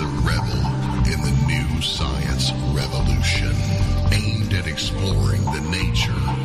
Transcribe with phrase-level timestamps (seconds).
[0.00, 0.56] A rebel
[1.12, 3.54] in the new science revolution,
[4.12, 6.39] aimed at exploring the nature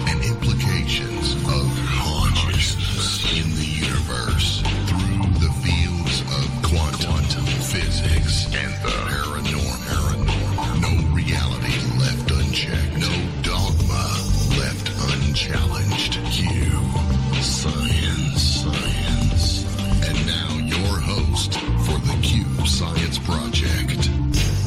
[23.26, 24.02] Project,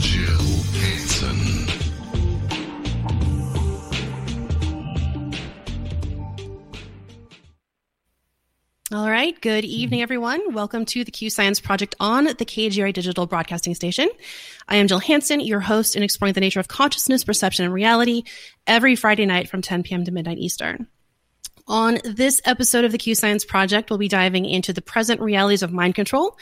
[0.00, 1.68] Jill Hanson.
[8.92, 9.40] All right.
[9.40, 10.52] Good evening, everyone.
[10.52, 14.08] Welcome to the Q Science Project on the KGRA Digital Broadcasting Station.
[14.68, 18.24] I am Jill Hanson, your host in exploring the nature of consciousness, perception, and reality
[18.66, 20.04] every Friday night from 10 p.m.
[20.04, 20.88] to midnight Eastern.
[21.68, 25.62] On this episode of the Q Science Project, we'll be diving into the present realities
[25.62, 26.36] of mind control,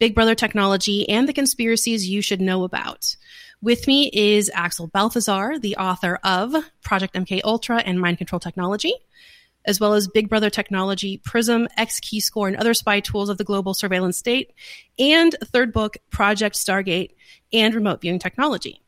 [0.00, 3.16] Big Brother technology, and the conspiracies you should know about.
[3.60, 8.94] With me is Axel Balthazar, the author of Project MK Ultra and Mind Control Technology,
[9.66, 13.74] as well as Big Brother technology, Prism, XKeyscore, and other spy tools of the global
[13.74, 14.54] surveillance state,
[14.98, 17.10] and third book, Project Stargate
[17.52, 18.80] and remote viewing technology.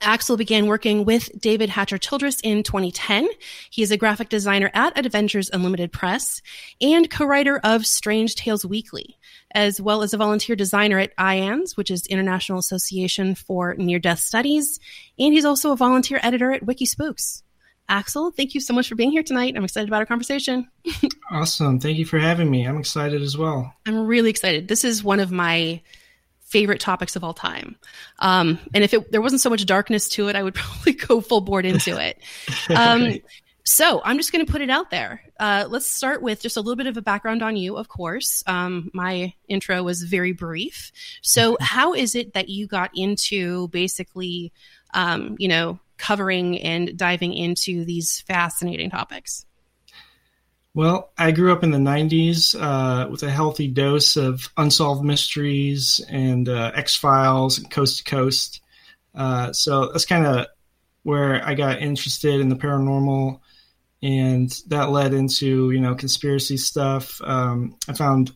[0.00, 3.28] Axel began working with David Hatcher Childress in 2010.
[3.68, 6.40] He is a graphic designer at Adventures Unlimited Press
[6.80, 9.18] and co-writer of Strange Tales Weekly,
[9.54, 14.78] as well as a volunteer designer at IANDS, which is International Association for Near-Death Studies,
[15.18, 17.42] and he's also a volunteer editor at Wikispooks.
[17.88, 19.54] Axel, thank you so much for being here tonight.
[19.56, 20.68] I'm excited about our conversation.
[21.30, 21.80] Awesome.
[21.80, 22.66] Thank you for having me.
[22.66, 23.72] I'm excited as well.
[23.86, 24.68] I'm really excited.
[24.68, 25.80] This is one of my
[26.40, 27.76] favorite topics of all time.
[28.18, 31.22] Um, and if it, there wasn't so much darkness to it, I would probably go
[31.22, 32.18] full board into it.
[32.68, 33.14] Um,
[33.64, 35.22] so I'm just going to put it out there.
[35.38, 38.42] Uh, let's start with just a little bit of a background on you, of course.
[38.46, 40.92] Um, my intro was very brief.
[41.22, 44.52] So, how is it that you got into basically,
[44.94, 49.46] um, you know, covering and diving into these fascinating topics?
[50.74, 56.00] Well, I grew up in the 90s uh, with a healthy dose of unsolved mysteries
[56.08, 58.62] and uh, X Files and Coast to Coast.
[59.14, 60.46] Uh, so that's kind of
[61.02, 63.40] where I got interested in the paranormal,
[64.02, 67.20] and that led into you know conspiracy stuff.
[67.22, 68.32] Um, I found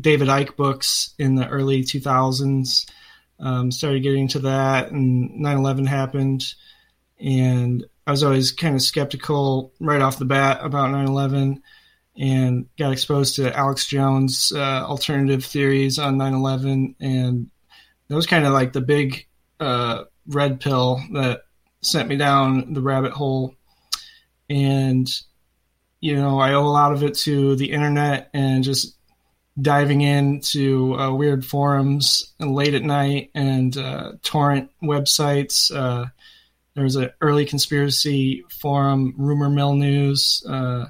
[0.00, 2.88] David Icke books in the early 2000s.
[3.38, 6.44] Um, started getting into that, and 9/11 happened,
[7.18, 11.62] and I was always kind of skeptical right off the bat about 9/11
[12.18, 17.50] and got exposed to Alex Jones' uh, alternative theories on 9/11, and
[18.08, 19.26] that was kind of like the big
[19.58, 21.42] uh, red pill that
[21.82, 23.54] sent me down the rabbit hole.
[24.50, 25.08] And
[26.00, 28.96] you know, I owe a lot of it to the internet and just
[29.60, 35.74] diving into uh, weird forums late at night and uh, torrent websites.
[35.74, 36.06] Uh,
[36.74, 40.86] there was an early conspiracy forum, Rumor Mill News uh,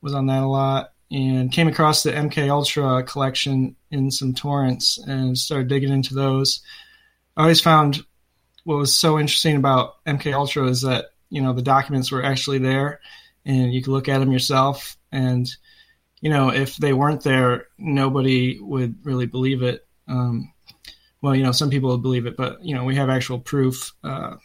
[0.00, 4.98] was on that a lot, and came across the MK Ultra collection in some torrents
[4.98, 6.60] and started digging into those.
[7.36, 8.04] I always found
[8.64, 12.58] what was so interesting about MK Ultra is that you know the documents were actually
[12.58, 13.00] there,
[13.46, 14.98] and you could look at them yourself.
[15.10, 15.48] And
[16.20, 19.86] you know if they weren't there, nobody would really believe it.
[20.06, 20.52] Um,
[21.22, 23.94] well, you know some people would believe it, but you know we have actual proof.
[24.04, 24.36] Uh,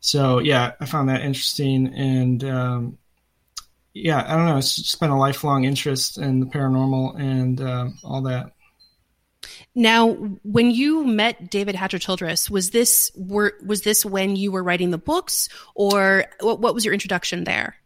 [0.00, 2.98] so yeah, I found that interesting, and um,
[3.94, 4.58] yeah, I don't know.
[4.58, 8.52] It's just been a lifelong interest in the paranormal and uh, all that.
[9.74, 10.12] Now,
[10.42, 14.90] when you met David Hatcher Childress, was this were was this when you were writing
[14.90, 17.76] the books, or what, what was your introduction there?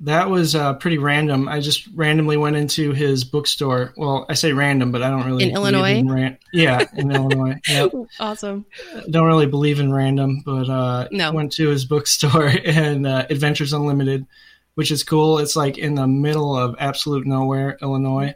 [0.00, 1.48] That was uh, pretty random.
[1.48, 3.94] I just randomly went into his bookstore.
[3.96, 5.94] Well, I say random, but I don't really in Illinois.
[5.94, 7.60] In ran- yeah, in Illinois.
[7.68, 7.92] Yep.
[8.18, 8.66] Awesome.
[9.10, 11.30] Don't really believe in random, but uh, No.
[11.32, 14.26] went to his bookstore and uh, Adventures Unlimited,
[14.74, 15.38] which is cool.
[15.38, 18.34] It's like in the middle of absolute nowhere, Illinois,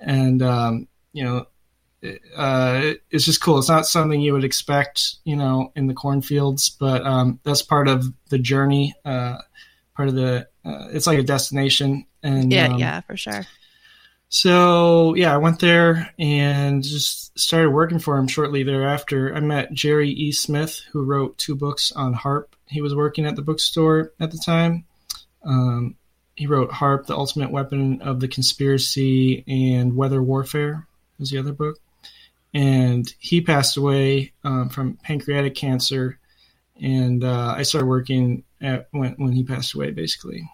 [0.00, 1.46] and um, you know,
[2.36, 3.58] uh, it's just cool.
[3.58, 7.88] It's not something you would expect, you know, in the cornfields, but um, that's part
[7.88, 8.94] of the journey.
[9.04, 9.38] Uh,
[9.94, 13.44] part of the uh, it's like a destination, and Yeah, um, yeah, for sure.
[14.28, 19.34] so yeah, I went there and just started working for him shortly thereafter.
[19.34, 20.32] I met Jerry E.
[20.32, 22.46] Smith, who wrote two books on HAARP.
[22.66, 24.84] He was working at the bookstore at the time.
[25.44, 25.94] Um,
[26.34, 30.86] he wrote HAARP, the Ultimate Weapon of the Conspiracy, and Weather Warfare
[31.18, 31.78] was the other book.
[32.54, 36.18] And he passed away um, from pancreatic cancer,
[36.80, 40.48] and uh, I started working at when when he passed away, basically.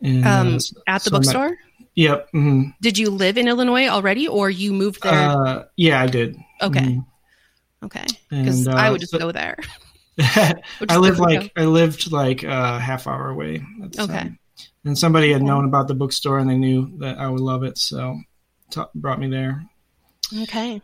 [0.00, 1.56] And, Um, uh, at the so bookstore.
[1.94, 2.28] Yep.
[2.34, 2.74] mhm.
[2.80, 5.12] Did you live in Illinois already, or you moved there?
[5.12, 6.36] Uh, yeah, I did.
[6.62, 7.06] okay, mhm.
[7.84, 8.06] okay.
[8.30, 9.56] Because And, I uh, would just so- go there.
[10.88, 13.62] I lived like I lived like a half hour away.
[13.82, 14.12] At the Okay.
[14.12, 14.38] time.
[14.84, 17.78] And somebody had known about the bookstore and they knew that I would love it,
[17.78, 18.18] so
[18.70, 19.64] ta brought me there.
[20.40, 20.80] Okay.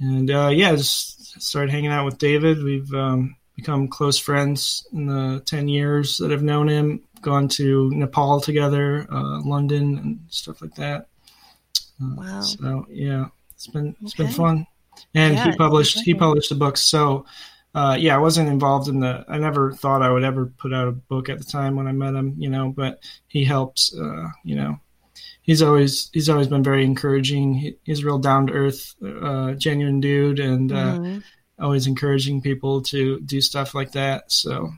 [0.00, 2.62] And uh, yeah, just started hanging out with David.
[2.62, 7.02] We've um, become close friends in the ten years that I've known him.
[7.20, 11.06] Gone to Nepal together, uh, London, and stuff like that.
[12.02, 12.40] Uh, Wow.
[12.40, 14.66] So yeah, it's been it's been fun.
[15.14, 16.76] And Yeah, he published he published the book.
[16.76, 17.26] So
[17.74, 19.24] uh, yeah, I wasn't involved in the.
[19.28, 21.92] I never thought I would ever put out a book at the time when I
[21.92, 22.34] met him.
[22.36, 23.92] You know, but he helped.
[23.96, 24.80] Uh, you know,
[25.42, 27.54] he's always he's always been very encouraging.
[27.54, 31.22] He, he's a real down to earth, uh, genuine dude, and uh, Mhm.
[31.60, 34.32] always encouraging people to do stuff like that.
[34.32, 34.72] So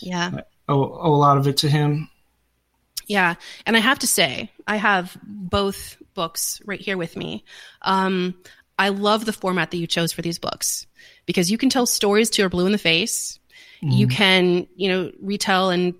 [0.00, 0.40] Yeah.
[0.68, 2.08] owe, owe a lot of it to him.
[3.06, 3.34] Yeah,
[3.66, 7.44] and I have to say, I have both books right here with me.
[7.82, 8.34] Um,
[8.78, 10.86] I love the format that you chose for these books
[11.26, 13.38] because you can tell stories to your blue in the face.
[13.84, 15.94] You can, you know, retell and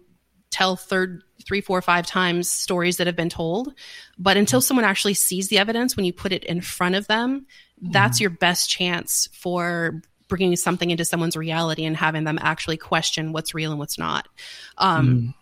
[0.50, 3.74] tell third, three, four, five times stories that have been told.
[4.18, 7.46] But until someone actually sees the evidence, when you put it in front of them,
[7.80, 13.32] that's your best chance for bringing something into someone's reality and having them actually question
[13.32, 14.28] what's real and what's not.
[14.78, 15.34] Um,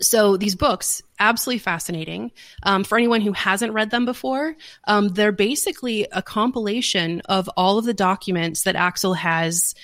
[0.00, 2.30] so these books absolutely fascinating.
[2.62, 7.78] Um, for anyone who hasn't read them before um, they're basically a compilation of all
[7.78, 9.74] of the documents that axel has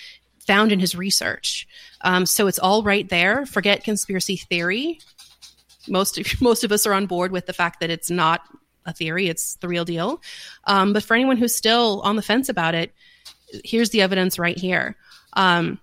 [0.47, 1.67] found in his research.
[2.03, 3.47] Um, so it's all right there.
[3.47, 5.01] Forget conspiracy theory
[5.89, 8.43] most of, most of us are on board with the fact that it's not
[8.85, 10.23] a theory it's the real deal
[10.65, 12.93] um, but for anyone who's still on the fence about it
[13.65, 14.97] here's the evidence right here
[15.33, 15.81] um,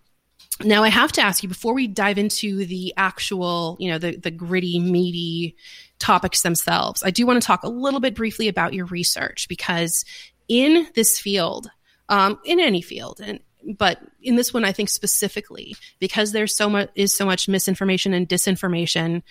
[0.62, 4.16] now I have to ask you before we dive into the actual, you know, the
[4.18, 5.56] the gritty, meaty
[6.00, 7.04] topics themselves.
[7.04, 10.06] I do want to talk a little bit briefly about your research because
[10.48, 11.70] in this field,
[12.10, 13.40] um, in any field, and
[13.78, 18.14] but in this one, I think specifically because there's so much is so much misinformation
[18.14, 19.24] and disinformation.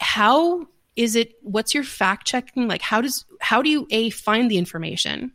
[0.00, 0.66] How
[0.96, 1.34] is it?
[1.42, 2.68] What's your fact checking?
[2.68, 5.32] Like, how does how do you a find the information?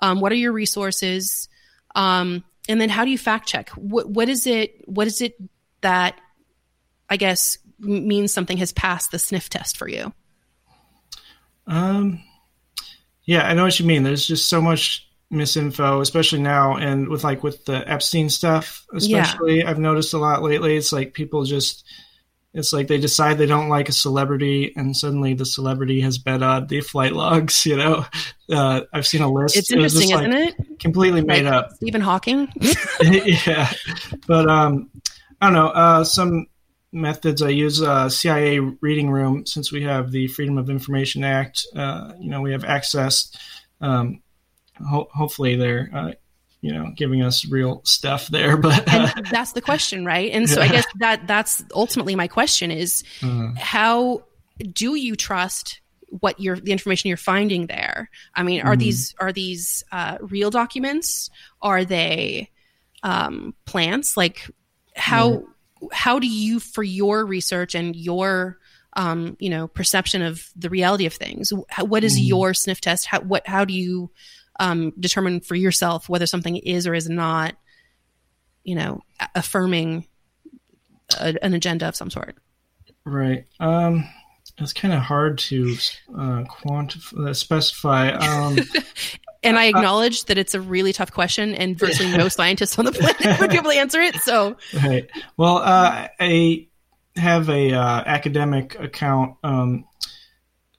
[0.00, 1.48] Um, what are your resources?
[1.94, 3.70] Um, and then how do you fact check?
[3.70, 4.88] What what is it?
[4.88, 5.36] What is it
[5.80, 6.20] that
[7.08, 10.12] I guess means something has passed the sniff test for you?
[11.66, 12.22] Um,
[13.24, 14.02] yeah, I know what you mean.
[14.02, 19.62] There's just so much misinfo, especially now, and with like with the Epstein stuff, especially.
[19.64, 20.76] I've noticed a lot lately.
[20.76, 21.84] It's like people just,
[22.54, 26.42] it's like they decide they don't like a celebrity, and suddenly the celebrity has bet
[26.42, 27.64] on the flight logs.
[27.66, 28.06] You know,
[28.50, 29.56] uh, I've seen a list.
[29.56, 30.78] It's It was just, interesting, like, isn't it?
[30.80, 31.72] Completely made Like up.
[31.72, 32.48] Stephen Hawking.
[33.02, 33.70] yeah,
[34.26, 34.90] but um,
[35.40, 35.68] I don't know.
[35.68, 36.46] Uh, some
[36.90, 41.66] methods I use uh, CIA reading room since we have the Freedom of Information Act.
[41.76, 43.30] Uh, you know, we have access.
[43.82, 44.22] Um,
[44.88, 46.12] ho- hopefully, they're uh,
[46.60, 48.56] you know giving us real stuff there.
[48.62, 50.30] But and that's the question, right?
[50.32, 54.24] And so I guess that that's ultimately my question is uh, how
[54.72, 55.80] do you trust
[56.20, 58.10] what you're the information you're finding there?
[58.34, 58.78] I mean, are Mhm.
[58.80, 61.30] these are these uh, real documents?
[61.62, 62.50] Are they
[63.02, 64.16] um, plants?
[64.16, 64.50] Like
[64.96, 65.44] how
[65.92, 68.58] how do you for your research and your
[68.94, 71.52] um, you know perception of the reality of things?
[71.68, 72.26] How, what is Mhm.
[72.26, 73.06] your sniff test?
[73.06, 74.10] How what how do you
[74.58, 77.54] um, determine for yourself whether something is or is not
[78.64, 79.00] you know
[79.34, 80.06] affirming
[81.18, 82.36] a, an agenda of some sort?
[83.04, 83.44] right.
[83.60, 84.08] Um,
[84.60, 85.76] it's kind of hard to
[86.14, 88.10] uh, quantify, uh, specify.
[88.10, 88.58] Um,
[89.42, 92.92] and I acknowledge that it's a really tough question, and virtually no scientist on the
[92.92, 94.16] planet would be able to answer it.
[94.16, 95.08] So, right.
[95.36, 96.66] Well, uh, I
[97.16, 99.84] have a uh, academic account um,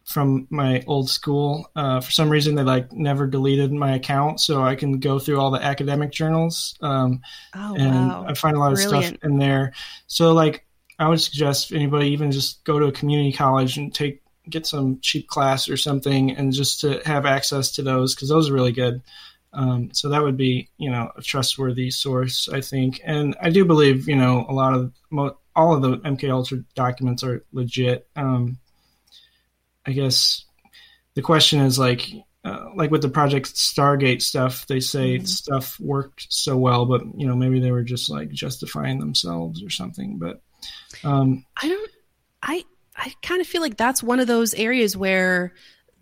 [0.09, 1.69] from my old school.
[1.75, 5.39] Uh, for some reason, they like never deleted my account, so I can go through
[5.39, 6.75] all the academic journals.
[6.81, 7.21] Um,
[7.53, 9.19] oh and wow, I find a lot of Brilliant.
[9.19, 9.73] stuff in there.
[10.07, 10.65] So, like,
[10.97, 14.99] I would suggest anybody even just go to a community college and take get some
[15.01, 18.71] cheap class or something, and just to have access to those because those are really
[18.71, 19.03] good.
[19.53, 22.99] Um, so that would be, you know, a trustworthy source, I think.
[23.03, 26.63] And I do believe, you know, a lot of mo- all of the MK Ultra
[26.73, 28.07] documents are legit.
[28.15, 28.57] Um,
[29.89, 30.45] I guess
[31.15, 32.07] the question is like,
[32.45, 35.27] uh, like with the Project Stargate stuff, they say Mhm.
[35.27, 39.69] stuff worked so well, but you know, maybe they were just like justifying themselves or
[39.71, 40.19] something.
[40.19, 40.41] But
[41.03, 41.91] um, I don't.
[42.43, 42.63] I
[42.95, 45.53] I kind of feel like that's one of those areas where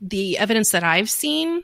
[0.01, 1.63] the evidence that I've seen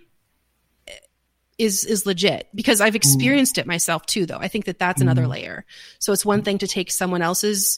[1.58, 4.26] is is legit because I've experienced it myself too.
[4.26, 5.30] Though I think that that's another Mhm.
[5.30, 5.66] layer.
[6.00, 7.78] So it's one thing to take someone else's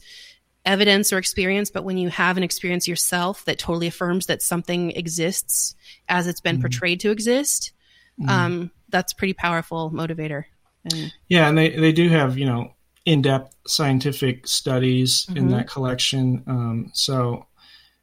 [0.66, 4.92] evidence or experience, but when you have an experience yourself that totally affirms that something
[4.92, 5.76] exists
[6.10, 6.62] as it's been Mhm.
[6.62, 7.72] portrayed to exist,
[8.20, 8.30] Mhm.
[8.30, 10.46] um, that's pretty powerful motivator.
[10.92, 12.72] And Yeah, and they, they do have, you know,
[13.06, 15.52] in depth scientific studies in Mhm.
[15.52, 16.44] that collection.
[16.48, 17.46] Um, so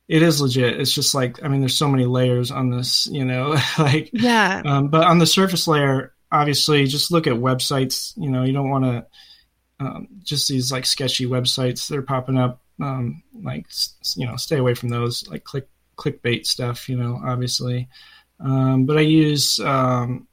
[0.08, 0.80] it is legit.
[0.80, 4.62] It's just like, I mean, there's so many layers on this, you know, like, yeah,
[4.64, 8.12] um, but on the surface layer, obviously, just look at websites.
[8.16, 9.06] You know, you don't want to
[9.86, 12.60] um, just these like sketchy websites that are popping up.
[12.80, 13.66] Um, like,
[14.16, 16.88] you know, stay away from those, like click clickbait stuff.
[16.88, 17.88] You know, obviously.
[18.40, 20.26] Um, but I use um,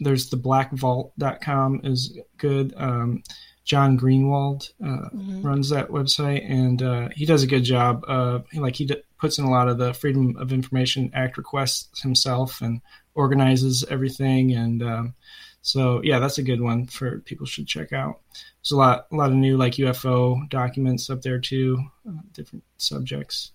[0.00, 2.74] there's the blackvault.com is good.
[2.76, 3.22] Um,
[3.64, 5.44] John Greenwald uh, Mhm.
[5.44, 8.02] runs that website, and uh, he does a good job.
[8.08, 12.00] Uh, like he d- puts in a lot of the Freedom of Information Act requests
[12.00, 12.80] himself and
[13.14, 14.52] organizes everything.
[14.54, 15.14] And um,
[15.60, 18.20] so, yeah, that's a good one for people should check out.
[18.68, 22.64] There's a lot, a lot of new like UFO documents up there too, uh, different
[22.76, 23.52] subjects.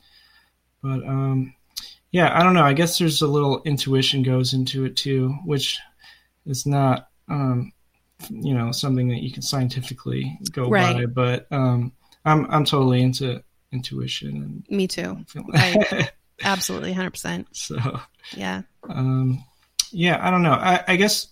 [0.81, 1.53] But um,
[2.11, 2.63] yeah, I don't know.
[2.63, 5.79] I guess there's a little intuition goes into it too, which
[6.45, 7.09] is not.
[7.29, 7.71] Um,
[8.29, 10.95] you know something that you can scientifically go Right.
[10.95, 11.91] by but um
[12.23, 13.43] i'm i'm totally into
[13.73, 15.17] intuition And me too.
[15.53, 16.07] I-
[16.43, 17.47] Absolutely, hundred percent.
[17.51, 17.75] so
[18.33, 18.61] Yeah.
[18.89, 19.43] um
[19.91, 21.27] yeah i don't know I, I guess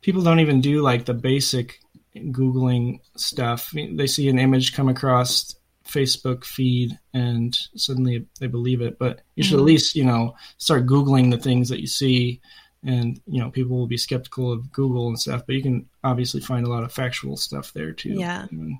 [0.00, 1.78] people don't even do like the basic
[2.16, 3.70] googling stuff.
[3.72, 5.54] I mean, they see an image come across
[5.84, 8.98] facebook feed and suddenly they believe it.
[8.98, 9.62] But you should Mhm.
[9.62, 12.40] at least you know start googling the things that you see.
[12.84, 16.40] And you know people will be skeptical of google and stuff but you can obviously
[16.40, 18.14] find a lot of factual stuff there too.
[18.14, 18.46] Yeah.
[18.50, 18.78] And,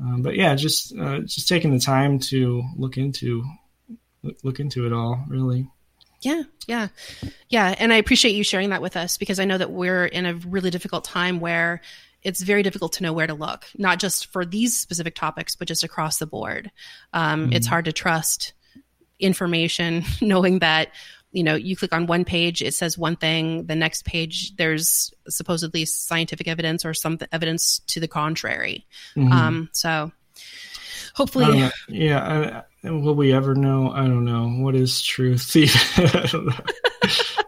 [0.00, 3.44] um, but yeah just uh, just taking the time to look into
[4.22, 5.68] look, look into it all really
[6.24, 6.88] Yeah, yeah,
[7.50, 7.74] yeah.
[7.78, 10.34] And I appreciate you sharing that with us because I know that we're in a
[10.34, 11.82] really difficult time where
[12.22, 15.68] it's very difficult to know where to look, not just for these specific topics, but
[15.68, 16.70] just across the board.
[17.12, 17.70] Um, It's Mhm.
[17.70, 18.54] hard to trust
[19.20, 20.88] information knowing that
[21.32, 25.12] you know you click on one page it says one thing the next page there's
[25.28, 29.32] supposedly scientific evidence or some evidence to the contrary Mhm.
[29.32, 30.12] um so
[31.14, 36.26] hopefully don't yeah I, will we ever know i don't know what is truth I
[36.30, 36.52] don't know.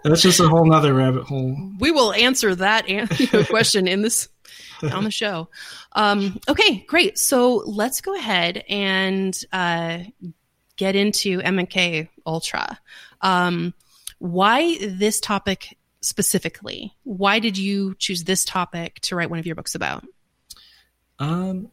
[0.05, 3.09] that's just a whole nother rabbit hole we will answer that an-
[3.47, 4.29] question in this
[4.83, 5.49] on the show.
[5.93, 7.19] Um, okay, great.
[7.19, 10.01] So let's go ahead and uh,
[10.77, 12.79] get into MK Ultra.
[13.21, 13.75] Um,
[14.19, 16.95] why this topic specifically?
[17.05, 20.07] Why did you choose this topic to write one of your books about?
[21.19, 21.71] Um,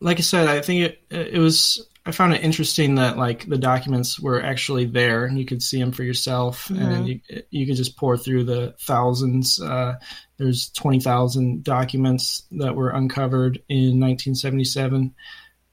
[0.00, 1.86] like I said, I think it it was.
[2.04, 5.78] I found it interesting that like the documents were actually there, and you could see
[5.78, 9.60] them for yourself, and you you could just pour through the thousands.
[9.60, 9.96] Uh,
[10.36, 15.14] there's twenty thousand documents that were uncovered in 1977.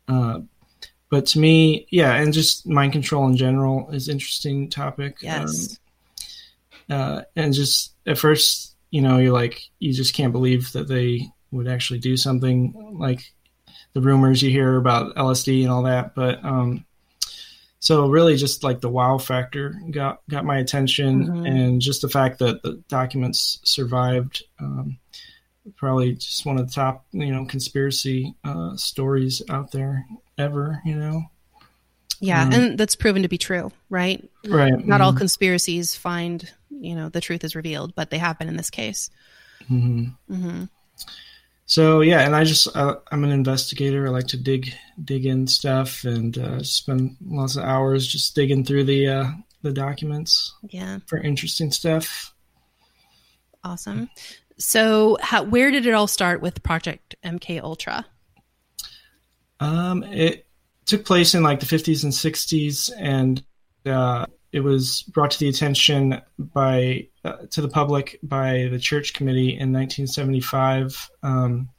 [0.07, 0.41] Uh,
[1.09, 5.17] but to me, yeah, and just mind control in general is interesting topic.
[5.21, 5.79] Yes.
[6.89, 10.87] Um, uh, and just at first, you know, you're like, you just can't believe that
[10.87, 13.21] they would actually do something like
[13.99, 16.15] the rumors you hear about LSD and all that.
[16.15, 16.85] But um,
[17.79, 21.47] so really, just like the wow factor got got my attention, Mhm.
[21.47, 24.43] and just the fact that the documents survived.
[24.59, 24.97] Um,
[25.75, 30.05] probably just one of the top, you know, conspiracy uh, stories out there
[30.37, 30.81] ever.
[30.85, 31.23] You know,
[32.21, 34.27] Yeah, Um, and that's proven to be true, right?
[34.45, 34.85] right?
[34.85, 35.17] Not all Mhm.
[35.17, 39.09] conspiracies find, you know, the truth is revealed, but they have been in this case.
[39.69, 40.15] Mhm.
[40.27, 40.63] hmm
[41.69, 44.07] So yeah, and I just uh, I'm an investigator.
[44.07, 44.73] I like to dig
[45.03, 49.25] dig in stuff and uh, spend lots of hours just digging through the uh,
[49.61, 50.97] the documents Yeah.
[51.05, 52.33] for interesting stuff.
[53.63, 54.09] Awesome.
[54.57, 58.03] So, how, where did it all start with Project MK Ultra?
[59.59, 60.47] Um, it
[60.87, 63.43] took place in like the 50s and 60s, and
[63.85, 69.13] uh, it was brought to the attention by uh, to the public by the Church
[69.13, 71.09] Committee in 1975.
[71.21, 71.69] Um,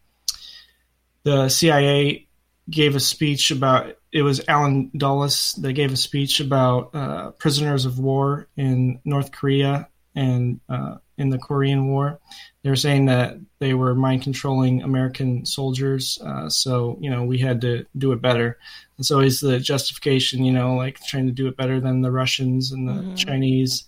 [1.22, 2.28] the CIA
[2.68, 5.54] gave a speech about it was Allen Dulles.
[5.54, 11.28] They gave a speech about uh, prisoners of war in North Korea and uh, in
[11.28, 12.18] the Korean War.
[12.62, 17.38] They were saying that they were mind controlling American soldiers, uh, so you know we
[17.38, 18.58] had to do it better.
[18.98, 22.72] It's always the justification, you know, like trying to do it better than the Russians
[22.72, 23.14] and the mm-hmm.
[23.14, 23.84] Chinese.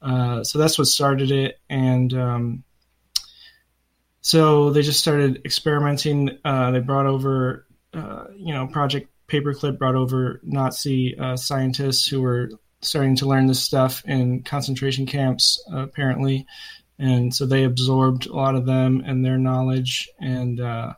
[0.00, 2.64] Uh, so that's what started it, and um,
[4.20, 6.38] so they just started experimenting.
[6.44, 12.22] Uh, they brought over, uh, you know, Project Paperclip brought over Nazi uh, scientists who
[12.22, 16.46] were starting to learn this stuff in concentration camps, uh, apparently.
[16.98, 20.08] And so they absorbed a lot of them and their knowledge.
[20.20, 20.94] And uh,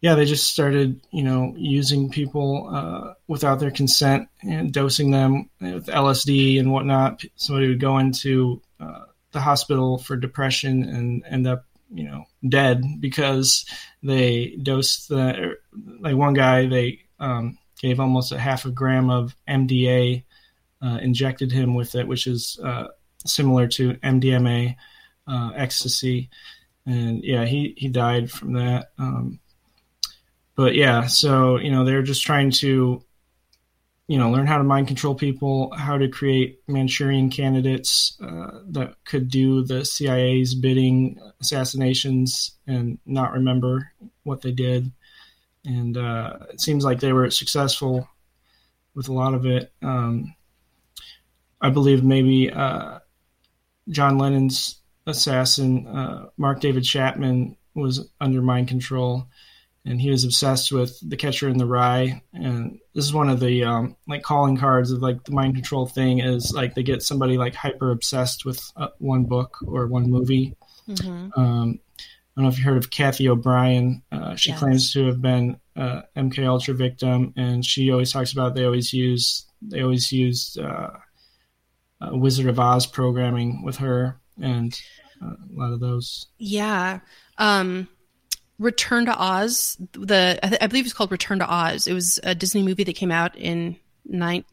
[0.00, 5.48] yeah, they just started, you know, using people uh, without their consent and dosing them
[5.60, 7.22] with LSD and whatnot.
[7.36, 12.82] Somebody would go into uh, the hospital for depression and end up, you know, dead
[13.00, 13.64] because
[14.02, 15.56] they dosed the,
[16.00, 20.24] like one guy, they um, gave almost a half a gram of MDA
[20.82, 22.88] uh, injected him with it, which is uh,
[23.24, 24.76] similar to MDMA,
[25.26, 26.30] uh, ecstasy,
[26.86, 28.90] and yeah, he he died from that.
[28.98, 29.40] Um,
[30.54, 33.02] but yeah, so you know they're just trying to,
[34.06, 38.94] you know, learn how to mind control people, how to create Manchurian candidates uh, that
[39.04, 43.92] could do the CIA's bidding, assassinations, and not remember
[44.22, 44.90] what they did.
[45.64, 48.08] And uh, it seems like they were successful
[48.94, 49.72] with a lot of it.
[49.82, 50.35] Um,
[51.66, 53.00] I believe maybe uh,
[53.88, 59.26] John Lennon's assassin, uh, Mark David Chapman, was under mind control,
[59.84, 62.22] and he was obsessed with The Catcher in the Rye.
[62.32, 65.86] And this is one of the um, like calling cards of like the mind control
[65.86, 70.08] thing is like they get somebody like hyper obsessed with uh, one book or one
[70.08, 70.54] movie.
[70.88, 71.40] Mm-hmm.
[71.40, 74.04] Um, I don't know if you heard of Kathy O'Brien.
[74.12, 74.58] Uh, she yes.
[74.60, 78.92] claims to have been uh, MK Ultra victim, and she always talks about they always
[78.92, 80.90] use they always used uh,
[82.00, 84.78] uh, Wizard of Oz programming with her and
[85.22, 86.26] uh, a lot of those.
[86.38, 87.00] Yeah.
[87.38, 87.88] Um,
[88.58, 91.86] Return to Oz, the I, th- I, believe it's called Return to Oz.
[91.86, 94.44] It was a Disney movie that came out in nine,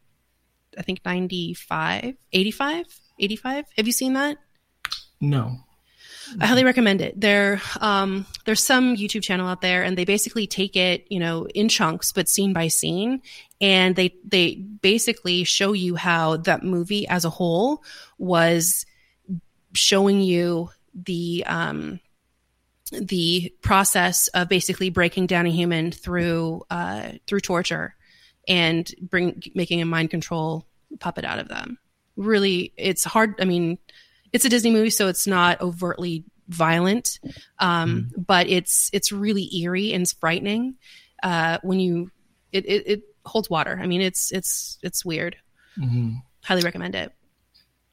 [0.78, 2.86] I think 95, 85,
[3.20, 3.66] 85.
[3.78, 4.38] Have you seen that?
[5.22, 5.58] No.
[6.40, 7.20] I highly recommend it.
[7.20, 11.46] There, um, there's some YouTube channel out there, and they basically take it, you know,
[11.54, 13.22] in chunks, but scene by scene,
[13.64, 17.82] and they they basically show you how that movie as a whole
[18.18, 18.86] was
[19.74, 22.02] showing you the um,
[22.92, 27.96] the process of basically breaking down a human through uh, through torture
[28.50, 30.68] and bring making a mind control
[31.00, 31.80] puppet out of them.
[32.18, 33.36] Really, it's hard.
[33.40, 33.78] I mean,
[34.34, 37.22] it's a Disney movie, so it's not overtly violent,
[37.60, 38.26] um, mm.
[38.28, 40.76] but it's it's really eerie and frightening
[41.24, 42.12] uh, when you
[42.52, 43.80] it, it, it holds water.
[43.82, 45.36] I mean, it's it's it's weird.
[45.78, 46.16] Mm-hmm.
[46.44, 47.12] Highly recommend it.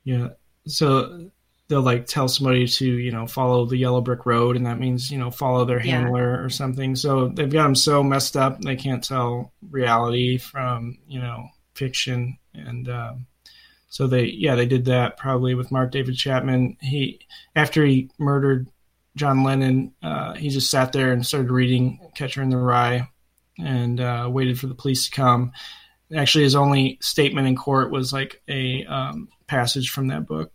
[0.05, 0.29] Yeah.
[0.66, 1.31] So
[1.69, 5.11] they'll like tell somebody to you know follow the yellow brick road, and that means
[5.11, 6.45] you know follow their handler yeah.
[6.45, 6.97] or something.
[6.97, 12.38] So they've got them so messed up they can't tell reality from you know fiction
[12.55, 12.88] and.
[12.88, 13.27] Um,
[13.93, 16.77] so they, yeah, they did that probably with Mark David Chapman.
[16.81, 18.69] He, after he murdered
[19.16, 23.09] John Lennon, uh, he just sat there and started reading Catcher in the Rye
[23.64, 25.53] and uh, waited for the police to come.
[26.14, 30.53] Actually, his only statement in court was like a um, passage from that book.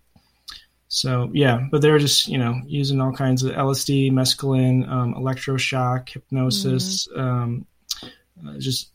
[0.88, 5.14] So yeah, but they were just you know using all kinds of LSD, mescaline, um,
[5.16, 7.20] electroshock, hypnosis, mm-hmm.
[7.20, 7.66] um,
[8.48, 8.92] uh, just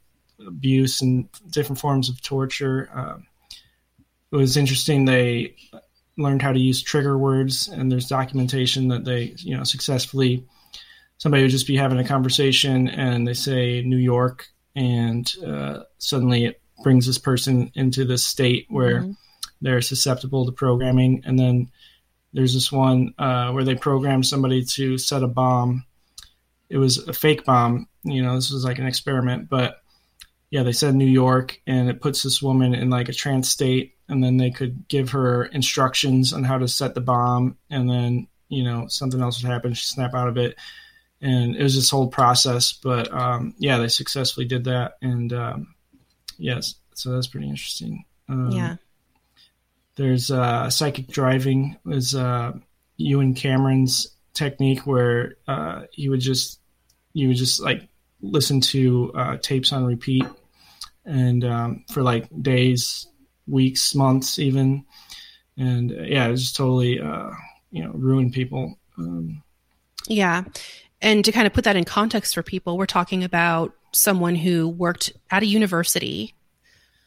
[0.47, 2.89] abuse and different forms of torture.
[2.95, 3.27] Um,
[4.33, 5.05] it was interesting.
[5.05, 5.57] They
[6.17, 10.47] learned how to use trigger words, and there's documentation that they, you know, successfully.
[11.21, 16.47] Somebody would just be having a conversation, and they say New York, and uh, suddenly
[16.47, 19.13] it brings this person into this state where mm-hmm.
[19.61, 21.23] they're susceptible to programming.
[21.25, 21.71] And then
[22.33, 25.85] there's this one uh, where they programmed somebody to set a bomb.
[26.71, 27.87] It was a fake bomb.
[28.03, 29.77] You know, this was like an experiment, but
[30.51, 33.95] yeah, they said New York, and it puts this woman in like a trance state
[34.11, 38.27] and then they could give her instructions on how to set the bomb and then
[38.49, 40.57] you know something else would happen she'd snap out of it
[41.21, 45.75] and it was this whole process but um, yeah they successfully did that and um,
[46.39, 48.77] yes so that's pretty interesting um, yeah
[49.97, 52.53] there's uh, psychic driving is uh,
[52.97, 56.61] Ewen Cameron's technique where uh, he would just
[57.13, 57.89] you would just like
[58.23, 60.25] listen to uh, tapes on repeat
[61.05, 63.07] and um, for like days,
[63.47, 64.85] weeks, months, even.
[65.57, 67.31] And uh, yeah, it just totally uh,
[67.71, 68.79] you know ruined people.
[68.99, 69.43] Um,
[70.07, 70.45] yeah,
[71.03, 74.69] and to kind of put that in context for people, we're talking about someone who
[74.69, 76.35] worked at a university,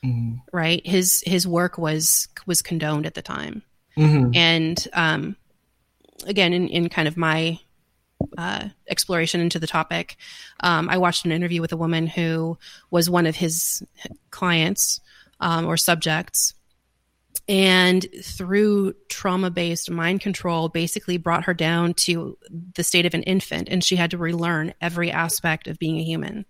[0.04, 0.36] mm-hmm.
[0.52, 0.86] right?
[0.86, 3.64] His his work was was condoned at the time,
[3.98, 4.32] mm-hmm.
[4.34, 5.36] and um,
[6.26, 7.60] again, in in kind of my
[8.38, 10.18] uh, exploration into the topic,
[10.62, 12.58] um, I watched an interview with a woman who
[12.90, 13.84] was one of his
[14.32, 15.02] clients
[15.40, 16.54] um, or subjects.
[17.48, 22.38] And through trauma based mind control, basically brought her down to
[22.76, 26.04] the state of an infant, and she had to relearn every aspect of being a
[26.04, 26.46] human.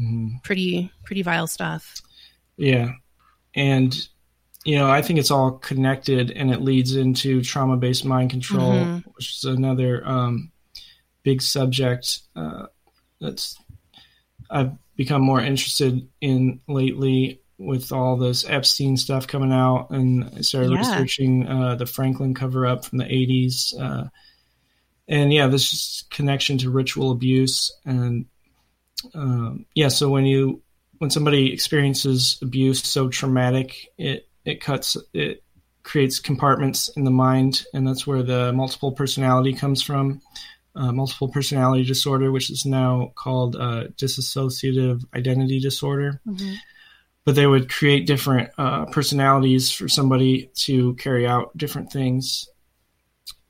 [0.00, 0.36] Mm-hmm.
[0.44, 2.00] Pretty, pretty vile stuff.
[2.56, 2.92] Yeah.
[3.54, 3.96] And
[4.66, 8.72] you know, I think it's all connected and it leads into trauma based mind control,
[8.72, 9.10] mm-hmm.
[9.14, 10.50] which is another um,
[11.22, 12.66] big subject uh,
[13.20, 13.56] that's
[14.50, 20.40] I've become more interested in lately with all this Epstein stuff coming out, and I
[20.42, 20.78] started yeah.
[20.78, 23.78] researching uh, the Franklin cover up from the 80s.
[23.80, 24.08] Uh,
[25.08, 27.72] and yeah, this connection to ritual abuse.
[27.84, 28.26] And
[29.14, 30.62] um, yeah, so when you
[30.98, 35.42] when somebody experiences abuse so traumatic, it it cuts it
[35.82, 40.20] creates compartments in the mind, and that's where the multiple personality comes from
[40.76, 46.20] uh, multiple personality disorder, which is now called uh, dissociative identity disorder.
[46.26, 46.54] Mm-hmm.
[47.26, 52.48] But they would create different uh, personalities for somebody to carry out different things.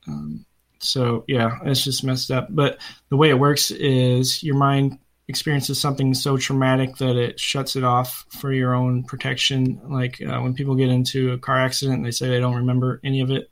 [0.08, 0.44] Um,
[0.80, 2.48] so yeah, it's just messed up.
[2.50, 7.76] But the way it works is your mind experiences something so traumatic that it shuts
[7.76, 9.80] it off for your own protection.
[9.88, 13.20] Like uh, when people get into a car accident, they say they don't remember any
[13.20, 13.50] of it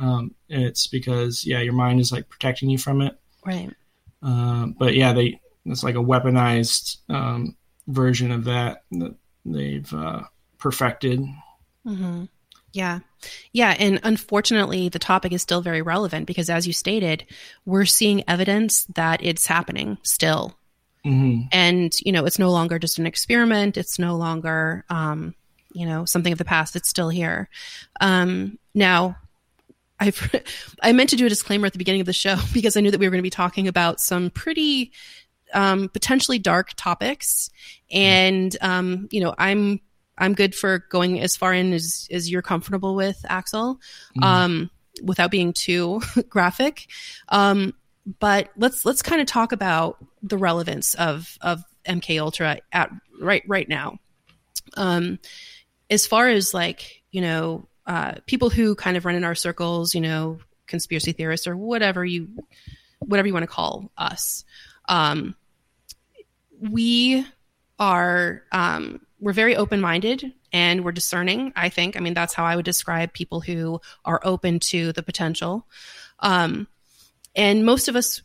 [0.00, 3.18] um, it's because yeah, your mind is like protecting you from it.
[3.44, 3.70] Right.
[4.22, 7.56] Uh, but yeah, they it's like a weaponized um,
[7.86, 10.22] version of that that they've uh,
[10.58, 11.20] perfected.
[11.86, 12.24] Mm-hmm.
[12.72, 13.00] Yeah.
[13.52, 13.74] Yeah.
[13.78, 17.26] And unfortunately, the topic is still very relevant because, as you stated,
[17.64, 20.56] we're seeing evidence that it's happening still.
[21.04, 21.48] Mm-hmm.
[21.52, 23.76] And, you know, it's no longer just an experiment.
[23.76, 25.34] It's no longer, um,
[25.72, 26.76] you know, something of the past.
[26.76, 27.48] It's still here.
[28.00, 29.16] Um, now,
[29.98, 30.34] I've
[30.82, 32.90] I meant to do a disclaimer at the beginning of the show because I knew
[32.90, 34.92] that we were going to be talking about some pretty
[35.52, 37.50] um, potentially dark topics,
[37.90, 39.80] and um, you know I'm
[40.18, 43.80] I'm good for going as far in as as you're comfortable with, Axel,
[44.16, 44.24] mm.
[44.24, 44.70] um,
[45.02, 46.86] without being too graphic.
[47.28, 47.74] Um,
[48.18, 53.42] but let's let's kind of talk about the relevance of of MK Ultra at right
[53.46, 53.98] right now.
[54.76, 55.18] Um,
[55.88, 59.94] as far as like you know uh, people who kind of run in our circles,
[59.94, 62.28] you know, conspiracy theorists or whatever you
[63.00, 64.44] whatever you want to call us.
[64.88, 65.34] Um,
[66.60, 67.26] we
[67.78, 71.52] are um, we're very open minded and we're discerning.
[71.56, 71.96] I think.
[71.96, 75.66] I mean, that's how I would describe people who are open to the potential.
[76.20, 76.68] Um,
[77.34, 78.22] and most of us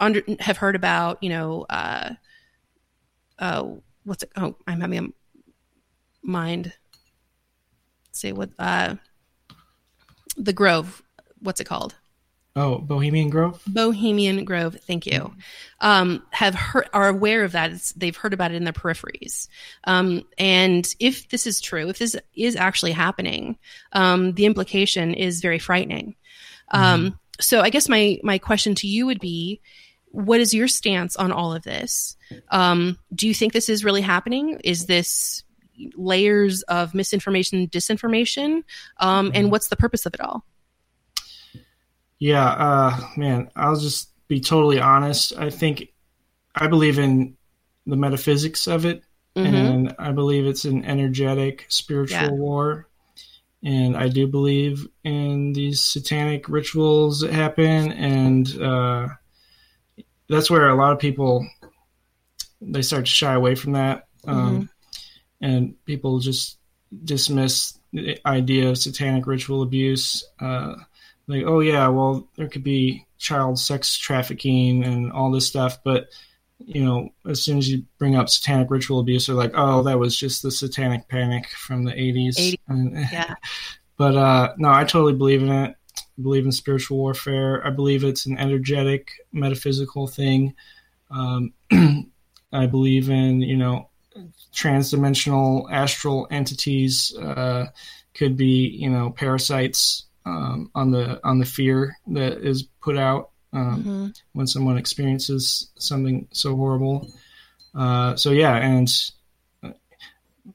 [0.00, 2.14] under, have heard about, you know, uh,
[3.38, 3.64] uh,
[4.04, 4.32] what's it?
[4.36, 5.08] Oh, I'm having a
[6.22, 6.72] mind
[8.12, 8.96] say what uh
[10.36, 11.02] the Grove.
[11.40, 11.94] What's it called?
[12.58, 13.62] Oh, Bohemian Grove.
[13.66, 14.78] Bohemian Grove.
[14.86, 15.34] Thank you.
[15.82, 17.70] Um, have heard are aware of that.
[17.72, 19.48] It's, they've heard about it in their peripheries.
[19.84, 23.58] Um, and if this is true, if this is actually happening,
[23.92, 26.16] um, the implication is very frightening.
[26.70, 27.16] Um, mm-hmm.
[27.40, 29.60] So I guess my my question to you would be,
[30.06, 32.16] what is your stance on all of this?
[32.50, 34.58] Um, do you think this is really happening?
[34.64, 35.44] Is this
[35.94, 38.62] layers of misinformation, disinformation,
[38.98, 39.50] um, and mm-hmm.
[39.50, 40.42] what's the purpose of it all?
[42.18, 45.32] Yeah, uh, man, I'll just be totally honest.
[45.36, 45.92] I think
[46.54, 47.36] I believe in
[47.86, 49.02] the metaphysics of it,
[49.36, 49.54] mm-hmm.
[49.54, 52.30] and I believe it's an energetic spiritual yeah.
[52.30, 52.88] war.
[53.62, 59.08] And I do believe in these satanic rituals that happen, and uh,
[60.28, 61.46] that's where a lot of people
[62.60, 64.06] they start to shy away from that.
[64.26, 64.62] Um, mm-hmm
[65.40, 66.58] and people just
[67.04, 70.24] dismiss the idea of satanic ritual abuse.
[70.40, 70.74] Uh,
[71.28, 76.08] like, oh yeah, well there could be child sex trafficking and all this stuff, but
[76.58, 79.98] you know, as soon as you bring up satanic ritual abuse, they're like, oh, that
[79.98, 82.38] was just the satanic panic from the 80s.
[82.38, 82.60] 80,
[83.12, 83.34] yeah.
[83.96, 85.76] but uh, no, I totally believe in it.
[85.98, 87.64] I believe in spiritual warfare.
[87.66, 90.54] I believe it's an energetic, metaphysical thing.
[91.10, 91.52] Um,
[92.52, 93.90] I believe in, you know,
[94.54, 97.66] transdimensional astral entities uh,
[98.14, 103.30] could be, you know, parasites um, on the on the fear that is put out
[103.52, 104.06] um, Mm-hmm.
[104.32, 107.08] when someone experiences something so horrible.
[107.74, 108.88] Uh, so yeah, and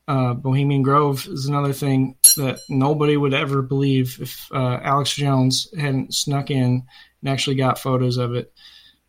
[0.07, 5.67] uh, Bohemian Grove is another thing that nobody would ever believe if uh, Alex Jones
[5.77, 6.83] hadn't snuck in
[7.21, 8.53] and actually got photos of it.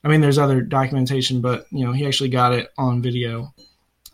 [0.05, 3.53] I mean, there's other documentation, but you know, he actually got it on video.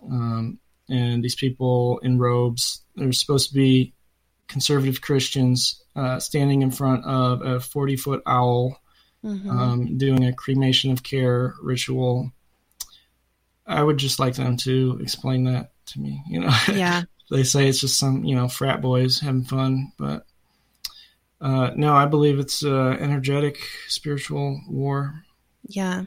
[0.04, 0.58] Um,
[0.88, 3.94] and these people in robes, they're supposed to be
[4.48, 8.80] conservative Christians uh, standing in front of a 40 foot owl
[9.24, 9.50] Mhm.
[9.50, 12.30] um, doing a cremation of care ritual.
[13.66, 16.22] I would just like them to explain that to me.
[16.28, 17.02] You know, yeah.
[17.30, 20.24] they say it's just some you know frat boys having fun, but
[21.40, 23.58] uh, no, I believe it's uh, energetic
[23.88, 25.24] spiritual war.
[25.66, 26.04] Yeah.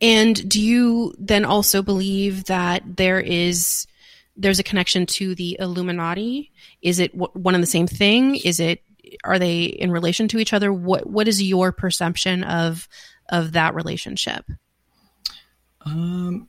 [0.00, 3.86] And do you then also believe that there is
[4.36, 6.50] there's a connection to the Illuminati?
[6.82, 8.36] Is it w- one and the same thing?
[8.36, 8.82] Is it
[9.24, 10.72] are they in relation to each other?
[10.72, 12.88] What what is your perception of
[13.28, 14.44] of that relationship?
[15.84, 16.48] Um,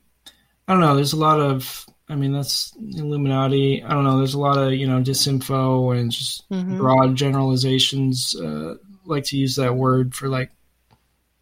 [0.67, 0.96] I don't know.
[0.96, 3.84] There's a lot of, I mean, that's Illuminati.
[3.84, 4.17] I don't know.
[4.17, 6.78] There's a lot of, you know, disinfo and just Mhm.
[6.78, 8.36] broad generalizations.
[8.36, 10.52] Uh, like to use that word for like,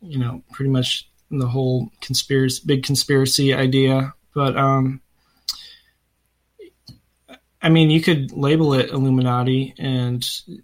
[0.02, 4.14] you know, pretty much the whole conspiracy, big conspiracy idea.
[4.34, 5.02] But, um,
[7.66, 10.24] I mean, you could label it Illuminati and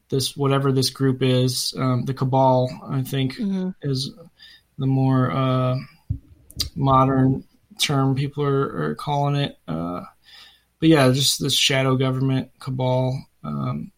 [0.10, 3.74] this, whatever this group is, um, the cabal, I think, Mhm.
[3.82, 4.12] is
[4.78, 5.80] the more, uh,
[6.76, 7.44] modern
[7.80, 9.58] term people are, are calling it.
[9.68, 10.02] Uh,
[10.80, 13.20] but yeah, just this shadow government cabal.
[13.44, 13.92] Um,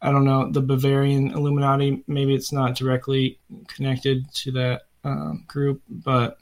[0.00, 2.02] I don't know the Bavarian Illuminati.
[2.06, 6.38] Maybe it's not directly connected to that um, group, but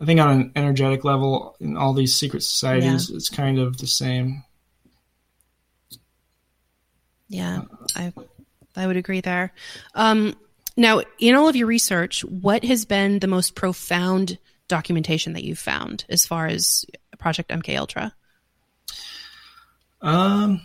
[0.00, 3.88] I think on an energetic level, in all these secret societies, it's kind of the
[3.88, 4.44] same.
[7.32, 7.62] Yeah,
[7.96, 8.12] I
[8.76, 9.52] I would agree there.
[9.94, 10.36] Um,
[10.76, 15.58] now, in all of your research, what has been the most profound documentation that you've
[15.58, 16.84] found as far as
[17.18, 18.14] Project MK Ultra?
[20.02, 20.60] Um,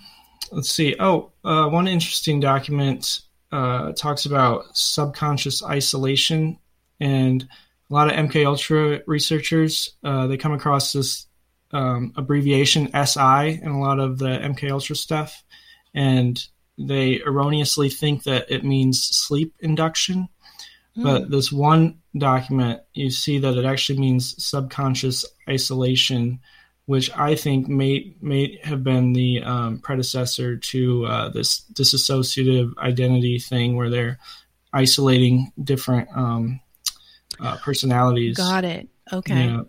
[0.51, 0.95] let's see.
[0.99, 6.59] Oh, uh, one interesting document uh, talks about subconscious isolation,
[6.99, 7.47] and
[7.89, 11.27] a lot of MK Ultra researchers uh, they come across this
[11.71, 15.45] um, abbreviation SI in a lot of the MK Ultra stuff,
[15.93, 16.45] and
[16.77, 20.29] they erroneously think that it means sleep induction.
[20.99, 26.39] But this one document, you see that it actually means subconscious isolation,
[26.87, 33.37] which I think may may have been the um, predecessor to uh, this dissociative identity
[33.37, 34.17] thing, where they're
[34.73, 36.61] isolating different um,
[37.39, 38.37] uh, personalities.
[38.37, 38.87] Got it.
[39.13, 39.45] Okay.
[39.45, 39.61] Yeah.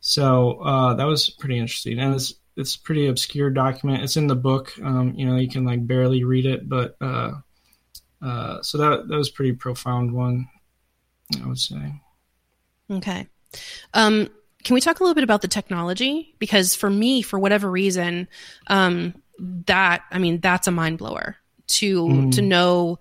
[0.00, 4.02] So uh, that was pretty interesting, and it's it's a pretty obscure document.
[4.02, 4.72] It's in the book.
[4.82, 7.32] Um, you know, you can like barely read it, but uh,
[8.22, 10.48] uh, so that that was a pretty profound one,
[11.42, 12.00] I would say.
[12.90, 13.28] Okay.
[13.94, 14.28] Um,
[14.64, 16.34] can we talk a little bit about the technology?
[16.38, 18.26] Because for me, for whatever reason,
[18.66, 19.14] um,
[19.66, 21.36] that I mean, that's a mind blower
[21.68, 22.32] to Mm.
[22.32, 22.98] to know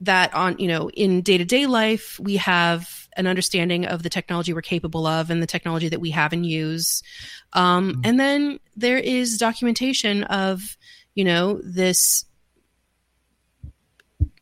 [0.00, 4.08] that on you know in day to day life we have an understanding of the
[4.08, 7.02] technology we're capable of and the technology that we have and use,
[7.52, 10.76] um, and then there is documentation of
[11.14, 12.24] you know this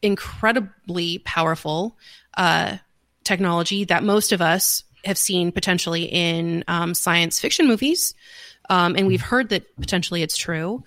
[0.02, 1.96] incredibly powerful
[2.36, 2.76] uh,
[3.24, 8.14] technology that most of us have seen potentially in um, science fiction movies.
[8.68, 10.84] Um, and we've heard that potentially it's true,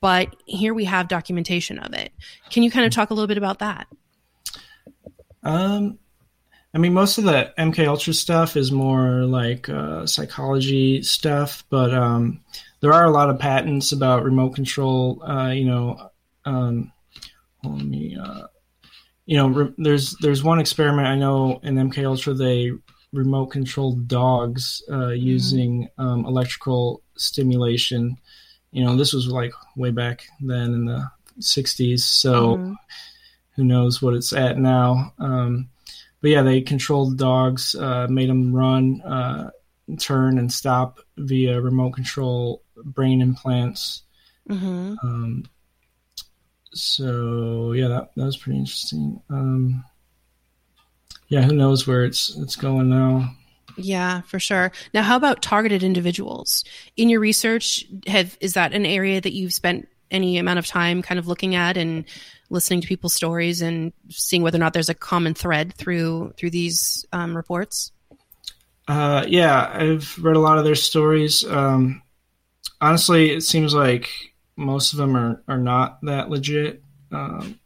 [0.00, 2.12] but here we have documentation of it.
[2.50, 3.86] Can you kind of talk a little bit about that?
[5.42, 5.98] Um,
[6.74, 11.92] I mean, most of the MK Ultra stuff is more like uh, psychology stuff, but
[11.92, 12.40] um,
[12.80, 15.22] there are a lot of patents about remote control.
[15.22, 16.10] Uh, you know,
[16.44, 16.92] um,
[17.62, 18.16] let me.
[18.20, 18.46] Uh,
[19.26, 22.72] you know, re- there's there's one experiment I know in MK Ultra they
[23.12, 28.16] remote controlled dogs uh, using um, electrical stimulation.
[28.72, 31.06] You know, this was like way back then in the
[31.38, 32.76] '60s, so Mhm.
[33.54, 35.12] Who knows what it's at now.
[35.18, 35.68] Um,
[36.20, 39.50] but yeah, they controlled dogs, uh, made them run, uh,
[39.98, 44.02] turn, and stop via remote control brain implants.
[44.48, 44.96] Mhm.
[45.02, 45.44] Um,
[46.72, 49.20] so yeah, that, that was pretty interesting.
[49.28, 49.84] Um,
[51.28, 53.34] yeah, who knows where it's it's going now?
[53.76, 54.70] Yeah, for sure.
[54.92, 56.64] Now, how about targeted individuals?
[56.96, 61.00] In your research, have is that an area that you've spent any amount of time
[61.00, 62.04] kind of looking at and
[62.52, 66.50] listening to people's stories and seeing whether or not there's a common thread through through
[66.50, 67.92] these um, reports?
[68.86, 71.44] Uh, yeah, I've read a lot of their stories.
[71.44, 72.02] Um,
[72.80, 74.10] honestly, it seems like
[74.56, 76.82] most of them are, are not that legit.
[77.10, 77.58] Um,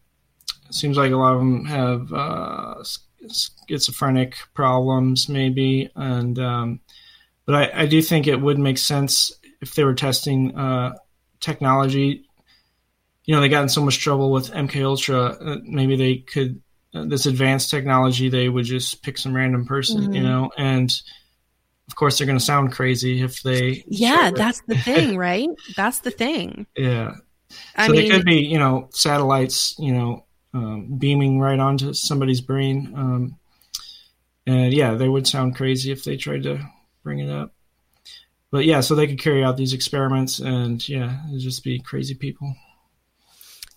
[0.70, 2.84] seems like a lot of them have uh,
[3.68, 6.80] schizophrenic problems, maybe, and um,
[7.44, 10.94] but I, I, do think it would make sense if they were testing uh,
[11.40, 12.25] technology.
[13.26, 15.20] You know, they got in so much trouble with MK Ultra.
[15.20, 16.62] Uh, maybe they could
[16.94, 18.28] uh, this advanced technology.
[18.28, 20.12] They would just pick some random person, mm-hmm.
[20.12, 20.90] you know, and
[21.88, 23.84] of course they're going to sound crazy if they.
[23.88, 25.48] Yeah, that's the thing, right?
[25.76, 26.66] that's the thing.
[26.76, 27.12] Yeah.
[27.76, 31.92] I so mean, they could be, you know, satellites, you know, um, beaming right onto
[31.92, 32.92] somebody's brain.
[32.96, 33.38] Um,
[34.46, 36.60] and yeah, they would sound crazy if they tried to
[37.02, 37.52] bring it up.
[38.50, 42.54] But yeah, so they could carry out these experiments, and yeah, just be crazy people.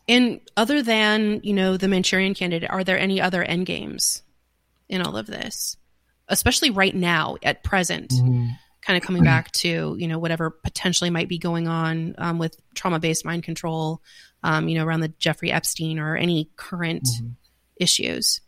[0.09, 4.23] And other than you know the Manchurian Candidate, are there any other end games
[4.89, 5.77] in all of this,
[6.27, 8.09] especially right now at present?
[8.09, 8.47] Mm-hmm.
[8.81, 12.59] Kind of coming back to you know whatever potentially might be going on um, with
[12.73, 14.01] trauma based mind control,
[14.41, 17.29] um, you know around the Jeffrey Epstein or any current mm-hmm.
[17.77, 18.41] issues.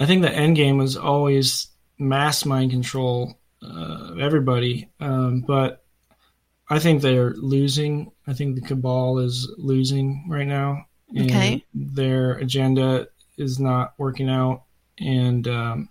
[0.00, 5.84] I think the end game was always mass mind control uh, everybody, um, but
[6.68, 8.10] I think they're losing.
[8.30, 10.86] I think the cabal is losing right now.
[11.18, 11.64] okay.
[11.74, 14.62] Their agenda is not working out,
[15.00, 15.88] and um,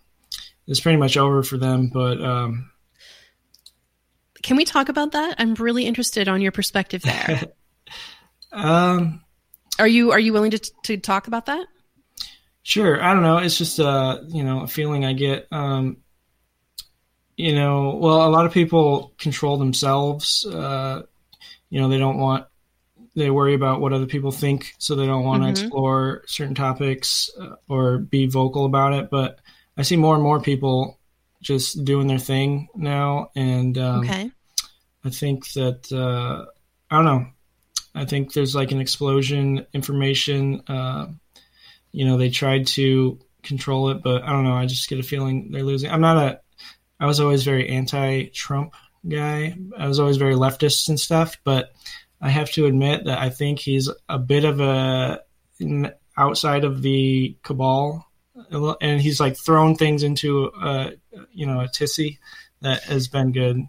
[0.66, 1.90] it's pretty much over for them.
[1.94, 2.72] But um,
[4.42, 5.36] can we talk about that?
[5.38, 7.44] I'm really interested on your perspective there.
[8.54, 9.22] um,
[9.78, 11.68] are you are you willing to to talk about that?
[12.64, 13.04] Sure.
[13.04, 13.40] I don't know.
[13.40, 15.46] It's just a uh, you know a feeling I get.
[15.52, 15.98] Um,
[17.36, 20.46] you know, well, a lot of people control themselves.
[20.46, 21.04] Uh,
[21.70, 22.46] you know, they don't want
[23.16, 25.54] they worry about what other people think, so they don't want mm-hmm.
[25.54, 29.10] to explore certain topics uh, or be vocal about it.
[29.10, 29.40] But
[29.78, 31.00] I see more and more people
[31.42, 34.32] just doing their thing now, and um, okay.
[35.04, 36.46] I think that uh,
[36.90, 37.28] I don't know.
[37.96, 40.62] I think there's like an explosion information.
[40.68, 41.08] Uh,
[41.92, 44.54] you know, they tried to control it, but I don't know.
[44.54, 45.90] I just get a feeling they're losing.
[45.90, 46.42] I'm not a.
[47.00, 48.74] I was always very anti-Trump
[49.08, 49.56] guy.
[49.78, 51.72] I was always very leftist and stuff, but
[52.22, 55.22] I have to admit that I think he's a bit of a
[56.18, 58.06] outside of the cabal,
[58.82, 60.92] and he's like thrown things into a
[61.32, 62.20] you know a tissy
[62.62, 63.64] that has been good.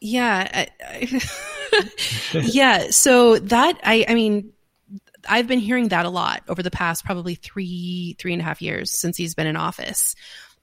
[0.00, 1.20] Yeah, I, I,
[2.42, 2.90] yeah.
[2.90, 4.52] So that I, I mean,
[5.28, 8.62] I've been hearing that a lot over the past probably three, three and a half
[8.62, 10.14] years since he's been in office.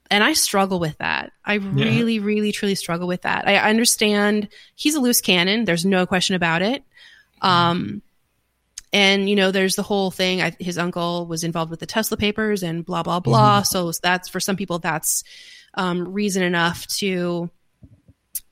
[0.10, 1.34] And I struggle with that.
[1.44, 2.24] I really, yeah.
[2.24, 3.48] really, truly struggle with that.
[3.48, 5.66] I understand he's a loose cannon.
[5.66, 6.84] There's no question about it.
[7.42, 8.02] Um,
[8.94, 10.42] and you know, there's the whole thing.
[10.42, 13.62] I, his uncle was involved with the Tesla papers and blah blah blah.
[13.62, 13.66] Mm-hmm.
[13.66, 15.24] So that's for some people that's
[15.74, 17.50] um, reason enough to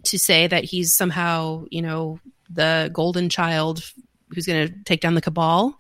[0.03, 3.91] to say that he's somehow you know the golden child
[4.33, 5.79] who's going to take down the cabal.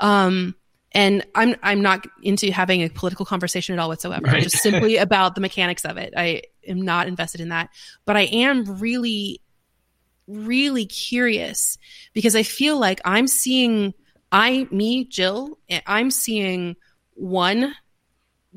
[0.00, 0.54] Um,
[0.92, 4.26] and I'm I'm not into having a political conversation at all whatsoever.
[4.26, 4.42] Right.
[4.42, 6.14] Just simply about the mechanics of it.
[6.16, 7.70] I am not invested in that,
[8.04, 9.40] but I am really,
[10.26, 11.78] really curious
[12.12, 13.94] because I feel like I'm seeing
[14.32, 16.76] I me Jill I'm seeing
[17.14, 17.74] one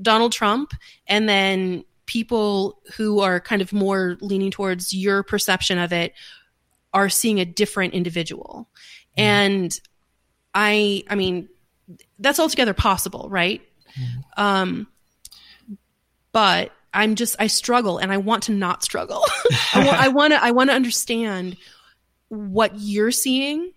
[0.01, 0.73] Donald Trump
[1.07, 6.13] and then people who are kind of more leaning towards your perception of it
[6.93, 8.67] are seeing a different individual
[9.17, 9.21] Mm-hmm.
[9.21, 9.79] And
[10.53, 11.49] I, I mean,
[12.19, 13.61] that's altogether possible, right?
[13.99, 14.43] Mm-hmm.
[14.43, 14.87] Um,
[16.31, 19.23] but I'm just, I struggle and I want to not struggle.
[19.73, 21.57] I want to, I want to understand
[22.29, 23.71] what you're seeing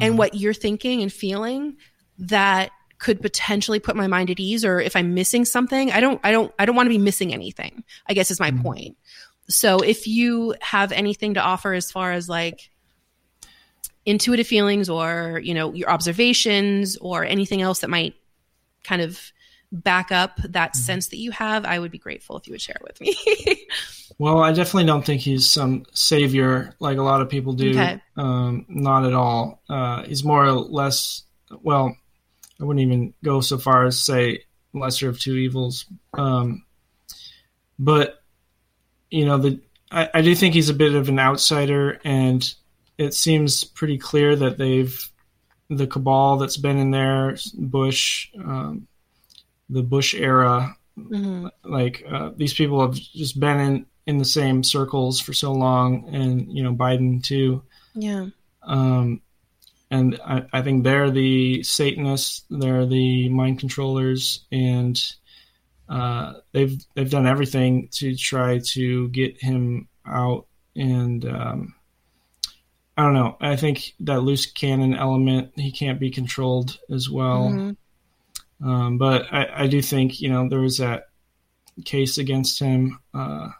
[0.00, 0.18] and mm-hmm.
[0.18, 1.76] what you're thinking and feeling
[2.18, 6.20] that could potentially put my mind at ease or if i'm missing something i don't
[6.24, 8.62] i don't i don't want to be missing anything i guess is my mm-hmm.
[8.62, 8.96] point
[9.48, 12.70] so if you have anything to offer as far as like
[14.06, 18.14] intuitive feelings or you know your observations or anything else that might
[18.84, 19.20] kind of
[19.72, 20.80] back up that mm-hmm.
[20.80, 23.66] sense that you have i would be grateful if you would share it with me
[24.18, 28.00] well i definitely don't think he's some savior like a lot of people do okay.
[28.16, 31.24] um, not at all uh, he's more or less
[31.62, 31.96] well
[32.60, 34.40] i wouldn't even go so far as say
[34.72, 36.64] lesser of two evils um,
[37.76, 38.22] but
[39.10, 42.54] you know the I, I do think he's a bit of an outsider and
[42.98, 45.10] it seems pretty clear that they've
[45.68, 48.86] the cabal that's been in there, Bush, um,
[49.68, 51.48] the Bush era, mm-hmm.
[51.64, 56.08] like uh, these people have just been in in the same circles for so long,
[56.14, 57.62] and you know Biden too.
[57.94, 58.28] Yeah.
[58.62, 59.20] Um,
[59.90, 65.00] and I, I think they're the Satanists, they're the mind controllers, and
[65.88, 71.74] uh, they've they've done everything to try to get him out and um,
[72.96, 73.36] I don't know.
[73.40, 77.50] I think that loose cannon element he can't be controlled as well.
[77.50, 78.68] Mm-hmm.
[78.68, 81.08] Um, but I, I, do think you know there was that
[81.84, 82.98] case against him.
[83.12, 83.50] Uh,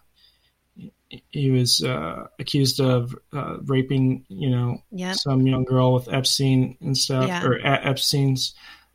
[1.31, 5.17] he was uh, accused of uh, raping, you know, yep.
[5.17, 7.45] some young girl with Epstein and stuff, Yeah.
[7.45, 8.55] or at Epstein's.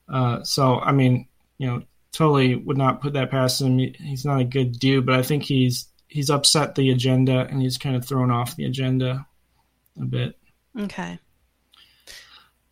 [0.09, 1.27] Uh, so, I mean,
[1.57, 3.77] you know, totally would not put that past him.
[3.77, 7.61] He- He's not a good dude, but I think he's he's upset the agenda and
[7.61, 9.25] he's kind of thrown off the agenda
[9.99, 10.37] a bit.
[10.79, 11.19] Okay.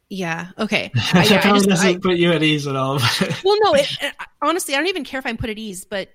[0.09, 0.47] Yeah.
[0.57, 0.91] Okay.
[1.13, 2.99] I, yeah, I probably just, doesn't I, put you at ease at all.
[2.99, 3.73] but- well, no.
[3.75, 3.97] It,
[4.41, 6.09] honestly, I don't even care if I'm put at ease, but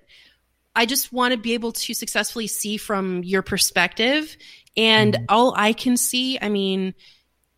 [0.75, 4.35] I just want to be able to successfully see from your perspective.
[4.75, 5.25] And Mhm.
[5.29, 6.93] all I can see, I mean,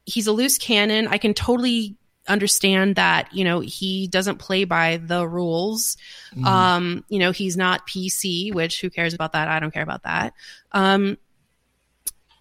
[0.06, 1.08] he's a loose cannon.
[1.08, 1.98] I can totally
[2.30, 5.96] understand that you know he doesn't play by the rules
[6.36, 6.46] Mhm.
[6.46, 10.04] um you know he's not pc which who cares about that i don't care about
[10.04, 10.34] that
[10.74, 11.18] um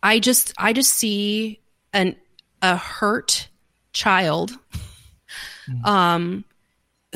[0.06, 1.60] i just i just see
[1.92, 2.16] an
[2.62, 3.48] a hurt
[3.92, 4.52] child
[5.68, 5.84] Mhm.
[5.84, 6.44] um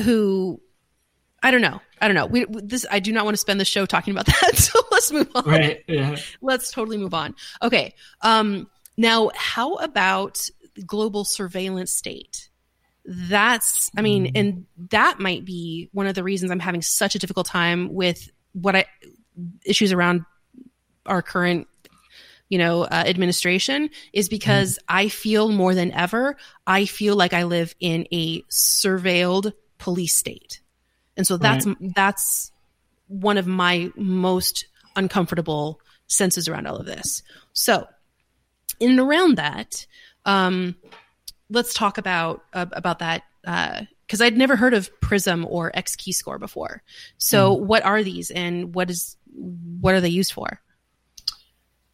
[0.01, 0.59] who
[1.41, 3.65] i don't know i don't know we this i do not want to spend the
[3.65, 5.83] show talking about that so let's move on right.
[5.87, 6.17] Yeah.
[6.41, 10.49] let's totally move on okay um now how about
[10.85, 12.49] global surveillance state
[13.05, 14.31] that's i mean Mhm.
[14.35, 18.29] and that might be one of the reasons i'm having such a difficult time with
[18.53, 18.85] what i
[19.65, 20.25] issues around
[21.05, 21.67] our current
[22.51, 26.37] you know uh, administration is because i feel more than ever
[26.67, 30.61] i feel like i live in a surveilled police state.
[31.17, 32.51] And so that's that's
[33.07, 37.23] one of my most uncomfortable senses around all of this.
[37.53, 37.87] So
[38.79, 39.85] in and around that
[40.25, 40.75] um
[41.49, 46.83] let's talk about uh, about that because I'd never heard of Prism or XKeyscore before.
[47.17, 50.61] So, what are these, and what is what are they used for?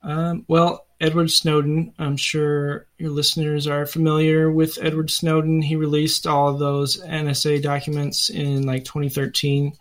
[0.08, 5.62] Um, well, Edward Snowden, I'm sure your listeners are familiar with Edward Snowden.
[5.62, 9.74] He released all of those NSA documents in like 2013.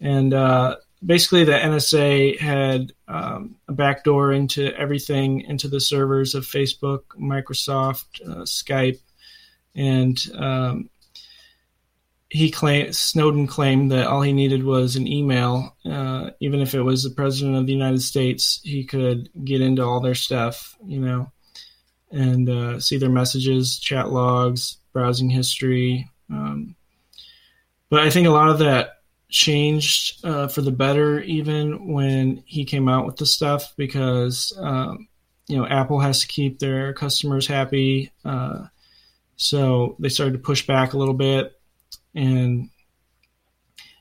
[0.00, 6.44] And uh, basically, the NSA had um, a backdoor into everything, into the servers of
[6.44, 9.00] Facebook, Microsoft, uh, Skype.
[9.74, 10.90] And um,
[12.28, 15.76] he claimed Snowden claimed that all he needed was an email.
[15.84, 19.82] Uh, even if it was the president of the United States, he could get into
[19.82, 21.30] all their stuff, you know,
[22.10, 26.10] and uh, see their messages, chat logs, browsing history.
[26.28, 26.74] Um,
[27.90, 32.64] but I think a lot of that changed uh, for the better, even when he
[32.64, 35.06] came out with the stuff, because um,
[35.46, 38.10] you know Apple has to keep their customers happy.
[38.24, 38.66] Uh,
[39.36, 41.55] so they started to push back a little bit
[42.16, 42.70] and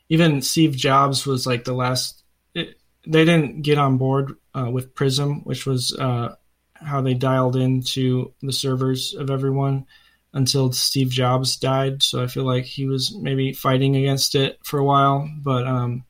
[0.10, 2.24] even Steve Jobs was like the last.
[2.56, 6.36] It, they didn't get on board uh, with Prism, which was uh,
[6.74, 9.86] how they dialed into the servers of everyone
[10.34, 12.02] until Steve Jobs died.
[12.02, 16.04] So I feel like he was maybe fighting against it for a while, but um,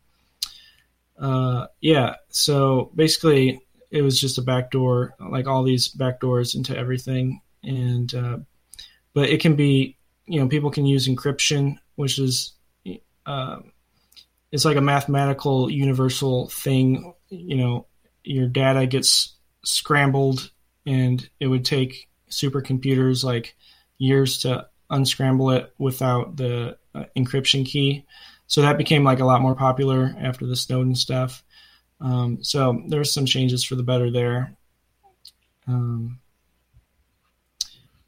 [1.18, 2.16] uh, yeah.
[2.30, 8.38] So basically, it was just a backdoor, like all these backdoors into everything, and uh,
[9.14, 12.54] but it can be, you know, people can use encryption, which is
[13.26, 13.60] uh,
[14.52, 17.14] it's like a mathematical universal thing.
[17.30, 17.88] You know,
[18.24, 20.52] your data gets scrambled,
[20.86, 23.56] and it would take supercomputers like
[23.98, 28.06] years to unscramble it without the uh, encryption key.
[28.48, 31.44] So that became like a lot more popular after the Snowden stuff.
[32.00, 34.56] Um, so there's some changes for the better there.
[35.68, 36.20] Um,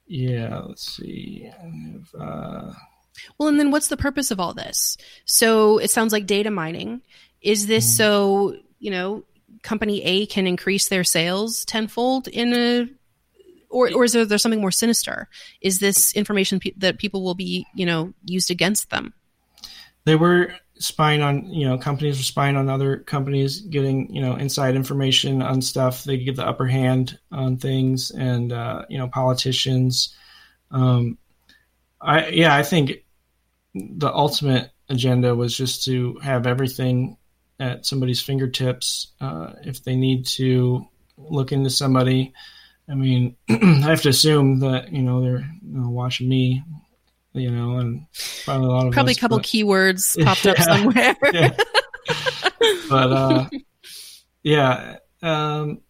[0.06, 1.50] yeah, let's see.
[2.18, 2.74] Uh,
[3.38, 4.98] Well, and then what's the purpose of all this?
[5.26, 7.02] So it sounds like data mining.
[7.42, 7.98] Is this Mhm.
[7.98, 9.24] so you know
[9.64, 12.90] company A can increase their sales tenfold in a
[13.70, 15.28] or, or is there, there something more sinister?
[15.62, 19.14] Is this information pe- that people will be, you know, used against them?
[20.08, 24.36] they were spying on you know companies were spying on other companies getting you know
[24.36, 29.08] inside information on stuff they get the upper hand on things and uh, you know
[29.10, 30.16] politicians
[30.72, 31.18] um,
[32.00, 33.04] i yeah i think
[33.98, 37.18] the ultimate agenda was just to have everything
[37.60, 40.86] at somebody's fingertips uh, if they need to
[41.18, 42.32] look into somebody
[42.90, 46.64] i mean i have to assume that you know they're you know, watching me
[47.34, 48.06] you know and
[48.46, 51.16] probably a lot of Probably us, a couple but- keywords popped up somewhere.
[51.34, 51.56] Yeah.
[52.90, 53.50] but uh,
[54.44, 55.82] yeah, um,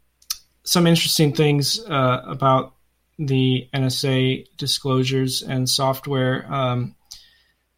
[0.64, 2.74] some interesting things uh, about
[3.20, 6.52] the NSA disclosures and software.
[6.52, 6.96] Um,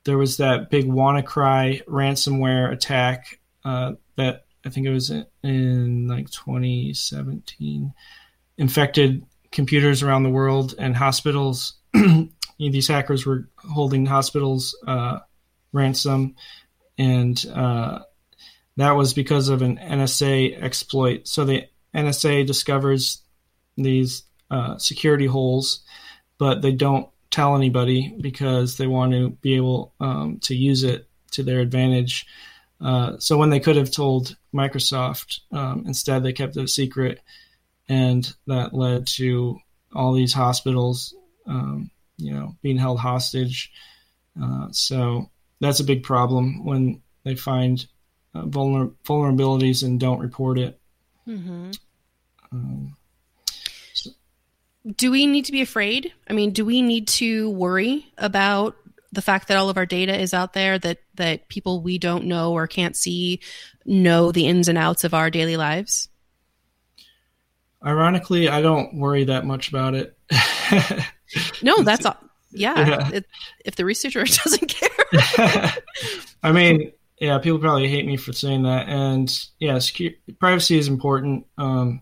[0.05, 6.07] there was that big WannaCry ransomware attack uh, that I think it was in, in
[6.07, 7.93] like 2017,
[8.57, 11.73] infected computers around the world and hospitals.
[12.59, 15.19] These hackers were holding hospitals uh,
[15.71, 16.35] ransom,
[16.97, 17.99] and uh,
[18.77, 21.27] that was because of an NSA exploit.
[21.27, 21.63] So the
[21.95, 23.21] NSA discovers
[23.77, 25.81] these uh, security holes,
[26.37, 31.07] but they don't tell anybody because they want to be able um, to use it
[31.31, 32.25] to their advantage.
[32.81, 37.21] Uh, so when they could have told Microsoft, um, instead they kept it a secret,
[37.87, 39.59] and that led to
[39.93, 41.13] all these hospitals,
[41.45, 43.71] um, you know, being held hostage.
[44.41, 47.85] Uh, so that's a big problem when they find
[48.33, 50.79] uh, vulner- vulnerabilities and don't report it.
[51.27, 51.71] Mm-hmm.
[52.51, 52.95] Um,
[54.85, 56.13] do we need to be afraid?
[56.29, 58.75] I mean, do we need to worry about
[59.11, 62.25] the fact that all of our data is out there that that people we don't
[62.25, 63.41] know or can't see
[63.85, 66.09] know the ins and outs of our daily lives?
[67.85, 70.17] Ironically, I don't worry that much about it.
[71.61, 72.17] no, that's all.
[72.51, 73.09] Yeah, yeah.
[73.13, 73.25] It,
[73.63, 75.73] if the researcher doesn't care.
[76.41, 80.87] I mean, yeah, people probably hate me for saying that, and yeah, security, privacy is
[80.87, 81.45] important.
[81.57, 82.01] Um,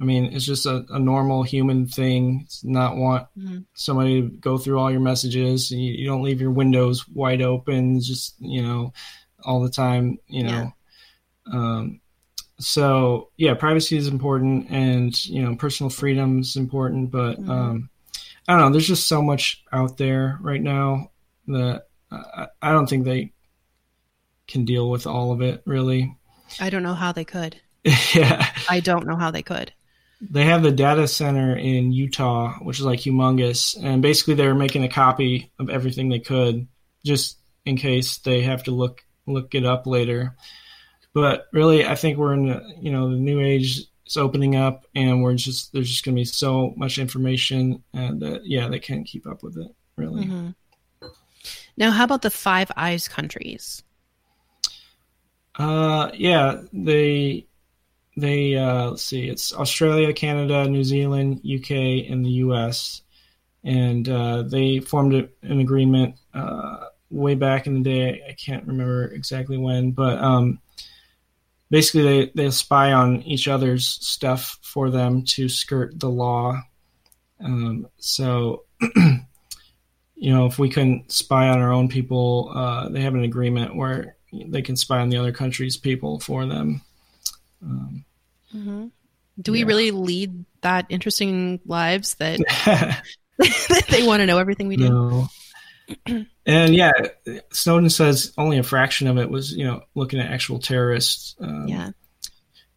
[0.00, 2.40] I mean, it's just a, a normal human thing.
[2.44, 3.58] It's not want mm-hmm.
[3.74, 5.70] somebody to go through all your messages.
[5.70, 8.94] You, you, don't leave your windows wide open, just you know,
[9.44, 10.18] all the time.
[10.26, 10.72] You know,
[11.46, 11.52] yeah.
[11.52, 12.00] um,
[12.58, 17.10] so yeah, privacy is important, and you know, personal freedom is important.
[17.10, 17.50] But mm-hmm.
[17.50, 17.90] um,
[18.48, 18.70] I don't know.
[18.70, 21.10] There's just so much out there right now
[21.48, 23.34] that I, I don't think they
[24.48, 25.62] can deal with all of it.
[25.66, 26.16] Really,
[26.58, 27.60] I don't know how they could.
[28.14, 29.74] yeah, I don't know how they could
[30.20, 34.54] they have the data center in Utah, which is like humongous, and basically they were
[34.54, 36.66] making a copy of everything they could,
[37.04, 40.36] just in case they have to look look it up later.
[41.14, 44.84] But really, I think we're in the, you know the new age is opening up,
[44.94, 48.78] and we're just there's just going to be so much information, and that yeah, they
[48.78, 50.26] can't keep up with it really.
[50.26, 50.50] Mm-hmm.
[51.76, 53.82] Now, how about the Five Eyes countries?
[55.58, 57.46] Uh, yeah, they
[58.16, 61.70] they uh, let's see, it's Australia, Canada, New Zealand, UK,
[62.10, 63.02] and the US,
[63.64, 68.22] and uh, they formed a, an agreement uh, way back in the day.
[68.28, 70.60] I can't remember exactly when, but um,
[71.70, 76.60] basically they they spy on each other's stuff for them to skirt the law.
[77.42, 78.64] Um, so.
[80.20, 83.74] you know, if we couldn't spy on our own people, uh, they have an agreement
[83.74, 86.82] where they can spy on the other country's people for them.
[87.62, 88.04] Um,
[88.54, 88.86] mm-hmm.
[89.40, 92.40] Do we really lead that interesting lives that,
[93.90, 94.88] they want to know everything we do?
[94.88, 95.28] No.
[96.46, 96.92] and yeah,
[97.52, 101.36] Snowden says only a fraction of it was, you know, looking at actual terrorists.
[101.40, 101.90] Um, yeah.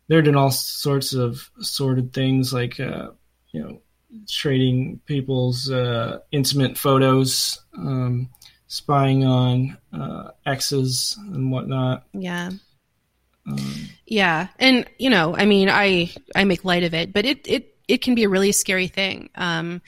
[0.07, 3.11] They're doing all sorts of sordid things like, uh,
[3.51, 3.81] you know,
[4.27, 8.29] trading people's uh, intimate photos, um,
[8.67, 12.03] spying on uh, exes and whatnot.
[12.13, 12.51] Yeah.
[13.47, 17.47] Um, yeah, and you know, I mean, I I make light of it, but it
[17.47, 19.29] it it can be a really scary thing.
[19.35, 19.81] Um,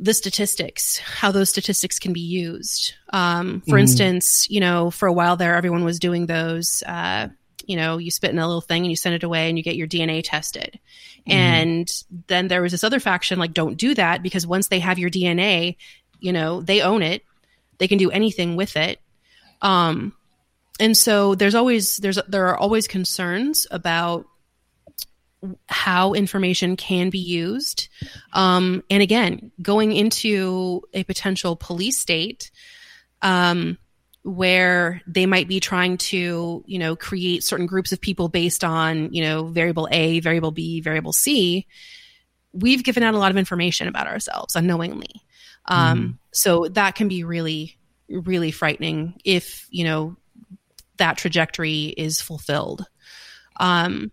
[0.00, 2.94] the statistics, how those statistics can be used.
[3.12, 3.80] Um, for mm.
[3.80, 6.82] instance, you know, for a while there, everyone was doing those.
[6.86, 7.28] Uh,
[7.66, 9.64] you know, you spit in a little thing and you send it away and you
[9.64, 10.78] get your DNA tested.
[11.28, 11.32] Mm.
[11.32, 14.98] And then there was this other faction like, don't do that because once they have
[14.98, 15.76] your DNA,
[16.18, 17.24] you know, they own it.
[17.76, 19.00] They can do anything with it.
[19.60, 20.14] Um,
[20.78, 24.26] and so there's always there's there are always concerns about
[25.68, 27.88] how information can be used
[28.32, 32.50] um, and again going into a potential police state
[33.22, 33.78] um,
[34.22, 39.12] where they might be trying to you know create certain groups of people based on
[39.12, 41.66] you know variable a variable b variable c
[42.52, 45.22] we've given out a lot of information about ourselves unknowingly
[45.66, 46.18] um, mm.
[46.32, 50.16] so that can be really really frightening if you know
[50.98, 52.84] that trajectory is fulfilled.
[53.58, 54.12] Um,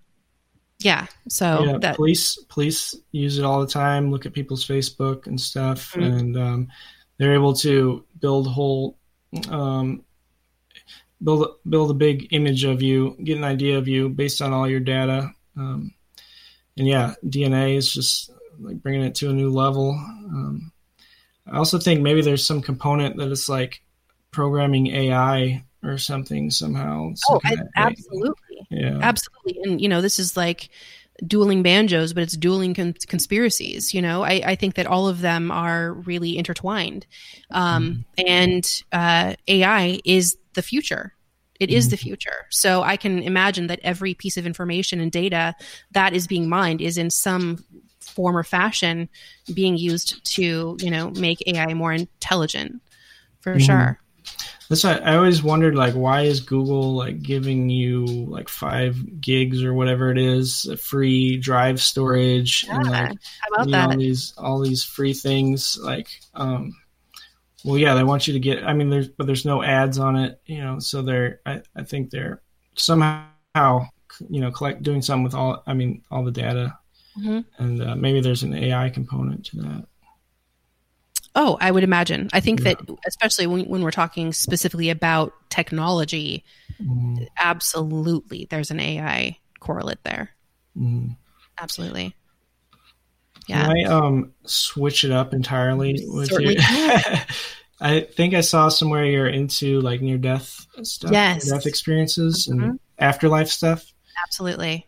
[0.80, 1.08] yeah.
[1.30, 4.12] So yeah, that police police use it all the time.
[4.12, 6.04] Look at people's Facebook and stuff, mm-hmm.
[6.04, 6.68] and um,
[7.18, 8.98] they're able to build whole
[9.50, 10.04] um,
[11.24, 14.70] build build a big image of you, get an idea of you based on all
[14.70, 15.32] your data.
[15.58, 15.94] Um,
[16.78, 19.92] and yeah, DNA is just like bringing it to a new level.
[19.92, 20.72] Um,
[21.48, 23.82] I also think maybe there's some component that is like
[24.32, 27.14] programming AI or something somehow.
[27.30, 28.68] Oh, I, absolutely.
[28.70, 29.00] Yeah.
[29.02, 29.60] Absolutely.
[29.64, 30.70] And, you know, this is like
[31.26, 33.94] dueling banjos, but it's dueling con- conspiracies.
[33.94, 37.06] You know, I, I, think that all of them are really intertwined.
[37.52, 38.28] Um, mm.
[38.28, 41.14] And uh, AI is the future.
[41.60, 41.92] It is mm.
[41.92, 42.48] the future.
[42.50, 45.56] So I can imagine that every piece of information and data
[45.92, 47.64] that is being mined is in some
[48.02, 49.10] form or fashion
[49.54, 52.82] being used to, you know, make AI more intelligent
[53.40, 53.62] for mm.
[53.62, 54.00] sure.
[54.70, 59.64] That's why I always wondered, like, why is Google like giving you like five gigs
[59.64, 63.14] or whatever it is, free drive storage, Yeah, and like
[63.58, 65.78] you know, all these all these free things?
[65.82, 66.74] Like, um,
[67.64, 68.64] well, yeah, they want you to get.
[68.64, 70.80] I mean, there's but there's no ads on it, you know.
[70.80, 72.42] So they're, I, I think they're
[72.76, 73.88] somehow,
[74.30, 75.64] you know, collect doing something with all.
[75.68, 76.78] I mean, all the data,
[77.18, 77.46] Mhm.
[77.60, 79.88] and uh, maybe there's an AI component to that.
[81.36, 82.30] Oh, I would imagine.
[82.34, 82.76] I think Yeah.
[82.76, 86.44] that especially when, when we're talking specifically about technology,
[86.82, 87.28] Mhm.
[87.40, 90.30] absolutely there's an AI correlate there.
[90.78, 91.16] Mhm.
[91.60, 92.16] Absolutely.
[93.48, 93.68] Yeah.
[93.68, 96.62] Can I um switch it up entirely with Certainly you?
[97.82, 101.50] I think I saw somewhere you're into like near death stuff, Yes.
[101.50, 102.64] death experiences Mhm.
[102.64, 103.86] and afterlife stuff.
[104.26, 104.88] Absolutely.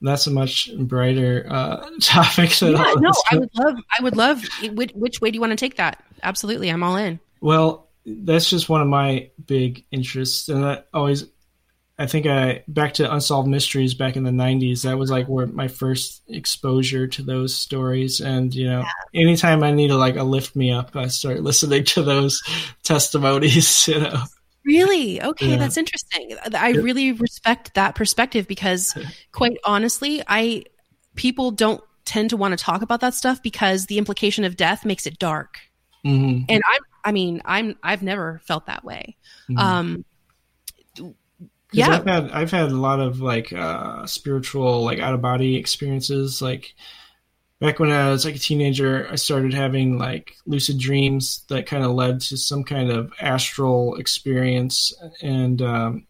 [0.00, 4.42] That's a much brighter uh, topic than Yeah, no, I would love I would love
[4.72, 6.02] which, which way do you want to take that?
[6.22, 6.68] Absolutely.
[6.70, 7.18] I'm all in.
[7.40, 11.24] Well, that's just one of my big interests, and that always.
[12.00, 14.82] I think I back to unsolved mysteries back in the '90s.
[14.82, 19.72] That was like where my first exposure to those stories, and you know, anytime I
[19.72, 22.40] need to like a lift me up, I start listening to those
[22.84, 23.88] testimonies.
[23.88, 24.22] You know,
[24.68, 25.22] Really?
[25.22, 25.56] Okay, Yeah.
[25.56, 26.36] that's interesting.
[26.54, 28.94] I really respect that perspective because
[29.32, 30.64] quite honestly, I
[31.14, 34.84] people don't tend to want to talk about that stuff because the implication of death
[34.84, 35.58] makes it dark.
[36.04, 39.16] hmm And I'm I mean, I'm I've never felt that way.
[39.48, 39.58] Mhm.
[39.58, 40.04] Um
[41.72, 41.96] yeah.
[41.96, 46.40] I've had I've had a lot of like uh, spiritual like out of body experiences.
[46.40, 46.74] Like
[47.60, 51.84] back when I was like a teenager, I started having like lucid dreams that kind
[51.84, 54.92] of led to some kind of astral experience,
[55.22, 56.06] and um,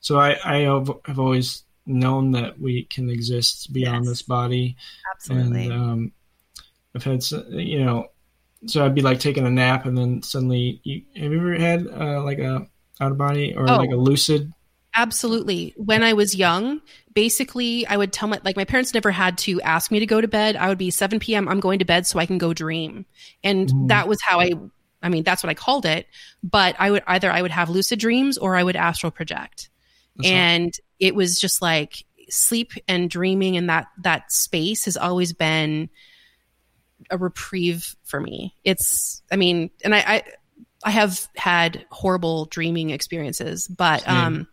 [0.00, 4.08] so I I have, have always known that we can exist beyond Yes.
[4.12, 4.76] this body,
[5.14, 5.64] absolutely.
[5.64, 6.12] and um,
[6.94, 8.08] I've had you know,
[8.66, 11.86] so I'd be like taking a nap, and then suddenly, you, have you ever had
[11.88, 12.66] uh, like a
[13.00, 13.76] out of body or Oh.
[13.76, 14.52] like a lucid?
[14.94, 15.72] Absolutely.
[15.76, 16.82] When I was young,
[17.14, 20.20] basically, I would tell my like my parents never had to ask me to go
[20.20, 20.54] to bed.
[20.56, 21.48] I would be 7 p.m.
[21.48, 23.06] I'm going to bed so I can go dream,
[23.42, 23.88] and Mhm.
[23.88, 24.52] that was how I.
[25.04, 26.06] I mean, that's what I called it.
[26.44, 29.70] But I would either I would have lucid dreams or I would astral project,
[30.16, 35.32] That's and it was just like sleep and dreaming, and that that space has always
[35.32, 35.88] been
[37.10, 38.54] a reprieve for me.
[38.62, 39.22] It's.
[39.32, 39.98] I mean, and I.
[40.00, 40.22] I
[40.84, 44.16] I have had horrible dreaming experiences, but Same.
[44.16, 44.46] um,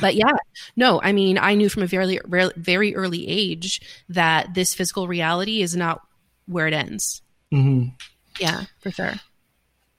[0.00, 0.32] but yeah,
[0.76, 2.18] no, I mean, I knew from a very,
[2.56, 6.00] very early age that this physical reality is not
[6.46, 7.22] where it ends.
[7.52, 7.92] Mhm.
[8.38, 9.14] Yeah, for sure.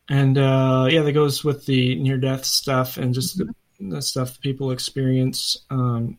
[0.09, 4.39] And uh, yeah, that goes with the near death stuff and just the, the stuff
[4.41, 5.57] people experience.
[5.69, 6.17] Um,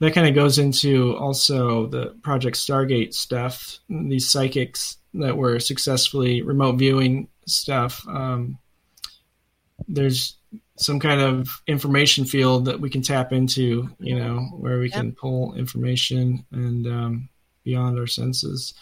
[0.00, 6.42] that kind of goes into also the Project Stargate stuff, these psychics that were successfully
[6.42, 8.06] remote viewing stuff.
[8.08, 8.58] Um,
[9.88, 10.36] there's
[10.76, 15.12] some kind of information field that we can tap into, you know, where we can
[15.12, 17.28] pull information and um,
[17.64, 18.74] beyond our senses.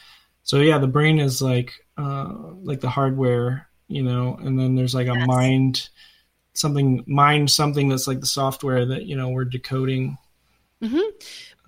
[0.42, 4.94] So yeah, the brain is like uh, like the hardware, you know, and then there's
[4.94, 5.26] like a Yes.
[5.26, 5.88] mind
[6.54, 10.18] something mind something that's like the software that you know we're decoding.
[10.82, 10.98] hmm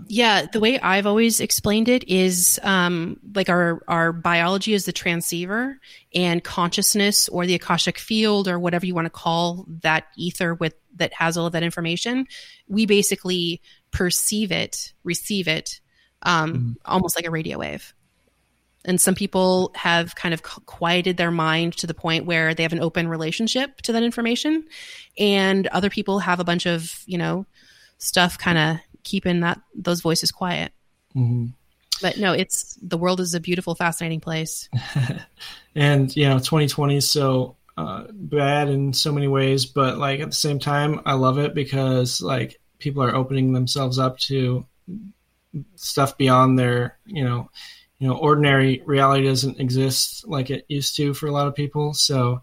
[0.09, 4.93] Yeah, the way I've always explained it is um, like our our biology is the
[4.93, 5.79] transceiver,
[6.13, 10.75] and consciousness or the akashic field or whatever you want to call that ether with
[10.97, 12.27] that has all of that information.
[12.67, 15.81] We basically perceive it, receive it,
[16.23, 17.95] um, almost like a radio wave.
[18.85, 22.73] And some people have kind of quieted their mind to the point where they have
[22.73, 24.65] an open relationship to that information,
[25.19, 27.47] and other people have a bunch of you know
[27.99, 30.73] stuff kind of keeping that those voices quiet.
[31.13, 31.47] hmm
[32.03, 34.69] But no, it's the world is a beautiful, fascinating place.
[35.75, 40.31] and you know 2020 is so uh, bad in so many ways but like at
[40.31, 44.65] the same time i love it because like people are opening themselves up to
[45.75, 47.51] stuff beyond their you know
[47.99, 51.95] you know ordinary reality doesn't exist like it used to for a lot of people
[51.95, 52.41] so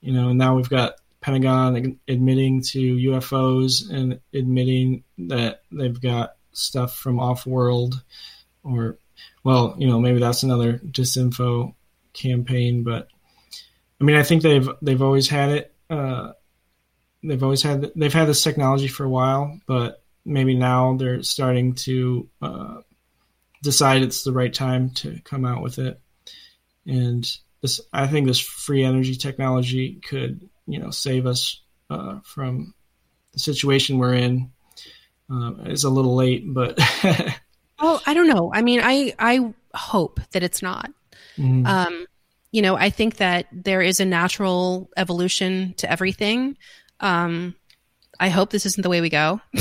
[0.00, 0.94] you know now we've got
[1.24, 8.02] pentagon admitting to ufos and admitting that they've got stuff from off world
[8.62, 8.98] or
[9.42, 11.74] well you know maybe that's another disinfo
[12.14, 13.08] campaign, but
[14.00, 15.74] I mean, I think they've they've always had it.
[15.90, 16.32] Uh,
[17.22, 21.74] they've always had they've had this technology for a while, but maybe now they're starting
[21.74, 22.80] to uh,
[23.62, 26.00] decide it's the right time to come out with it.
[26.86, 31.60] And this, I think, this free energy technology could you know save us
[31.90, 32.74] uh, from
[33.32, 34.50] the situation we're in.
[35.30, 36.78] It's a little late, but
[37.80, 38.52] Well, I don't know.
[38.54, 40.90] I mean, I I hope that it's not.
[41.36, 41.66] Mhm.
[41.66, 42.06] Um,
[42.52, 46.56] you know, I think that there is a natural evolution to everything.
[47.00, 47.56] Um,
[48.20, 49.40] I hope this isn't the way we go.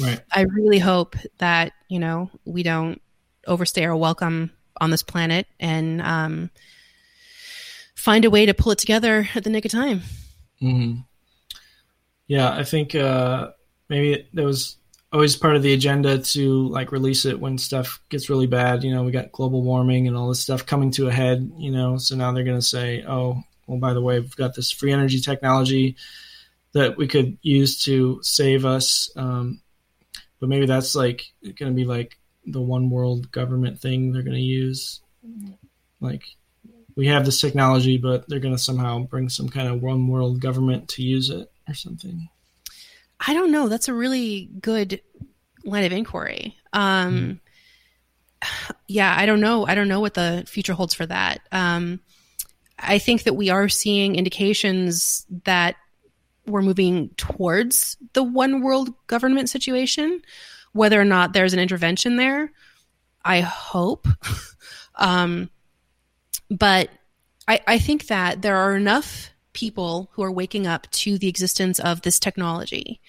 [0.00, 0.20] Right.
[0.32, 3.00] I really hope that, you know, we don't
[3.46, 4.50] overstay our welcome
[4.80, 6.50] on this planet and um,
[8.00, 10.00] find a way to pull it together at the nick of time.
[10.58, 10.94] hmm
[12.26, 13.50] Yeah, I think uh,
[13.90, 14.76] maybe there was
[15.12, 18.82] always part of the agenda to like release it when stuff gets really bad.
[18.82, 21.52] You know, we got global warming and all this stuff coming to a head.
[21.58, 24.54] You know, so now they're going to say, "Oh, well, by the way, we've got
[24.54, 25.96] this free energy technology
[26.72, 29.60] that we could use to save us." Um,
[30.40, 34.36] but maybe that's like going to be like the one world government thing they're going
[34.36, 35.00] to use.
[36.00, 36.24] Like
[37.00, 40.38] we have this technology, but they're going to somehow bring some kind of one world
[40.38, 42.28] government to use it or something.
[43.26, 43.68] I don't know.
[43.68, 45.00] That's a really good
[45.64, 46.58] line of inquiry.
[46.74, 47.40] Um,
[48.86, 49.66] Yeah, I don't know.
[49.66, 51.40] I don't know what the future holds for that.
[51.52, 52.00] Um,
[52.78, 55.76] I think that we are seeing indications that
[56.46, 60.20] we're moving towards the one world government situation.
[60.72, 62.52] Whether or not there's an intervention there,
[63.24, 64.06] I hope.
[64.96, 65.48] um,
[66.50, 66.90] but
[67.48, 71.78] I, I think that there are enough people who are waking up to the existence
[71.78, 73.00] of this technology.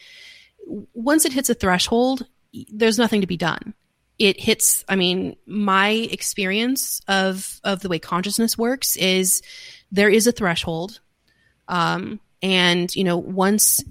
[0.93, 2.25] Once it hits a threshold,
[2.71, 3.73] there's nothing to be done.
[4.19, 9.41] It hits, I mean, my experience of of the way consciousness works is
[9.91, 10.99] there is a threshold.
[11.67, 13.83] Um, and you know, once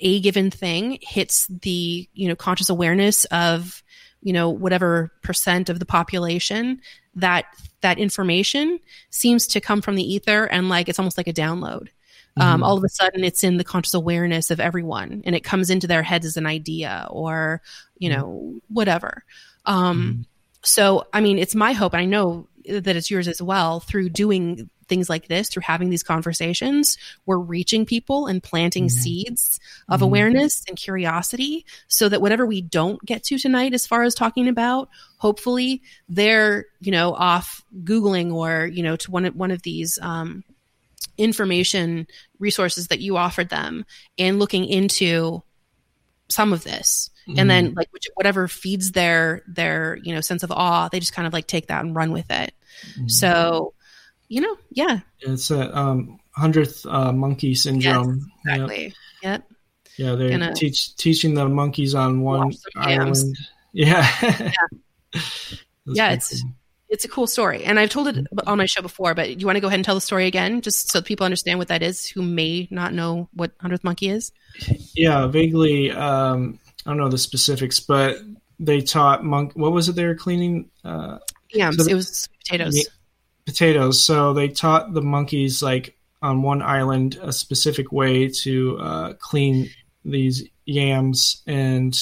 [0.00, 3.82] a given thing hits the, you know, conscious awareness of,
[4.22, 6.80] you know, whatever percent of the population,
[7.14, 7.44] that
[7.80, 8.78] that information
[9.10, 11.88] seems to come from the ether and like it's almost like a download.
[12.36, 12.64] Um, Mhm.
[12.64, 15.86] all of a sudden, it's in the conscious awareness of everyone, and it comes into
[15.88, 17.60] their heads as an idea or
[17.98, 19.24] you know whatever.
[19.66, 20.26] Um,
[20.62, 23.80] So, I mean, it's my hope, and I know that it's yours as well.
[23.80, 28.90] Through doing things like this, through having these conversations, we're reaching people and planting Mhm.
[28.90, 30.04] seeds of Mhm.
[30.04, 34.48] awareness and curiosity, so that whatever we don't get to tonight, as far as talking
[34.48, 35.80] about, hopefully
[36.10, 40.44] they're you know off googling or you know to one of one of these um,
[41.16, 42.06] information
[42.38, 43.84] resources that you offered them
[44.18, 45.42] and looking into
[46.28, 50.50] some of this and then like which, whatever feeds their their you know sense of
[50.50, 52.54] awe they just kind of like take that and run with it
[52.98, 53.10] Mhm.
[53.10, 53.74] so
[54.30, 58.20] you know yeah it's a um, hundredth uh, monkey syndrome.
[58.46, 58.54] Yep.
[58.54, 59.44] exactly yep
[59.98, 63.20] Yeah, they're Gonna- teach teaching the monkeys on one Watch some jams.
[63.24, 63.36] island.
[63.72, 64.02] Yeah.
[65.12, 66.52] That's Yeah, it's- cool.
[66.88, 69.56] it's a cool story and i've told it on my show before but you want
[69.56, 72.06] to go ahead and tell the story again just so people understand what that is
[72.06, 74.32] who may not know what 100th monkey is
[74.94, 75.90] yeah, vaguely.
[75.92, 78.16] Um, I don't know the specifics, but
[78.58, 79.52] they taught monk.
[79.54, 80.68] What was it they were cleaning?
[80.84, 81.18] Uh,
[81.52, 82.82] yeah So the- it was potatoes Yeah.
[83.50, 84.02] Potatoes.
[84.02, 89.68] So they taught the monkeys like on one island a specific way to uh, clean
[90.04, 91.96] these yams, and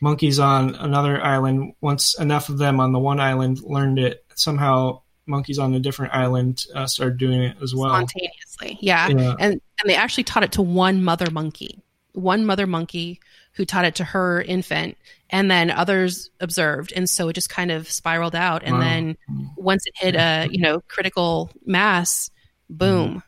[0.00, 1.74] monkeys on another island.
[1.80, 6.12] Once enough of them on the one island learned it, somehow monkeys on a different
[6.14, 7.90] island uh, started doing it as well.
[7.94, 9.34] spontaneously yeah Yeah.
[9.38, 11.80] and and they actually taught it to one mother monkey
[12.12, 13.20] one mother monkey
[13.54, 14.96] who taught it to her infant
[15.30, 18.80] and then others observed and so it just kind of spiraled out and Wow.
[18.80, 19.16] then
[19.56, 22.30] once it hit a you know critical mass
[22.68, 23.22] boom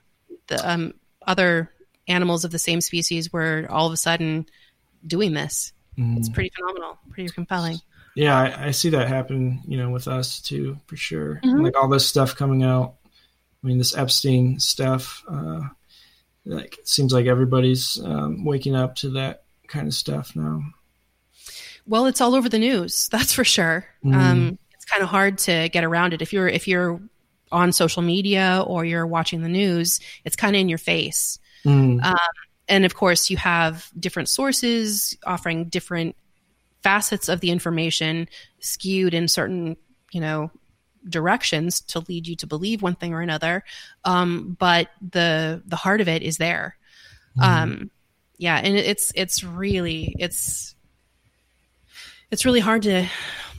[0.49, 0.95] the um,
[1.27, 1.71] other
[2.09, 4.47] animals of the same species were all of a sudden
[5.07, 6.19] doing this Mhm.
[6.19, 7.79] it's pretty phenomenal pretty compelling
[8.15, 11.39] Yeah, I, I see that happen, you know, with us too, for sure.
[11.45, 11.63] Mhm.
[11.65, 12.95] Like all this stuff coming out.
[13.63, 15.23] I mean, this Epstein stuff.
[15.29, 15.61] Uh,
[16.47, 20.63] like it seems like everybody's um, waking up to that kind of stuff now.
[21.87, 23.87] Well, it's all over the news, that's for sure.
[24.05, 24.15] Mhm.
[24.15, 27.01] Um, it's kind of hard to get around it if you're if you're
[27.53, 30.01] on social media or you're watching the news.
[30.25, 32.01] It's kind of in your face, Mm.
[32.69, 36.17] and of course, you have different sources offering different
[36.83, 38.29] facets of the information
[38.61, 39.77] skewed in certain,
[40.13, 40.51] you know,
[41.09, 43.63] directions to lead you to believe one thing or another.
[44.05, 46.77] Um, but the the heart of it is there.
[47.41, 47.91] Um,
[48.39, 50.75] yeah, and it's it's really it's
[52.31, 53.07] it's really hard to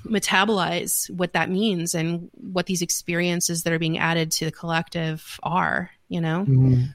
[0.06, 5.40] metabolize what that means and what these experiences that are being added to the collective
[5.44, 5.90] are.
[6.10, 6.94] You know, Mhm.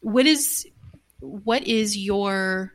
[0.00, 0.66] what is
[1.20, 2.72] what is your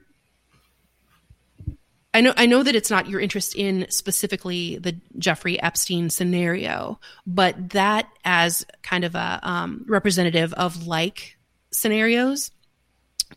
[2.13, 6.99] I know I know that it's not your interest in specifically the Jeffrey Epstein scenario,
[7.25, 11.37] but that as kind of a um, representative of like
[11.71, 12.51] scenarios,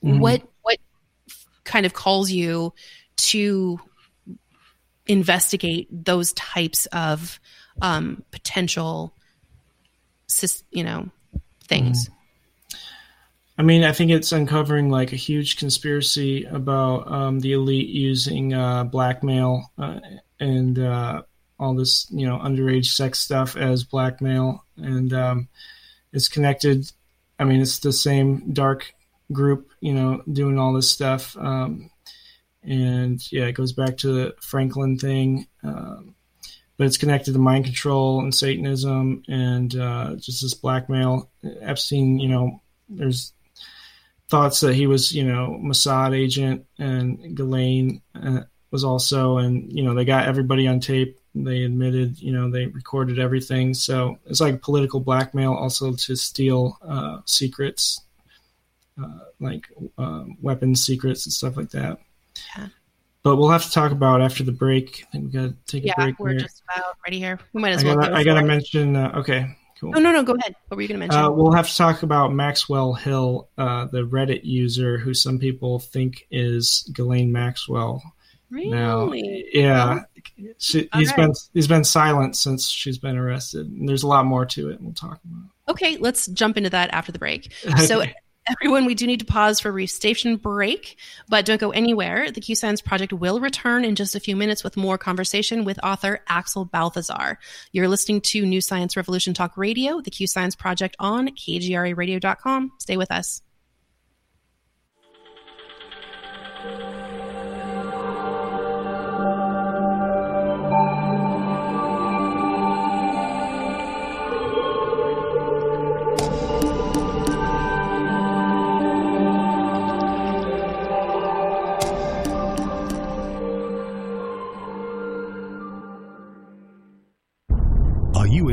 [0.04, 0.18] Mhm.
[0.18, 0.48] what what
[1.66, 2.72] kind of calls you
[3.16, 3.78] to
[5.06, 7.38] investigate those types of
[7.82, 9.12] um, potential
[10.70, 11.08] you know,
[11.64, 12.08] things.
[12.08, 12.12] Mm.
[13.58, 18.52] I mean, I think it's uncovering like a huge conspiracy about um, the elite using
[18.52, 20.00] uh, blackmail uh,
[20.38, 21.22] and uh,
[21.58, 25.48] all this, you know, underage sex stuff as blackmail, and um,
[26.12, 26.90] it's connected.
[27.38, 28.92] I mean, it's the same dark
[29.32, 31.36] group, you know, doing all this stuff.
[31.36, 31.90] Um,
[32.62, 36.14] and yeah, it goes back to the Franklin thing, um,
[36.76, 41.30] but it's connected to mind control and Satanism and uh, just this blackmail.
[41.60, 43.32] Epstein, you know, there's
[44.28, 49.84] thoughts that he was, you know, Mossad agent, and Ghislaine uh, was also, and you
[49.84, 51.18] know, they got everybody on tape.
[51.34, 53.74] They admitted, you know, they recorded everything.
[53.74, 58.00] So it's like political blackmail, also to steal uh, secrets,
[59.03, 59.66] uh, like
[59.99, 61.99] um, weapons secrets and stuff like that.
[62.57, 62.68] Yeah.
[63.22, 65.05] But we'll have to talk about after the break.
[65.09, 66.09] I think we got to take a break.
[66.11, 66.38] Yeah, we're here.
[66.40, 67.40] just about ready here.
[67.53, 67.97] We might as I well.
[67.97, 68.94] Gotta, I got to mention.
[68.94, 69.92] Uh, okay, cool.
[69.97, 70.55] Oh no, no, go ahead.
[70.68, 71.20] What were you going to mention?
[71.20, 75.80] Uh, we'll have to talk about Maxwell Hill, uh, the Reddit user who some people
[75.80, 78.01] think is Ghislaine Maxwell.
[78.49, 78.70] Really?
[78.70, 80.01] Now, yeah,
[80.59, 81.16] she, he's right.
[81.16, 83.66] been he's been silent since she's been arrested.
[83.66, 84.80] And there's a lot more to it.
[84.80, 85.51] We'll talk about.
[85.68, 87.53] Okay, let's jump into that after the break.
[87.86, 88.05] So
[88.49, 92.30] Everyone, we do need to pause for a station break, but don't go anywhere.
[92.30, 95.82] The Q Science Project will return in just a few minutes with more conversation with
[95.82, 97.40] author Axel Balthazar.
[97.72, 102.72] You're listening to New Science Revolution Talk Radio, the Q Science Project on kgraradio.com.
[102.78, 103.42] Stay with us.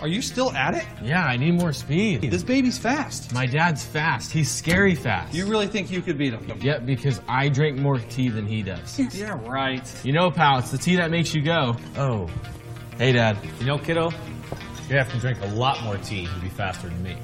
[0.00, 0.86] Are you still at it?
[1.02, 2.22] Yeah, I need more speed.
[2.22, 3.32] This baby's fast.
[3.34, 4.32] My dad's fast.
[4.32, 5.34] He's scary fast.
[5.34, 6.58] You really think you could beat him?
[6.60, 8.98] Yeah, because I drink more tea than he does.
[9.14, 9.86] yeah, right.
[10.04, 11.76] You know, pal, it's the tea that makes you go.
[11.96, 12.28] Oh.
[12.96, 13.36] Hey, Dad.
[13.58, 14.10] You know, kiddo,
[14.88, 17.16] you have to drink a lot more tea to be faster than me.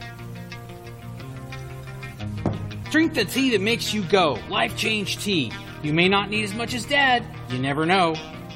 [2.91, 4.39] Drink the tea that makes you go.
[4.49, 5.53] Life Change Tea.
[5.83, 7.25] You may not need as much as Dad.
[7.51, 8.15] You never know.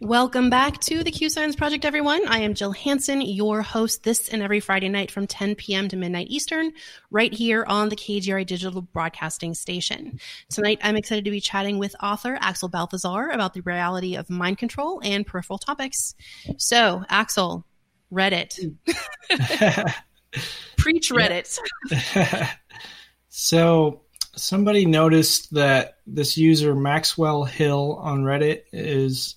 [0.00, 2.26] Welcome back to the Q Science Project, everyone.
[2.28, 5.88] I am Jill Hanson, your host this and every Friday night from 10 p.m.
[5.88, 6.72] to midnight Eastern,
[7.10, 10.20] right here on the KGRA Digital Broadcasting Station.
[10.50, 14.58] Tonight, I'm excited to be chatting with author Axel Balthazar about the reality of mind
[14.58, 16.14] control and peripheral topics.
[16.58, 17.64] So, Axel,
[18.12, 18.58] Reddit.
[20.76, 21.58] Preach Reddit.
[23.28, 24.02] so,
[24.36, 29.36] somebody noticed that this user, Maxwell Hill, on Reddit is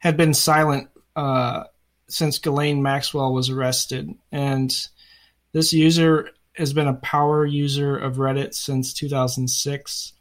[0.00, 1.64] had been silent uh,
[2.08, 4.12] since Ghislaine Maxwell was arrested.
[4.32, 4.74] And
[5.52, 10.12] this user has been a power user of Reddit since 2006.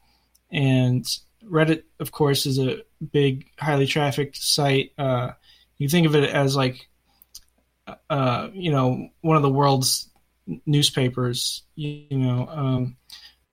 [0.52, 1.06] And
[1.44, 4.92] Reddit, of course, is a big, highly trafficked site.
[4.98, 5.32] Uh,
[5.78, 6.88] you think of it as like,
[8.10, 10.10] uh, you know, one of the world's
[10.66, 11.64] newspapers.
[11.76, 12.98] You, know, um,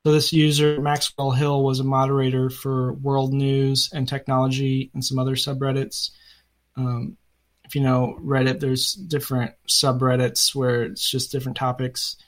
[0.06, 5.18] So this user Maxwell Hill was a moderator for World News and Technology and some
[5.18, 6.12] other subreddits.
[6.76, 7.16] Um,
[7.64, 12.18] if you know Reddit, there's different subreddits where it's just different topics.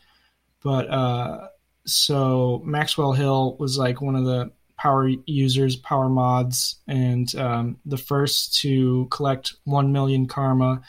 [0.60, 1.46] But uh,
[1.86, 7.96] so Maxwell Hill was like one of the power users, power mods, and um, the
[7.96, 10.82] first to collect 1 million karma.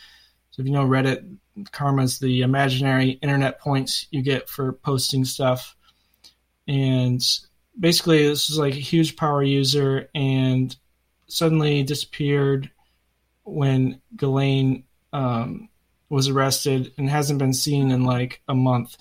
[0.50, 1.38] So if you know Reddit,
[1.72, 5.76] karma is the imaginary internet points you get for posting stuff.
[6.70, 7.20] And
[7.78, 10.76] basically, this was like a huge power user and
[11.28, 12.70] suddenly disappeared
[13.44, 15.70] when Ghislaine um,
[16.10, 18.96] was arrested and hasn't been seen in like a month.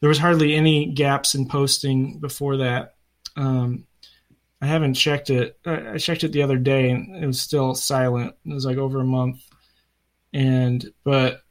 [0.00, 2.96] There was hardly any gaps in posting before that.
[3.36, 3.86] Um,
[4.60, 5.56] I haven't checked it.
[5.64, 8.34] I checked it the other day and it was still silent.
[8.44, 9.44] It was like over a month.
[10.32, 11.42] And, but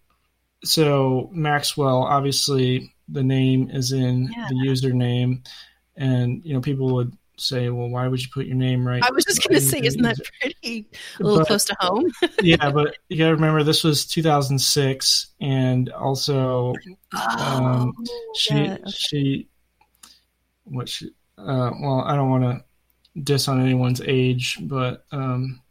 [0.65, 4.47] so Maxwell, obviously the name is in yeah.
[4.49, 5.45] the username.
[5.95, 9.03] And, you know, people would say, well, why would you put your name right?
[9.03, 10.87] I was just going to say, isn't that pretty
[11.19, 12.11] a little but, close to home?
[12.41, 16.73] yeah, but you got to remember this was 2006, and also
[17.13, 17.93] oh, um,
[18.35, 18.91] she yeah, okay.
[18.91, 19.47] she
[20.65, 25.61] what she uh, well, I don't want to diss on anyone's age, but um,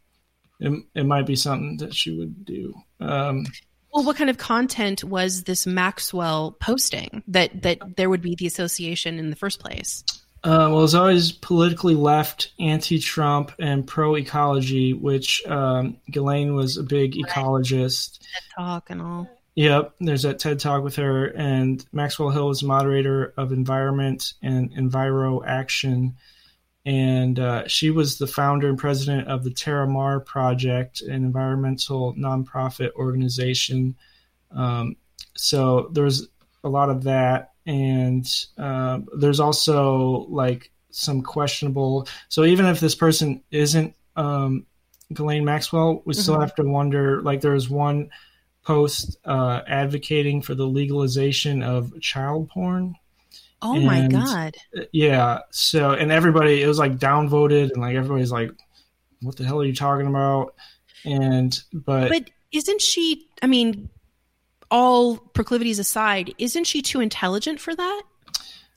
[0.59, 2.73] it it might be something that she would do.
[2.99, 3.45] Um,
[3.93, 8.47] well, what kind of content was this Maxwell posting that that there would be the
[8.47, 10.03] association in the first place?
[10.43, 14.93] Uh, well, it's always politically left, anti-Trump, and pro-ecology.
[14.93, 18.19] Which um, Ghislaine was a big ecologist.
[18.19, 19.29] TED Talk and all.
[19.55, 24.73] Yep, there's that TED Talk with her, and Maxwell Hill is moderator of Environment and
[24.75, 26.15] Enviro Action,
[26.85, 32.13] and uh, she was the founder and president of the Terra Mar Project, an environmental
[32.15, 33.95] nonprofit organization.
[34.51, 34.97] Um,
[35.35, 36.27] so there's
[36.63, 38.27] a lot of that and
[38.57, 42.07] uh, there's also like some questionable.
[42.29, 44.65] So even if this person isn't um,
[45.11, 46.21] Ghislaine Maxwell, we mm-hmm.
[46.21, 47.21] still have to wonder.
[47.21, 48.09] Like there's one
[48.63, 52.95] post uh, advocating for the legalization of child porn.
[53.63, 54.55] Oh and, my god!
[54.91, 55.39] Yeah.
[55.51, 58.51] So and everybody, it was like downvoted, and like everybody's like,
[59.21, 60.53] "What the hell are you talking about?"
[61.05, 63.25] And but but isn't she?
[63.41, 63.89] I mean,
[64.69, 68.01] all proclivities aside, isn't she too intelligent for that?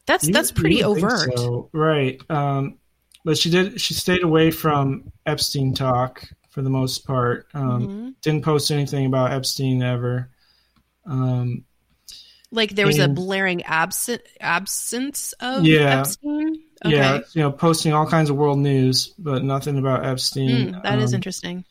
[0.07, 1.68] That's you, that's pretty overt, so.
[1.72, 2.20] right?
[2.30, 2.78] Um,
[3.24, 3.80] but she did.
[3.80, 7.49] She stayed away from Epstein talk for the most part.
[7.55, 8.09] Um, mm-hmm.
[8.22, 10.30] Didn't post anything about Epstein ever.
[11.05, 11.65] Um,
[12.51, 16.62] like there was and, a blaring absent absence of yeah, Epstein.
[16.84, 16.94] Okay.
[16.94, 20.74] Yeah, you know, posting all kinds of world news, but nothing about Epstein.
[20.74, 21.64] Mm, that is um, interesting.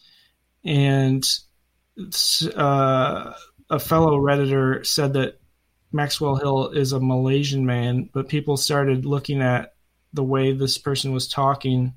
[0.63, 1.23] And
[2.55, 3.33] uh,
[3.69, 5.39] a fellow redditor said that
[5.91, 9.73] Maxwell Hill is a Malaysian man, but people started looking at
[10.13, 11.93] the way this person was talking,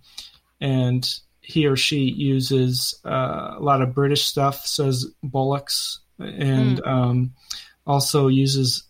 [0.60, 1.08] and
[1.40, 6.86] he or she uses uh, a lot of British stuff, says bollocks, and mm.
[6.86, 7.32] um,
[7.88, 8.84] also uses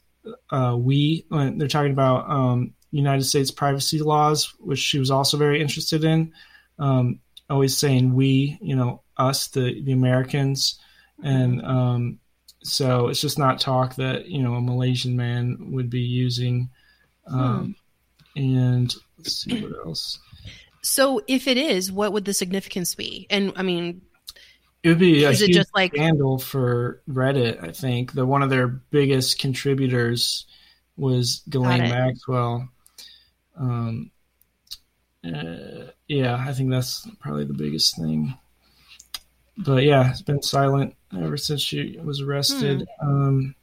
[0.51, 1.25] uh, we.
[1.31, 6.33] They're talking about um, United States privacy laws, which she was also very interested in.
[6.79, 10.79] Um, always saying we, you know, us, the the Americans,
[11.23, 12.19] and um,
[12.63, 16.69] so it's just not talk that you know a Malaysian man would be using.
[17.27, 17.77] Um,
[18.37, 18.41] hmm.
[18.41, 20.19] And let's see what else.
[20.83, 23.27] So if it is, what would the significance be?
[23.31, 24.03] And I mean,
[24.89, 27.63] it would be is it just like scandal for Reddit?
[27.63, 30.47] I think that one of their biggest contributors
[30.97, 32.69] was Ghislaine Maxwell.
[33.59, 34.11] Um,
[35.23, 38.35] uh, yeah, I think that's probably the biggest thing.
[39.59, 42.89] But yeah, it's been silent ever since she was arrested.
[43.01, 43.09] Hmm.
[43.09, 43.55] Um,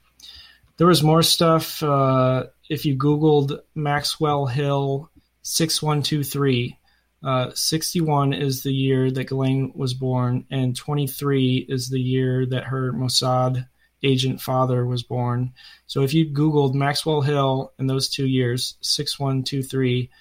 [0.77, 1.81] there was more stuff.
[1.81, 5.09] Uh, if you Googled Maxwell Hill
[5.41, 6.77] 6123,
[7.25, 12.65] uh, 61 is the year that Ghislaine was born, and 23 is the year that
[12.65, 13.67] her Mossad
[14.03, 15.51] agent father was born.
[15.87, 20.11] So if you Googled Maxwell Hill in those two years, 6123,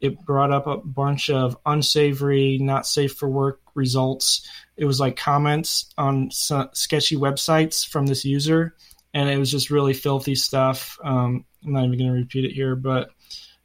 [0.00, 4.44] it brought up a bunch of unsavory, not safe for work results.
[4.76, 8.74] It was like comments on sketchy websites from this user,
[9.14, 10.98] and it was just really filthy stuff.
[11.04, 13.10] Um, I'm not even going to repeat it here, but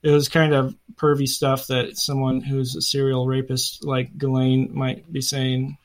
[0.04, 5.12] it was kind of pervy stuff that someone who's a serial rapist like Ghislaine might
[5.12, 5.78] be saying.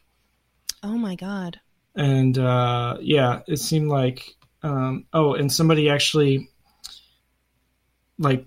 [0.83, 1.61] Oh my god!
[1.95, 4.25] And uh, yeah, it seemed like
[4.63, 6.49] um, oh, and somebody actually
[8.19, 8.45] like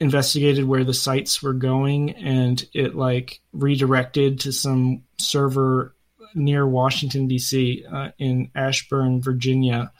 [0.00, 5.94] investigated where the sites were going and it like redirected to some server
[6.34, 7.84] near Washington D.C.
[7.90, 9.92] Uh, in Ashburn, Virginia.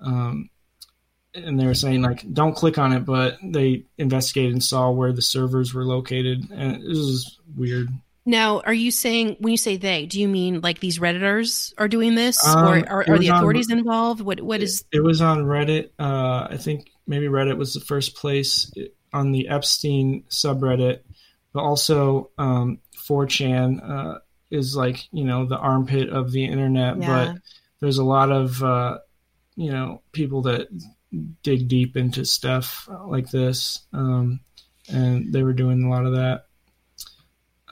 [0.00, 0.50] Um,
[1.36, 5.12] and they were saying like don't click on it, but they investigated and saw where
[5.12, 7.88] the servers were located, and this is weird.
[8.28, 11.86] Now, are you saying when you say they, do you mean like these redditors are
[11.86, 14.20] doing this, Um, or are, are the was on- authorities involved?
[14.20, 14.84] What what is?
[14.92, 15.90] It was on Reddit.
[15.98, 18.72] Uh, I think maybe Reddit was the first place
[19.12, 21.00] on the Epstein subreddit,
[21.52, 24.18] but also um, 4chan uh,
[24.50, 26.98] is like you know the armpit of the internet.
[27.00, 27.06] Yeah.
[27.06, 27.42] But
[27.80, 28.98] there's a lot of uh,
[29.54, 30.66] you know people that
[31.42, 34.40] dig deep into stuff like this, um,
[34.88, 36.46] and they were doing a lot of that.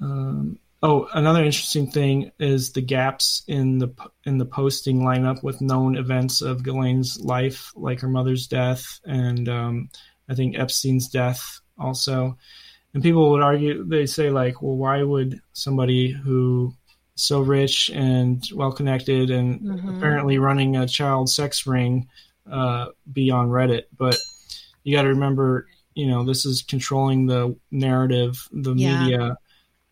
[0.00, 5.60] Um, oh, another interesting thing is the gaps in the in the posting lineup with
[5.60, 9.90] known events of Ghislaine's life, like her mother's death and um,
[10.28, 12.36] I think Epstein's death also.
[12.92, 16.74] And people would argue, they say like, well, why would somebody who
[17.16, 19.96] so rich and well connected and Mhm.
[19.96, 22.08] apparently running a child sex ring
[22.50, 23.84] uh, be on Reddit?
[23.96, 24.16] But
[24.82, 28.98] you got to remember, you know, this is controlling the narrative, the Yeah.
[28.98, 29.38] media,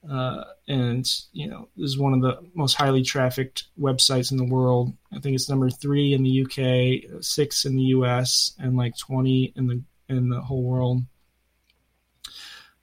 [0.08, 4.44] uh, and you know, this is one of the most highly trafficked websites in the
[4.44, 4.92] world.
[5.12, 9.52] I think it's number three in the UK, six in the US, and like twenty
[9.56, 11.02] in the in the whole world.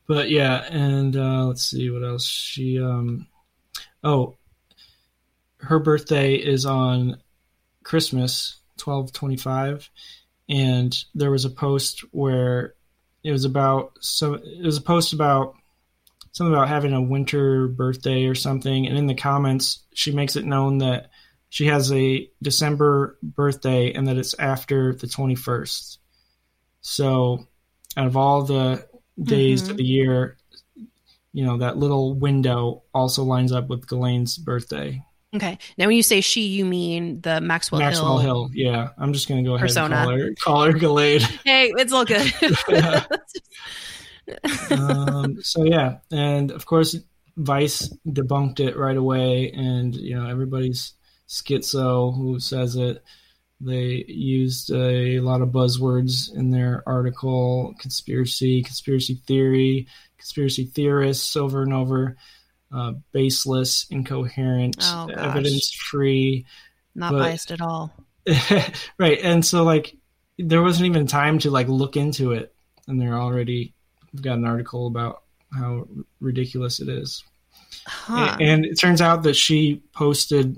[0.07, 2.79] But yeah, and uh, let's see what else she.
[2.79, 3.27] Um,
[4.03, 4.37] oh,
[5.57, 7.17] her birthday is on
[7.83, 9.89] Christmas, twelve twenty five,
[10.49, 12.73] and there was a post where
[13.23, 15.53] it was about so it was a post about
[16.31, 18.87] something about having a winter birthday or something.
[18.87, 21.09] And in the comments she makes it known that
[21.49, 25.97] she has a december birthday and that it's after the 21st
[26.81, 27.45] so
[27.97, 28.87] out of all the
[29.21, 29.71] days Mhm.
[29.71, 30.37] of the year
[31.33, 35.03] you know that little window also lines up with Ghislaine's birthday
[35.35, 35.59] Okay.
[35.77, 38.47] Now, when you say she, you mean the Maxwell, Hill maxwell Hill.
[38.47, 38.49] hill.
[38.53, 39.95] yeah i'm just gonna go ahead Persona.
[39.95, 41.21] and call her call her Ghislaine.
[41.45, 42.33] Hey, it's all good.
[44.71, 46.95] um, so yeah, and of course,
[47.37, 50.93] Vice debunked it right away, and you know everybody's
[51.27, 53.03] schizo who says it.
[53.61, 61.61] They used a lot of buzzwords in their article: conspiracy, conspiracy theory, conspiracy theorists, over
[61.63, 62.17] and over.
[62.71, 66.45] Uh, baseless, incoherent, Oh, evidence-free.
[66.95, 67.93] Not But- biased at all.
[68.99, 69.95] right, and so like
[70.37, 72.53] there wasn't even time to like look into it,
[72.87, 73.73] and they're already
[74.21, 75.87] got an article about how
[76.19, 77.23] ridiculous it is.
[77.87, 78.37] Huh.
[78.39, 80.55] A- And it turns out that she posted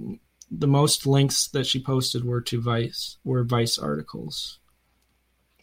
[0.50, 4.60] the most links that she posted were to Vice, were Vice articles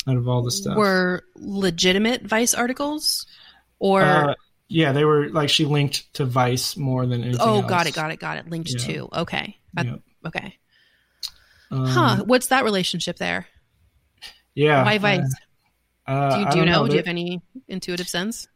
[0.07, 0.76] out of all the stuff.
[0.78, 3.26] Were legitimate Vice articles,
[3.78, 4.34] or Uh,
[4.69, 7.41] yeah, they were like she linked to Vice more than anything.
[7.41, 7.71] oh, else.
[7.71, 8.49] got it, got it, got it.
[8.49, 8.87] Linked Yeah.
[8.87, 9.97] to okay, Yeah.
[10.27, 10.59] okay.
[11.71, 12.23] Um, Huh?
[12.25, 13.47] What's that relationship there?
[14.55, 14.85] Yeah.
[14.85, 15.35] Why Vice?
[16.07, 16.87] Uh, do you, do you don't know?
[16.87, 18.47] Do you have any intuitive sense?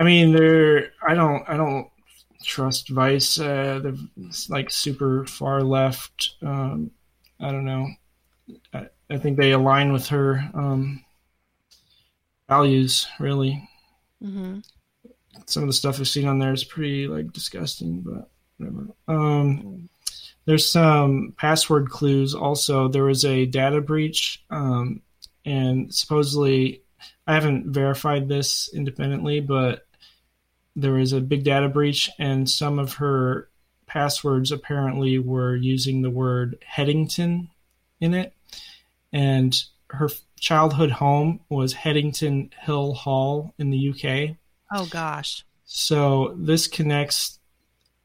[0.00, 0.92] I mean, they're.
[1.06, 1.48] I don't.
[1.48, 1.88] I don't
[2.44, 3.38] trust Vice.
[3.38, 3.94] Uh, they're
[4.48, 6.34] like super far left.
[6.42, 6.90] Um,
[7.40, 7.86] I don't know.
[8.72, 11.04] I, I think they align with her um,
[12.48, 13.06] values.
[13.18, 13.68] Really,
[14.20, 14.58] hmm
[15.46, 18.88] some of the stuff I've seen on there is pretty like disgusting, but whatever.
[19.06, 19.88] Um,
[20.44, 22.34] there's some password clues.
[22.34, 25.02] Also, there was a data breach, um,
[25.44, 26.82] and supposedly,
[27.26, 29.86] I haven't verified this independently, but
[30.74, 33.50] there was a big data breach, and some of her
[33.86, 37.50] passwords apparently were using the word Headington
[38.00, 38.32] in it,
[39.12, 39.54] and
[39.90, 40.08] her
[40.38, 44.36] childhood home was Headington Hill Hall in the UK.
[44.72, 45.44] Oh gosh.
[45.64, 47.38] So this connects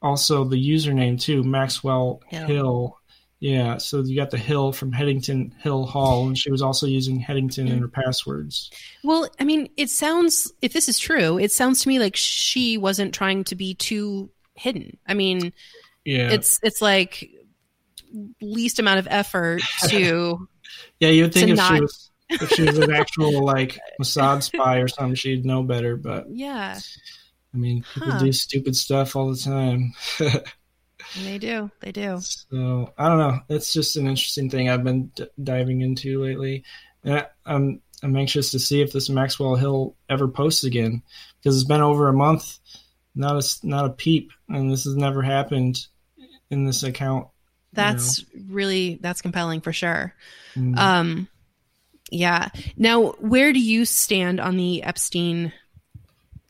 [0.02, 2.46] also the username too, Maxwell Hill.
[2.46, 2.98] Hill.
[3.40, 7.18] Yeah, so you got the hill from Headington Hill Hall, and she was also using
[7.20, 8.70] Headington in her passwords.
[9.02, 12.78] Well, I mean, it sounds if this is true, it sounds to me like she
[12.78, 14.96] wasn't trying to be too hidden.
[15.06, 15.52] I mean,
[16.06, 17.28] Yeah, it's it's like
[18.40, 20.48] least amount of effort to
[21.00, 21.08] yeah.
[21.10, 22.10] You would think if not- she was
[22.42, 25.96] if she was an actual like Mossad spy or something, she'd know better.
[25.96, 26.78] But yeah,
[27.52, 28.18] I mean, people Huh.
[28.18, 29.94] do stupid stuff all the time.
[31.24, 31.70] they do.
[31.80, 32.18] They do.
[32.20, 33.40] So I don't know.
[33.48, 36.64] It's just an interesting thing I've been d- diving into lately,
[37.02, 41.02] and I, I'm I'm anxious to see if this Maxwell Hill ever posts again
[41.42, 42.58] because it's been over a month,
[43.14, 45.78] not a not a peep, and this has never happened
[46.50, 47.28] in this account.
[47.72, 50.14] That's really that's compelling for sure.
[50.54, 50.78] Mm.
[50.78, 51.28] Um
[52.14, 52.48] yeah.
[52.76, 55.52] Now, where do you stand on the Epstein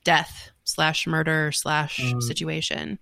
[0.04, 2.98] death slash murder slash Um, situation?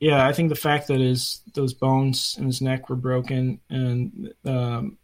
[0.00, 4.32] Yeah, I think the fact that his those bones in his neck were broken and
[4.44, 4.96] um,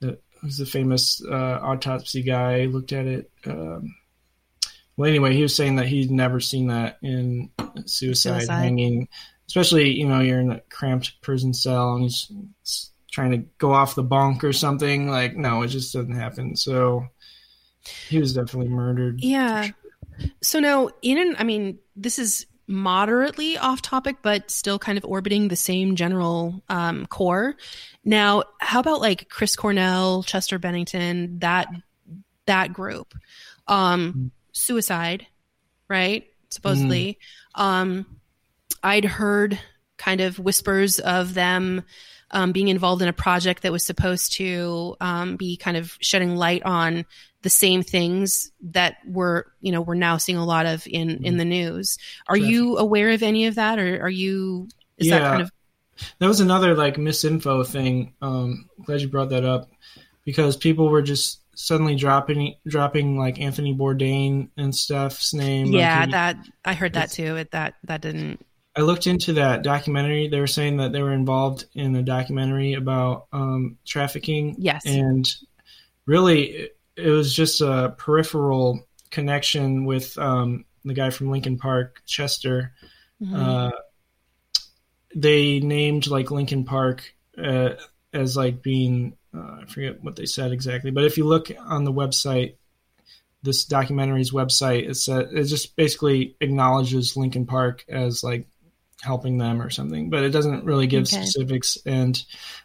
[0.00, 3.30] the, the famous uh, autopsy guy, looked at it.
[3.46, 3.94] Um,
[4.96, 7.50] well, anyway, he was saying that he'd never seen that in
[7.86, 8.62] suicide, Suicide.
[8.62, 9.08] hanging,
[9.48, 12.30] especially you know you're in a cramped prison cell and he's
[13.14, 15.08] trying to go off the bunk or something.
[15.08, 16.56] Like, no, it just doesn't happen.
[16.56, 17.06] So
[18.08, 19.22] he was definitely murdered.
[19.22, 19.68] Yeah.
[20.42, 25.04] So now, in an, I mean, this is moderately off topic, but still kind of
[25.04, 27.54] orbiting the same general um, core.
[28.04, 31.68] Now, how about like Chris Cornell, Chester Bennington, that
[32.46, 33.14] that group,
[33.68, 35.26] um, suicide,
[35.88, 36.26] right?
[36.50, 37.18] Supposedly,
[37.54, 38.06] um,
[38.82, 39.58] I'd heard
[39.96, 41.84] kind of whispers of them
[42.34, 46.36] um, being involved in a project that was supposed to um, be kind of shedding
[46.36, 47.06] light on
[47.42, 51.36] the same things that we're you know we're now seeing a lot of in in
[51.36, 51.96] the news.
[52.26, 54.68] Are you aware of any of that, or are you?
[54.98, 55.52] Is that kind of
[56.18, 58.14] that was another like misinfo thing.
[58.20, 59.68] Um, glad you brought that up
[60.24, 65.66] because people were just suddenly dropping dropping like Anthony Bourdain and stuff's name.
[65.66, 66.06] yeah?
[66.06, 67.36] he- that I heard that too.
[67.36, 68.44] It that that didn't.
[68.76, 70.28] I looked into that documentary.
[70.28, 74.56] They were saying that they were involved in a documentary about um, trafficking.
[74.58, 74.84] Yes.
[74.84, 75.28] and
[76.06, 82.72] really, it, was just a peripheral connection with um, the guy from Linkin Park, Chester.
[83.22, 83.34] Mhm.
[83.34, 83.72] Uh,
[85.14, 87.74] they named like Linkin Park uh,
[88.12, 91.84] as like being uh, I forget what they said exactly, but if you look on
[91.84, 92.54] the website,
[93.42, 98.46] this documentary's website, it said it just basically acknowledges Linkin Park as like
[99.04, 101.24] helping them or something, but it doesn't really give Okay.
[101.24, 101.78] specifics.
[101.86, 102.20] And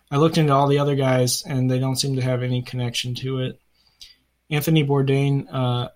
[0.09, 3.15] I looked into all the other guys, and they don't seem to have any connection
[3.15, 3.59] to it.
[4.49, 5.89] Anthony Bourdain, uh,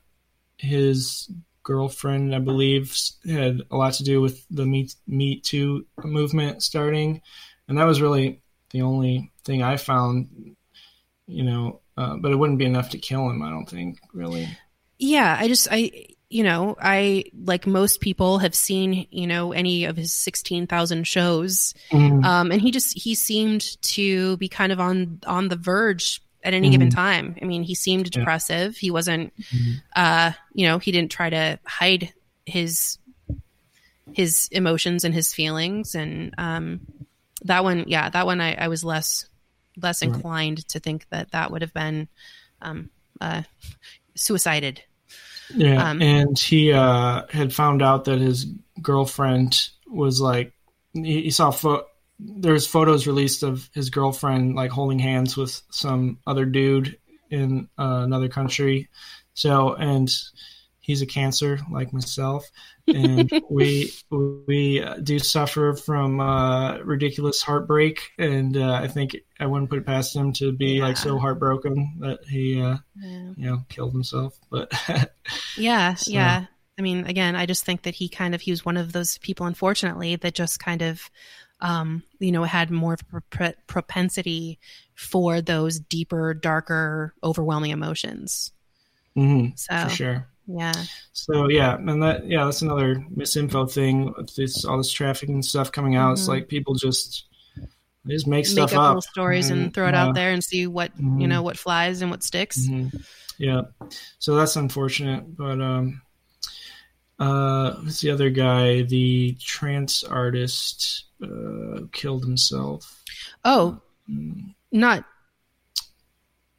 [0.57, 1.30] his
[1.64, 2.95] girlfriend, I believe,
[3.26, 7.22] had a lot to do with the Me, Me Too movement starting,
[7.68, 8.41] and that was really
[8.72, 10.56] the only thing I found.
[11.26, 13.41] You know, uh, but it wouldn't be enough to kill him.
[13.41, 14.48] I don't think really.
[14.99, 19.85] Yeah, I just I you know I like most people have seen you know any
[19.85, 22.23] of his sixteen thousand shows, Mhm.
[22.26, 26.53] um, and he just he seemed to be kind of on on the verge at
[26.53, 26.95] any given Mhm.
[26.95, 27.35] time.
[27.41, 28.19] I mean, he seemed Yeah.
[28.19, 28.76] depressive.
[28.77, 29.81] He wasn't, Mhm.
[29.95, 32.11] uh, you know, he didn't try to hide
[32.45, 32.97] his
[34.14, 36.81] his emotions and his feelings, and um,
[37.45, 39.26] that one, yeah, that one I, I was less
[39.81, 40.14] less Right.
[40.14, 42.07] inclined to think that that would have been
[42.61, 42.89] um,
[43.22, 43.43] uh,
[44.15, 44.84] suicided.
[45.55, 48.45] Yeah, Um, and he uh, had found out that his
[48.81, 50.53] girlfriend was like
[50.93, 51.85] he, he saw fo-
[52.19, 56.97] there's photos released of his girlfriend like holding hands with some other dude
[57.30, 58.89] in uh, another country.
[59.34, 60.09] So and
[60.80, 62.49] he's a cancer like myself,
[62.88, 69.45] and we we uh, do suffer from uh, ridiculous heartbreak, and uh, I think I
[69.45, 73.31] wouldn't put it past him to be like so heartbroken that he uh, Yeah.
[73.35, 74.72] you know killed himself, but.
[75.57, 76.45] Yeah, So- yeah.
[76.77, 79.19] I mean, again, I just think that he kind of he was one of those
[79.19, 81.07] people, unfortunately, that just kind of,
[81.61, 84.57] um, you know, had more of a pro- propensity
[84.95, 88.51] for those deeper, darker, overwhelming emotions.
[89.15, 90.27] hmm So, for sure.
[90.45, 90.74] Yeah,
[91.14, 94.14] So yeah, and that yeah, that's another misinfo thing.
[94.36, 96.14] This all this trafficking stuff coming out.
[96.14, 96.28] It's Mhm.
[96.30, 97.26] like people just
[98.06, 100.32] they just make make stuff up, up, little stories and, and, throw it out there
[100.34, 101.30] and see what you Mhm.
[101.30, 102.68] know what flies and what sticks.
[102.68, 103.06] Mhm.
[103.38, 103.61] Yeah,
[104.20, 105.38] so that's unfortunate.
[105.38, 106.02] But um,
[107.20, 108.82] uh, who's the other guy?
[108.82, 113.02] The trance artist uh, killed himself.
[113.45, 113.80] Oh,
[114.10, 114.53] Mm.
[114.74, 115.06] not,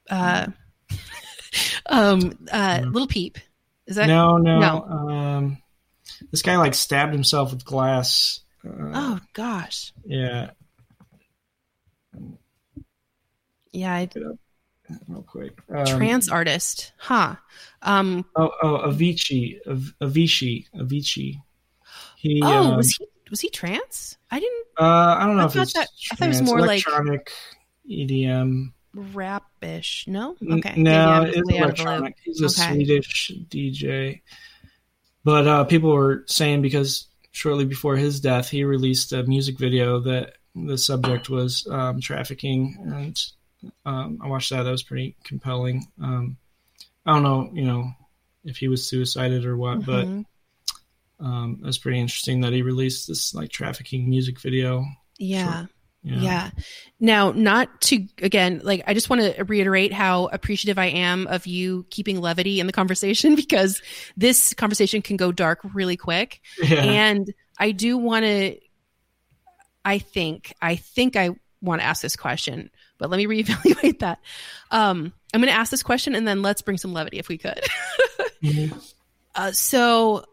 [0.08, 0.46] uh,
[1.90, 3.36] um, uh, Lil Peep.
[3.86, 4.82] Is that no, no, no.
[4.84, 5.58] Um,
[6.30, 8.40] this guy like stabbed himself with glass.
[8.66, 10.50] Uh, Oh gosh, yeah,
[13.72, 14.08] yeah, I,
[15.08, 15.58] real quick.
[15.74, 17.36] Um, trance artist, huh?
[17.82, 21.40] Um, Oh, oh, Avicii, Av- Avicii, Avicii.
[22.16, 24.16] He, oh, um, was he was he trance?
[24.30, 26.60] I didn't uh, I don't know I if thought that- I thought it was more
[26.60, 27.30] like- electronic
[27.90, 28.72] EDM.
[28.94, 30.04] Rapish.
[30.06, 31.88] No, okay, no, it's way out of the loop.
[31.88, 32.16] electronic.
[32.24, 32.74] He's a Okay.
[32.74, 34.20] Swedish DJ.
[35.24, 40.00] But uh, people were saying because shortly before his death, he released a music video
[40.00, 43.18] that the subject was um, trafficking, and
[43.86, 44.62] um, I watched that.
[44.64, 45.86] That was pretty compelling.
[46.00, 46.36] Um,
[47.06, 47.90] I don't know, you know,
[48.44, 50.24] if he was suicided or what, but Mhm.
[51.20, 54.84] um, it was pretty interesting that he released this like trafficking music video.
[55.18, 55.66] Yeah.
[56.04, 56.20] Yeah.
[56.20, 56.50] Yeah.
[57.00, 61.46] Now, not to again, like I just want to reiterate how appreciative I am of
[61.46, 63.80] you keeping levity in the conversation because
[64.16, 66.40] this conversation can go dark really quick.
[66.62, 66.82] Yeah.
[66.82, 68.58] And I do want to
[69.84, 72.70] I think I think I want to ask this question.
[72.98, 74.18] but let me reevaluate that.
[74.70, 77.38] Um, I'm going to ask this question and then let's bring some levity if we
[77.38, 77.60] could.
[78.42, 78.78] Mm-hmm.
[79.34, 80.26] uh, so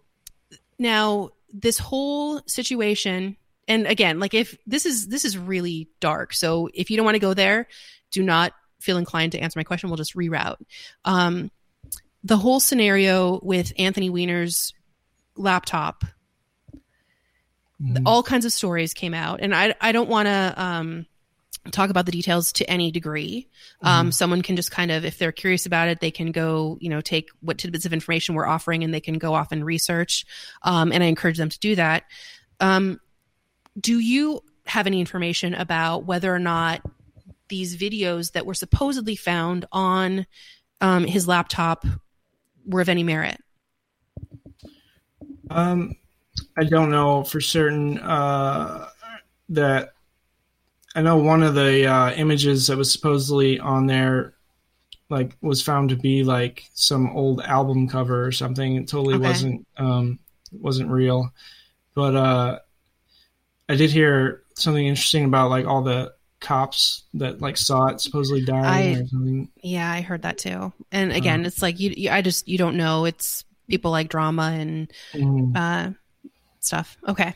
[0.77, 6.69] now this whole situation, and again, like if this is this is really dark, so
[6.73, 7.67] if you don't want to go there,
[8.11, 9.89] do not feel inclined to answer my question.
[9.89, 10.57] We'll just reroute.
[11.05, 11.51] Um,
[12.23, 14.73] the whole scenario with Anthony Weiner's
[15.35, 16.03] laptop,
[17.81, 18.03] Mhm.
[18.05, 21.05] all kinds of stories came out, and I I don't want to um,
[21.71, 23.47] talk about the details to any degree.
[23.81, 26.89] Um, Someone can just kind of, if they're curious about it, they can go, you
[26.89, 30.25] know, take what tidbits of information we're offering, and they can go off and research.
[30.63, 32.03] Um, and I encourage them to do that.
[32.59, 32.99] Um,
[33.79, 36.81] do you have any information about whether or not
[37.49, 40.25] these videos that were supposedly found on
[40.79, 41.85] um, his laptop
[42.65, 43.39] were of any merit?
[45.49, 45.95] Um,
[46.57, 48.87] I don't know for certain uh,
[49.49, 49.93] that.
[50.93, 54.33] I know one of the uh, images that was supposedly on there,
[55.09, 58.75] like, was found to be like some old album cover or something.
[58.75, 59.25] It totally Okay.
[59.25, 60.19] wasn't um,
[60.51, 61.33] wasn't real.
[61.95, 62.59] But uh,
[63.71, 68.43] I did hear something interesting about like all the cops that like saw it supposedly
[68.43, 69.49] dying I- or something.
[69.63, 70.73] Yeah, I heard that too.
[70.91, 73.05] And again, it's like you, you, I just you don't know.
[73.05, 75.55] It's people like drama and Mhm.
[75.55, 75.91] uh,
[76.59, 76.97] stuff.
[77.07, 77.33] Okay,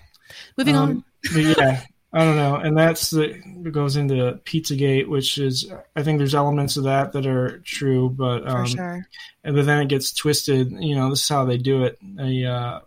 [0.58, 1.40] moving Um, on.
[1.42, 1.82] yeah,
[2.12, 6.36] I don't know, and that's the it goes into PizzaGate, which is I think there's
[6.36, 9.08] elements of that that are true, but For um, sure.
[9.44, 10.72] and but then it gets twisted.
[10.72, 11.98] You know, this is how they do it.
[12.02, 12.80] They uh,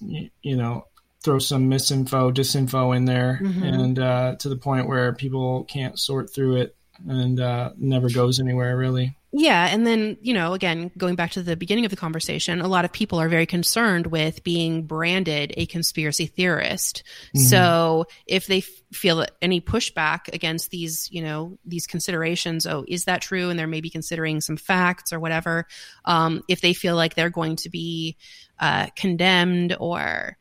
[0.00, 0.86] you, you know
[1.22, 3.62] throw some misinfo, disinfo in there, Mhm.
[3.62, 6.76] and uh, to the point where people can't sort through it
[7.08, 9.16] and uh, never goes anywhere really.
[9.34, 12.68] Yeah, and then you know, again, going back to the beginning of the conversation, a
[12.68, 17.02] lot of people are very concerned with being branded a conspiracy theorist.
[17.34, 23.04] So if they f- feel any pushback against these, you know, these considerations, oh, is
[23.06, 23.48] that true?
[23.48, 25.66] And they're maybe considering some facts or whatever.
[26.04, 28.16] Um, if they feel like they're going to be
[28.60, 30.36] uh, condemned or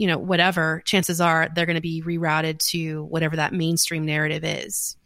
[0.00, 4.42] you know whatever chances are they're going to be rerouted to whatever that mainstream narrative
[4.44, 4.96] is.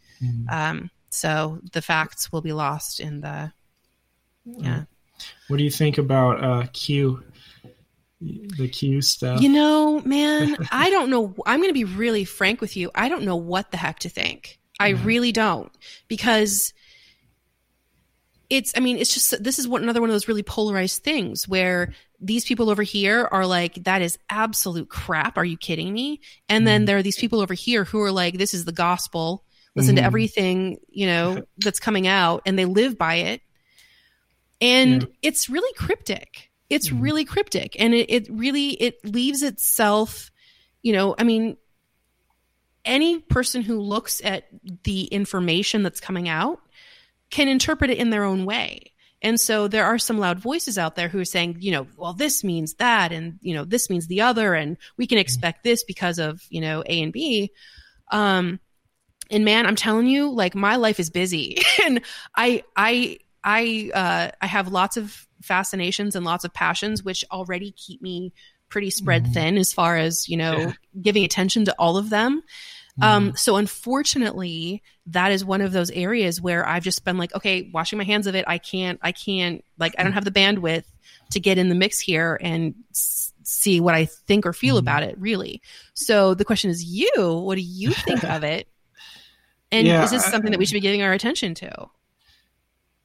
[0.49, 3.51] Um, so the facts will be lost in the
[4.45, 4.83] yeah.
[5.49, 7.21] What do you think about uh, Q?
[8.21, 9.41] The Q stuff.
[9.41, 13.09] you know man i don't know i'm going to be really frank with you i
[13.09, 14.57] don't know what the heck to think.
[14.79, 15.71] I really don't
[16.07, 16.73] because
[18.49, 21.47] it's i mean it's just this is one another one of those really polarized things
[21.47, 25.37] where these people over here are like that is absolute crap.
[25.37, 26.21] Are you kidding me?
[26.49, 29.43] And then there are these people over here who are like this is the gospel.
[29.75, 30.05] Listen to Mhm.
[30.05, 32.41] everything you know that's coming out.
[32.45, 33.41] And they live by it.
[34.61, 35.07] And Yeah.
[35.21, 36.49] it's really cryptic.
[36.69, 37.75] It's really cryptic.
[37.79, 40.31] And it, it really it leaves itself
[40.81, 41.57] you know i mean
[42.85, 44.45] any person who looks at
[44.83, 46.59] the information that's coming out
[47.31, 48.91] can interpret it in their own way
[49.25, 52.13] and so there are some loud voices out there who are saying you know well
[52.13, 55.83] this means that and you know this means the other and we can expect this
[55.83, 57.51] because of you know a and b.
[58.11, 58.59] Um
[59.31, 61.57] and man i'm telling you like my life is busy.
[61.85, 62.01] And
[62.35, 67.71] i i i uh i have lots of fascinations and lots of passions which already
[67.71, 68.31] keep me
[68.69, 72.43] pretty spread thin as far as you know giving attention to all of them
[73.01, 77.69] um so unfortunately that is one of those areas where i've just been like okay
[77.73, 80.85] washing my hands of it i can't i can't like i don't have the bandwidth
[81.31, 85.03] to get in the mix here and s- see what i think or feel about
[85.03, 85.61] it really
[85.93, 88.67] so the question is you what do you think of it
[89.71, 91.87] and Yeah, is this I- something that we should be giving our attention to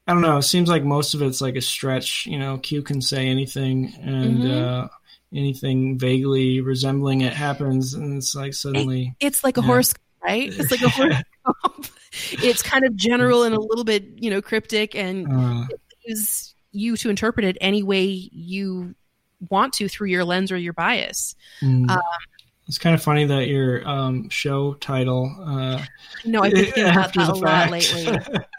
[0.07, 0.39] I don't know.
[0.39, 2.27] It seems like most of it's like a stretch.
[2.27, 4.51] You know, Q can say anything, and Mhm.
[4.85, 4.89] uh,
[5.35, 9.15] anything vaguely resembling it happens, and it's like suddenly.
[9.21, 9.67] it's like a Yeah.
[9.67, 11.87] horoscope right it's like a horoscope
[12.43, 15.65] it's kind of general and a little bit you know cryptic and Uh,
[16.05, 18.95] is you to interpret it any way you
[19.49, 21.35] want to through your lens or your bias.
[21.63, 21.89] mm.
[21.91, 22.01] Um,
[22.69, 25.35] it's kind of funny that your um, show title.
[25.45, 25.83] Uh,
[26.25, 28.07] No, I've been thinking about that a lot lately.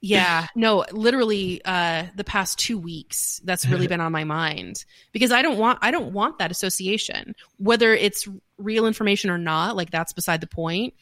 [0.00, 5.32] Yeah, no, literally uh the past 2 weeks that's really been on my mind because
[5.32, 8.28] I don't want I don't want that association whether it's
[8.58, 10.94] real information or not like that's beside the point.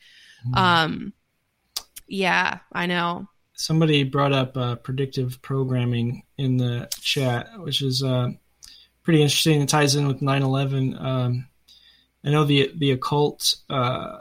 [0.46, 0.56] Mm.
[0.58, 1.12] Um
[2.06, 3.28] yeah, I know.
[3.54, 8.28] somebody brought up uh, predictive programming in the chat, which is uh,
[9.02, 9.62] pretty interesting.
[9.62, 11.00] It ties in with 9/11.
[11.00, 11.46] Um,
[12.24, 14.18] I know the the occult uh,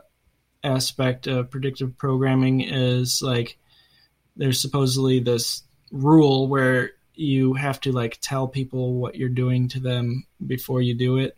[0.64, 3.58] aspect of predictive programming is like
[4.36, 9.80] there's supposedly this rule where you have to like tell people what you're doing to
[9.80, 11.38] them before you do it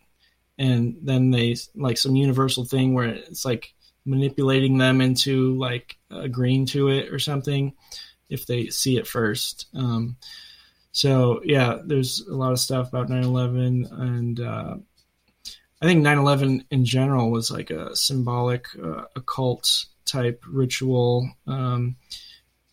[0.58, 3.74] and then they like some universal thing where it's like
[4.06, 7.74] manipulating them into like agreeing to it or something
[8.30, 9.68] if they see it first.
[9.76, 10.16] Um,
[10.92, 14.76] so yeah, there's a lot of stuff about 9/11, and uh,
[15.82, 21.30] I think 9/11 in general was like a symbolic uh, occult type ritual.
[21.48, 21.98] Um,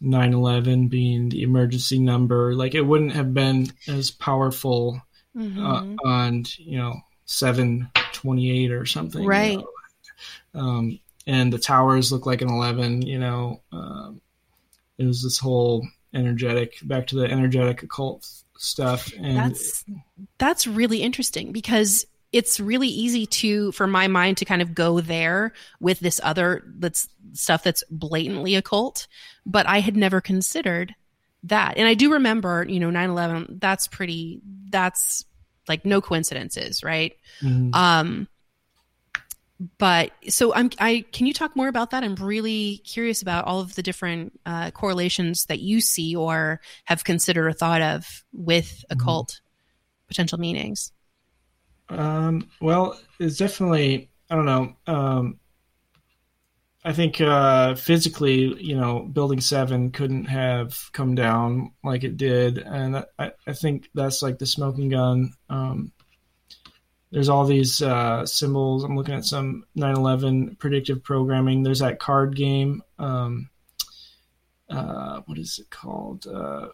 [0.02, 5.00] 9/11 being the emergency number, like it wouldn't have been as powerful
[5.36, 5.58] Mhm.
[5.64, 9.58] uh, on you know 728 or something, you Right.
[9.58, 10.60] know.
[10.60, 13.02] Um, and the towers look like an 11.
[13.02, 14.20] You know, um,
[14.98, 19.84] it was this whole energetic, back to the energetic occult stuff, and that's
[20.38, 25.00] that's really interesting because it's really easy to for my mind to kind of go
[25.00, 29.06] there with this other that's stuff that's blatantly occult
[29.46, 30.94] but i had never considered
[31.44, 31.76] that.
[31.76, 34.40] And i do remember you know 9-11 that's pretty
[34.70, 35.24] that's
[35.68, 37.14] like no coincidences right?
[37.42, 37.74] Mhm.
[37.74, 38.28] um
[39.78, 42.02] but so i'm i can you talk more about that?
[42.02, 47.04] I'm really curious about all of the different uh, correlations that you see or have
[47.04, 49.40] considered or thought of with occult
[50.08, 50.90] potential meanings
[51.88, 54.76] Um, well, it's definitely I don't know.
[54.86, 55.38] Um,
[56.84, 62.58] I think uh, physically, you know, Building Seven couldn't have come down like it did,
[62.58, 65.34] and I, I think that's like the smoking gun.
[65.48, 65.92] Um,
[67.12, 68.84] there's all these uh, symbols.
[68.84, 71.62] I'm looking at some 9/11 predictive programming.
[71.62, 72.82] There's that card game.
[72.98, 73.50] Um,
[74.68, 76.26] uh, what is it called?
[76.26, 76.68] Uh,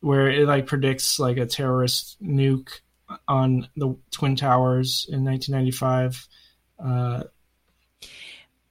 [0.00, 2.80] where it like predicts like a terrorist nuke
[3.28, 6.28] on the twin towers in 1995.
[6.78, 7.22] Uh,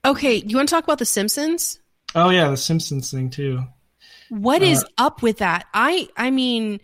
[0.06, 1.80] okay you want to talk about the simpsons
[2.16, 3.64] oh yeah, the Simpsons thing too.
[4.30, 6.80] What is Uh, up with that i i mean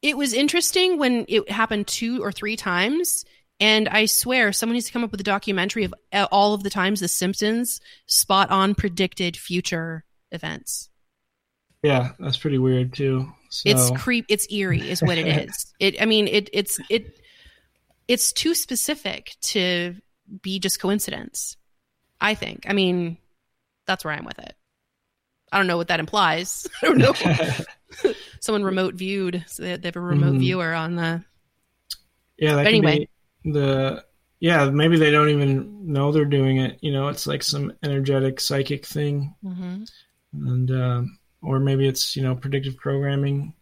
[0.00, 3.24] it was interesting when it happened two or three times
[3.60, 6.62] and i swear someone needs to come up with a documentary of uh, all of
[6.62, 10.88] the times the simpsons spot on predicted future events
[11.82, 13.32] Yeah, that's pretty weird too.
[13.54, 17.20] So, it's creep it's eerie is what it is it i mean it it's it
[18.08, 19.94] it's too specific to
[20.40, 21.58] be just coincidence
[22.18, 23.18] i think i mean
[23.86, 24.54] that's where i'm with it
[25.52, 27.12] i don't know what that implies i don't know
[28.40, 30.40] someone remote viewed so they they have a remote Mhm.
[30.40, 31.22] viewer on the
[32.38, 33.06] yeah, that anyway.
[33.44, 34.02] the
[34.40, 36.78] yeah maybe they don't even know they're doing it.
[36.80, 39.88] You know, it's like some energetic psychic thing, Mhm.
[40.32, 43.52] and um, or maybe it's you know predictive programming,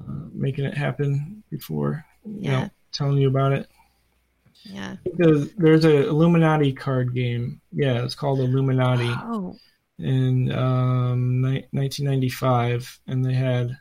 [0.00, 2.60] uh, making it happen before you Yeah.
[2.64, 3.68] know telling you about it.
[4.62, 7.60] yeah There's, there's a Illuminati card game.
[7.72, 9.10] Yeah, it's called Illuminati.
[9.10, 9.56] oh
[9.98, 13.78] in um, ni- 1995, and they had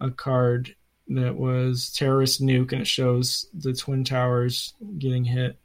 [0.00, 0.74] a card
[1.06, 5.56] that was terrorist nuke, and it shows the twin towers getting hit.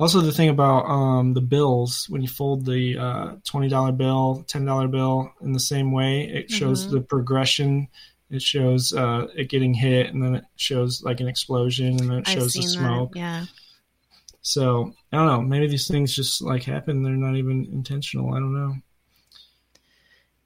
[0.00, 4.42] Also, the thing about um, the bills when you fold the uh, twenty dollar bill,
[4.48, 6.90] ten dollar bill in the same way, it shows Mhm.
[6.92, 7.86] the progression.
[8.30, 12.18] It shows uh, it getting hit, and then it shows like an explosion, and then
[12.18, 13.12] it i've shows the smoke.
[13.12, 13.44] that yeah
[14.40, 15.42] So I don't know.
[15.42, 17.02] Maybe these things just like happen.
[17.02, 18.32] They're not even intentional.
[18.32, 18.76] I don't know.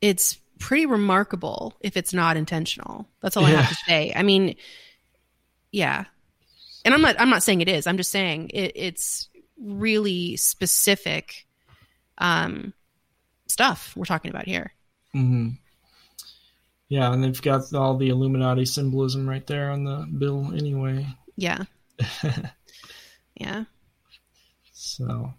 [0.01, 3.07] it's pretty remarkable if it's not intentional.
[3.21, 4.13] That's all I have to say.
[4.15, 4.57] I mean,
[5.73, 6.05] yeah.
[6.85, 7.87] And I'm not I'm not saying it is.
[7.87, 9.29] I'm just saying it, it's
[9.61, 11.47] really specific
[12.19, 12.73] um
[13.47, 14.73] stuff we're talking about here.
[15.13, 15.51] hmm
[16.89, 21.07] Yeah, and they've got all the Illuminati symbolism right there on the bill anyway.
[21.37, 21.65] Yeah.
[23.37, 23.65] Yeah.
[24.73, 25.35] So,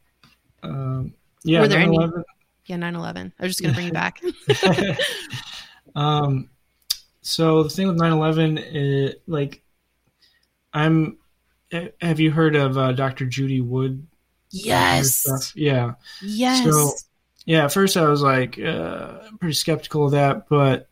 [0.63, 1.13] um,
[1.45, 2.23] yeah, Were there any- 9/11
[2.65, 3.31] Yeah, 9/11.
[3.39, 4.21] I was just going to bring you back.
[5.95, 6.49] um,
[7.21, 9.61] so the thing with 9/11, is, like,
[10.73, 11.17] I'm.
[11.71, 13.25] Have you heard of uh, Dr.
[13.25, 14.07] Judy Wood?
[15.25, 15.53] yes.
[15.55, 15.93] Yeah.
[16.21, 16.63] Yes.
[16.63, 16.93] So,
[17.45, 20.87] yeah, at first I was like uh, pretty skeptical of that, but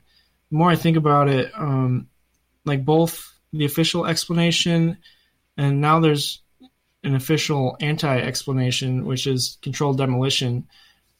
[0.49, 2.07] the more I think about it, um,
[2.65, 4.97] like both the official explanation
[5.57, 6.41] and now there's
[7.03, 10.67] an official anti-explanation, which is controlled demolition.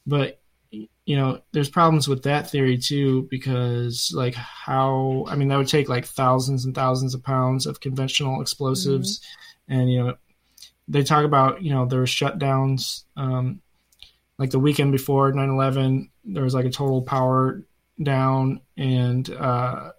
[0.06, 0.40] But
[0.70, 5.68] you know, there's problems with that theory too, because like how I mean that would
[5.68, 9.20] take like thousands and thousands of pounds of conventional explosives,
[9.68, 10.14] and you know
[10.88, 13.04] they talk about you know there were shutdowns.
[13.16, 13.60] Um,
[14.38, 17.62] like the weekend before 9-11 there was like a total power
[18.02, 19.90] down and uh,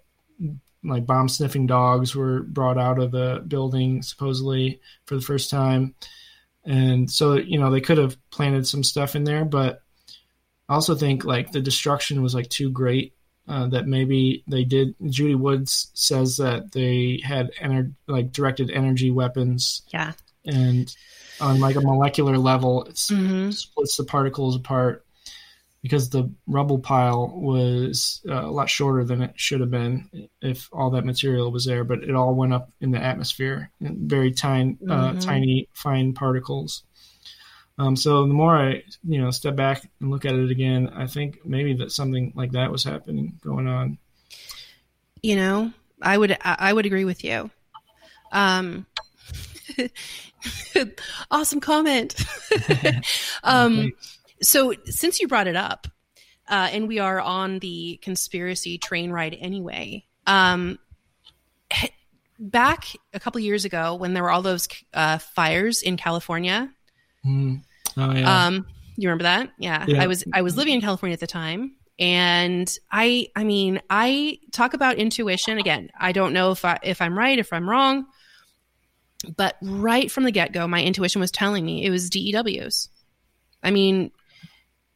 [0.84, 5.94] like bomb sniffing dogs were brought out of the building supposedly for the first time
[6.64, 9.82] and so you know they could have planted some stuff in there but
[10.68, 13.14] i also think like the destruction was like too great
[13.48, 19.10] uh, that maybe they did judy woods says that they had ener- like directed energy
[19.10, 20.12] weapons yeah.
[20.44, 20.94] and
[21.40, 23.52] on like a molecular level, it Mhm.
[23.52, 25.04] splits the particles apart
[25.82, 30.08] because the rubble pile was uh, a lot shorter than it should have been
[30.40, 31.84] if all that material was there.
[31.84, 35.20] But it all went up in the atmosphere in very tiny, uh, Mhm.
[35.20, 36.82] tiny, fine particles.
[37.78, 41.06] Um, so the more I, you know, step back and look at it again, I
[41.06, 43.98] think maybe that something like that was happening, going on.
[45.22, 47.50] You know, I would I would agree with you.
[48.32, 48.86] Um,
[51.30, 52.14] awesome comment.
[53.44, 53.92] um,
[54.42, 55.86] so since you brought it up,
[56.48, 60.78] uh, and we are on the conspiracy train ride anyway, um,
[62.38, 66.72] back a couple years ago when there were all those uh, fires in California,
[67.26, 67.62] Mm.
[67.96, 68.46] Oh yeah.
[68.46, 68.66] um,
[68.96, 69.50] you remember that?
[69.58, 69.84] Yeah.
[69.88, 70.02] Yeah.
[70.02, 74.38] I was I was living in California at the time, and I I mean I
[74.52, 75.90] talk about intuition again.
[75.98, 78.06] I don't know if I if I'm right if I'm wrong,
[79.36, 82.88] but right from the get go, my intuition was telling me it was DEWs.
[83.62, 84.10] I mean,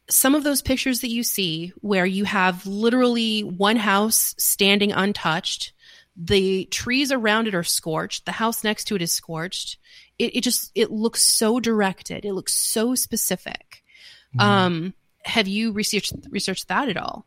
[0.09, 5.73] some of those pictures that you see where you have literally one house standing untouched,
[6.23, 9.79] the trees around it are scorched, the house next to it is scorched.
[10.19, 12.25] It, it just it looks so directed.
[12.25, 13.83] It looks so specific.
[14.37, 14.41] Mm-hmm.
[14.41, 14.95] Um,
[15.25, 17.27] have you researched researched that at all,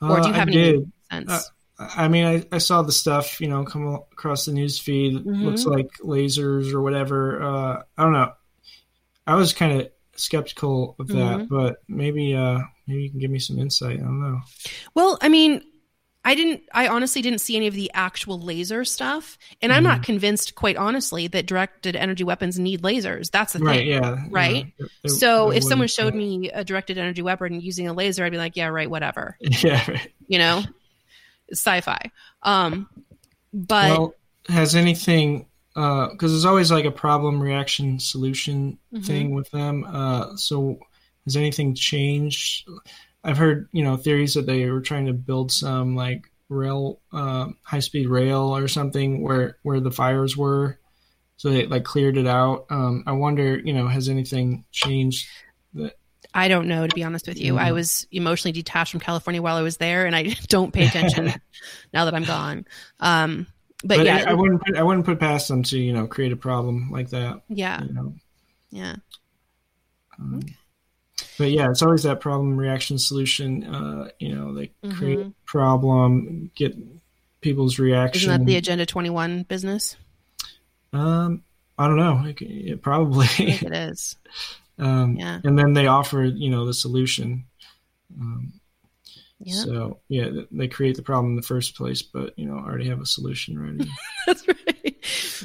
[0.00, 1.30] or Uh, do you have I any sense?
[1.30, 1.40] Uh,
[1.78, 5.24] I mean, I, I saw the stuff, you know, come across the news feed.
[5.24, 5.42] Mhm.
[5.42, 7.42] Looks like lasers or whatever.
[7.42, 8.32] Uh, I don't know.
[9.26, 11.48] I was kind of skeptical of that, Mhm.
[11.48, 13.98] but maybe, uh, maybe you can give me some insight.
[13.98, 14.40] I don't know.
[14.94, 15.62] Well, I mean,
[16.26, 16.62] I didn't.
[16.72, 19.92] I honestly didn't see any of the actual laser stuff, and I'm Mm-hmm.
[19.92, 23.30] not convinced, quite honestly, that directed energy weapons need lasers.
[23.30, 23.78] That's the Right?
[23.80, 24.24] thing, Yeah.
[24.30, 24.72] right?
[24.78, 28.24] yeah, they- so they if someone showed me a directed energy weapon using a laser,
[28.24, 29.36] I'd be like, yeah, right, whatever.
[29.40, 29.84] yeah.
[29.86, 30.12] Right.
[30.26, 30.62] You know,
[31.52, 32.10] sci-fi.
[32.42, 32.88] Um,
[33.52, 34.14] but well,
[34.48, 35.46] has anything?
[35.74, 39.04] Because there's always like a problem reaction solution Mhm.
[39.04, 39.84] thing with them.
[39.84, 40.78] Uh, so
[41.24, 42.66] has anything changed?
[43.24, 47.48] I've heard you know theories that they were trying to build some like rail, uh,
[47.62, 50.78] high speed rail or something where where the fires were,
[51.36, 52.66] so they like cleared it out.
[52.70, 55.28] Um, I wonder, you know, has anything changed?
[55.74, 55.96] That
[56.32, 57.58] I don't know, to be honest with you.
[57.58, 57.74] I Mhm.
[57.74, 61.32] was emotionally detached from California while I was there, and I don't pay attention
[61.92, 62.66] now that I'm gone.
[63.00, 63.46] Um,
[63.84, 66.06] but, but yeah, I, I wouldn't put, I wouldn't put past them to you know
[66.06, 67.42] create a problem like that.
[67.48, 68.14] yeah, You know.
[68.70, 68.96] yeah.
[70.18, 70.40] Um,
[71.38, 73.64] But yeah, it's always that problem reaction solution.
[73.64, 75.34] Uh, you know, they create a Mhm.
[75.46, 76.76] problem, get
[77.40, 78.30] people's reaction.
[78.30, 79.96] Isn't that the Agenda 21 business?
[80.92, 81.42] Um,
[81.76, 82.24] I don't know.
[82.24, 83.26] It, it probably.
[83.38, 84.16] It is.
[84.78, 85.40] um, Yeah.
[85.44, 87.44] And then they offer, you know, the solution.
[88.20, 88.52] Um,
[89.40, 89.54] Yeah.
[89.54, 93.00] So yeah, they create the problem in the first place, but you know, already have
[93.00, 93.90] a solution ready.
[94.26, 94.96] That's right.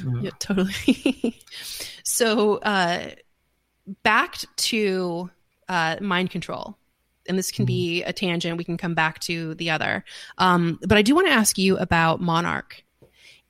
[0.04, 0.20] Yeah.
[0.22, 1.42] Yeah, totally.
[2.04, 3.10] so, uh,
[4.02, 5.30] back to
[5.70, 6.76] uh, mind control.
[7.28, 8.58] And this can be a tangent.
[8.58, 10.04] We can come back to the other.
[10.36, 12.82] Um, but I do want to ask you about Monarch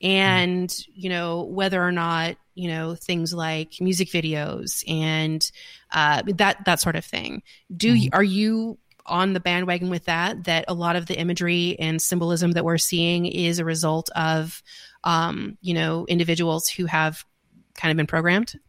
[0.01, 5.51] and, you know, whether or not, you know, things like music videos and
[5.91, 7.41] uh, that, that sort of thing.
[7.75, 8.77] Do you, are you
[9.07, 12.77] on the bandwagon with that, that a lot of the imagery and symbolism that we're
[12.77, 14.61] seeing is a result of,
[15.03, 17.25] um, you know, individuals who have
[17.73, 18.59] kind of been programmed?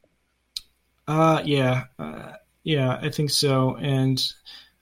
[1.07, 2.33] Uh, yeah, uh,
[2.65, 3.77] yeah, I think so.
[3.77, 4.23] And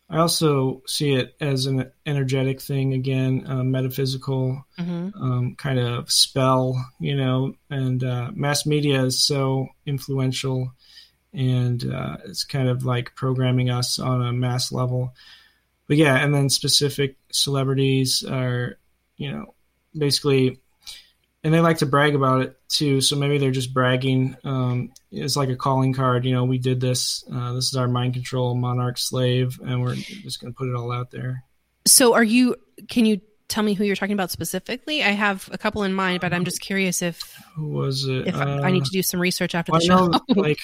[0.09, 5.12] I also see it as an energetic thing again, uh, metaphysical Mhm.
[5.15, 7.55] um, kind of spell, you know.
[7.70, 10.73] And uh, mass media is so influential,
[11.32, 15.15] and uh, it's kind of like programming us on a mass level.
[15.86, 18.78] But yeah, and then specific celebrities are,
[19.16, 19.55] you know,
[19.97, 20.59] basically
[21.43, 23.01] and they like to brag about it too.
[23.01, 24.37] So maybe they're just bragging.
[24.45, 26.25] Um, it's like a calling card.
[26.25, 27.25] You know, we did this.
[27.33, 30.75] Uh, this is our mind control monarch slave, and we're just going to put it
[30.75, 31.45] all out there.
[31.87, 32.57] So, are you?
[32.89, 35.03] Can you tell me who you're talking about specifically?
[35.03, 38.29] I have a couple in mind, but I'm just curious if Who was it?
[38.29, 40.07] if I, I need to do some research after well, the show.
[40.07, 40.59] know, like,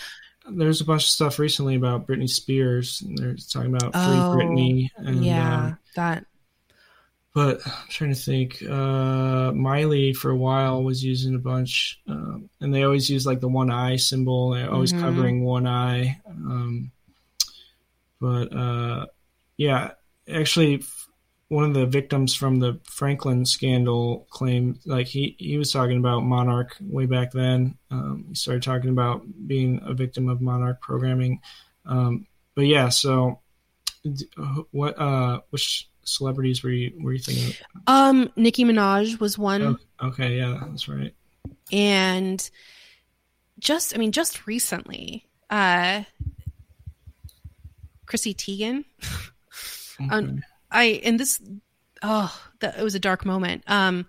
[0.49, 3.03] there's a bunch of stuff recently about Britney Spears.
[3.03, 4.89] And they're talking about free Oh, Britney.
[4.97, 6.27] And, yeah, um, that.
[7.37, 8.63] But I'm trying to think.
[8.63, 13.41] Uh, Miley for a while was using a bunch, um, and they always use like
[13.41, 14.51] the one eye symbol.
[14.53, 15.01] They're always Mhm.
[15.03, 16.19] covering one eye.
[16.27, 16.91] Um,
[18.21, 19.07] but uh,
[19.59, 19.91] yeah,
[20.33, 21.09] actually, f-
[21.49, 26.25] one of the victims from the Franklin scandal claimed like he he was talking about
[26.25, 27.77] Monarch way back then.
[27.91, 31.41] Um, he started talking about being a victim of Monarch programming.
[31.85, 33.41] Um, but yeah, so
[34.71, 34.99] what?
[34.99, 37.49] Uh, which celebrities were you were you thinking?
[37.49, 37.83] Of?
[37.87, 41.15] Um, Nicki Minaj was one, Oh, okay, yeah, that's right.
[41.71, 42.49] and
[43.59, 46.05] just I mean, just recently, uh,
[48.07, 48.85] Chrissy Teigen.
[50.11, 51.41] um, I and this
[52.03, 53.65] oh, that it was a dark moment.
[53.67, 54.07] Um,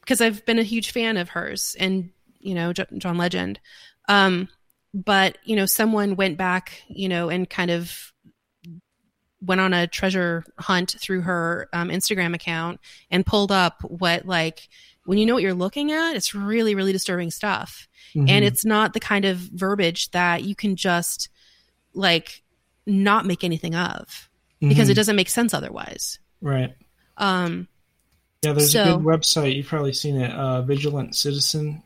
[0.00, 3.58] because I've been a huge fan of hers and you know J- John Legend.
[4.08, 4.48] Um,
[4.94, 8.12] but you know, someone went back, you know, and kind of
[9.42, 12.80] went on a treasure hunt through her um, Instagram account
[13.10, 14.68] and pulled up what like
[15.04, 18.28] when you know what you're looking at, it's really really disturbing stuff, Mhm.
[18.30, 21.28] and it's not the kind of verbiage that you can just
[21.94, 22.42] like
[22.86, 24.28] not make anything of
[24.60, 24.92] because Mhm.
[24.92, 26.18] it doesn't make sense otherwise.
[26.40, 26.74] Right.
[27.16, 27.68] Um,
[28.42, 29.56] Yeah, there's So- a good website.
[29.56, 30.30] You've probably seen it.
[30.30, 31.82] Uh, Vigilant Citizen.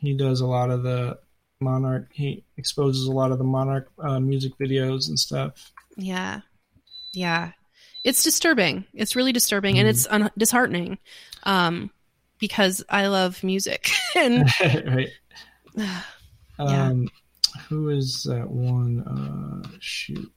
[0.00, 1.18] He does a lot of the
[1.60, 2.10] Monarch.
[2.12, 5.72] He exposes a lot of the Monarch uh, music videos and stuff.
[5.96, 6.40] Yeah.
[7.12, 7.52] Yeah.
[8.04, 8.84] It's disturbing.
[8.94, 10.98] It's really disturbing and it's un- disheartening
[11.44, 11.90] um,
[12.38, 13.90] because I love music.
[14.16, 14.48] and
[14.86, 15.08] right.
[16.58, 16.86] Yeah.
[16.88, 17.08] Um,
[17.68, 19.00] who is that one?
[19.00, 20.30] Uh, shoot.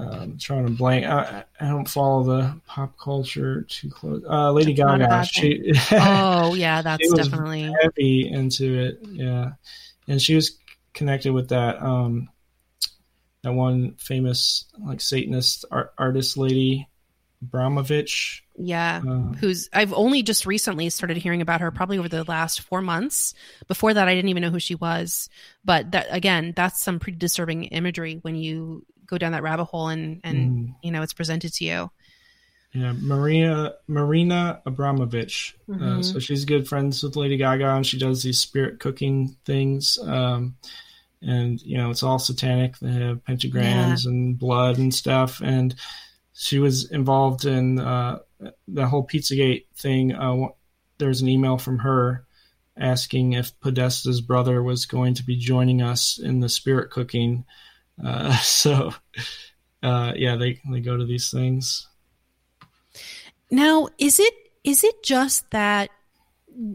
[0.00, 1.06] Um, trying to blank.
[1.06, 4.22] I, I don't follow the pop culture too close.
[4.28, 5.24] Uh, Lady That's Gaga.
[5.24, 7.72] She, oh, yeah, that's definitely.
[7.82, 8.98] heavy into it.
[9.02, 9.52] Yeah,
[10.06, 10.58] and she was
[10.94, 12.28] connected with that um,
[13.48, 16.88] that one famous like Satanist art, artist lady,
[17.42, 18.44] Abramovich.
[18.56, 19.00] Yeah.
[19.08, 22.82] Uh, Who's I've only just recently started hearing about her, probably over the last four
[22.82, 23.34] months.
[23.68, 25.28] Before that, I didn't even know who she was.
[25.64, 29.88] But that again, that's some pretty disturbing imagery when you go down that rabbit hole
[29.88, 30.36] and and
[30.68, 30.74] Mm.
[30.82, 31.90] you know it's presented to you.
[32.74, 35.56] Yeah, Maria Marina Abramovich.
[35.72, 36.04] Uh, Mhm.
[36.04, 39.96] so she's good friends with Lady Gaga, and she does these spirit cooking things.
[40.02, 40.56] Um,
[41.22, 42.78] and you know, it's all satanic.
[42.78, 45.40] They have pentagrams and blood and stuff.
[45.42, 45.74] And
[46.32, 48.20] she was involved in uh,
[48.68, 50.14] the whole Pizzagate thing.
[50.14, 50.48] Uh,
[50.98, 52.24] there was an email from her
[52.76, 57.44] asking if Podesta's brother was going to be joining us in the spirit cooking.
[58.02, 58.94] Uh, so,
[59.82, 61.88] uh, yeah, they they go to these things.
[63.50, 65.90] Now, is it is it just that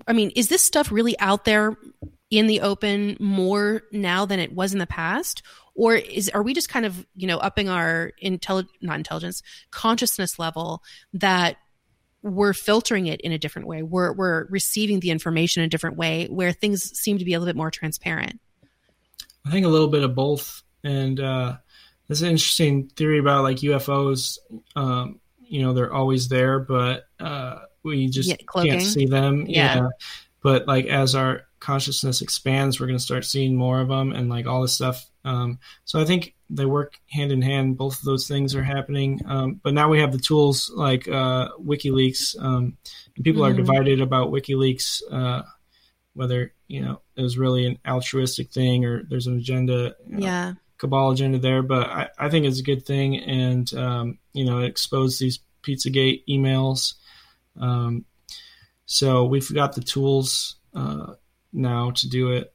[0.07, 1.77] I mean, is this stuff really out there
[2.33, 5.43] in the open more now than it was in the past?
[5.75, 10.39] Or is are we just kind of, you know, upping our intelli- not intelligence, consciousness
[10.39, 10.83] level
[11.13, 11.57] that
[12.23, 13.83] we're filtering it in a different way.
[13.83, 17.39] We're we're receiving the information in a different way where things seem to be a
[17.39, 18.39] little bit more transparent.
[19.45, 20.63] I think a little bit of both.
[20.83, 21.57] And uh,
[22.07, 24.37] there's an interesting theory about like UFOs.
[24.75, 29.45] Um, you know, they're always there, but uh, we just Yeah, can't see them.
[29.47, 29.89] Yeah.
[30.41, 34.29] But like as our consciousness expands, we're going to start seeing more of them and
[34.29, 35.09] like all this stuff.
[35.23, 37.77] Um, so I think they work hand in hand.
[37.77, 39.21] Both of those things are happening.
[39.25, 42.35] Um, but now we have the tools like uh, WikiLeaks.
[42.37, 42.77] Um,
[43.15, 43.57] and people are Mhm.
[43.65, 45.01] divided about WikiLeaks.
[45.09, 45.43] Uh,
[46.15, 50.25] whether you know it was really an altruistic thing or there's an agenda you know,
[50.27, 50.53] Yeah.
[50.77, 54.59] cabal agenda there but I, I think it's a good thing and um, you know
[54.59, 56.93] it exposed these pizzagate emails
[57.59, 58.05] um,
[58.85, 61.13] so we've got the tools uh,
[61.53, 62.53] now to do it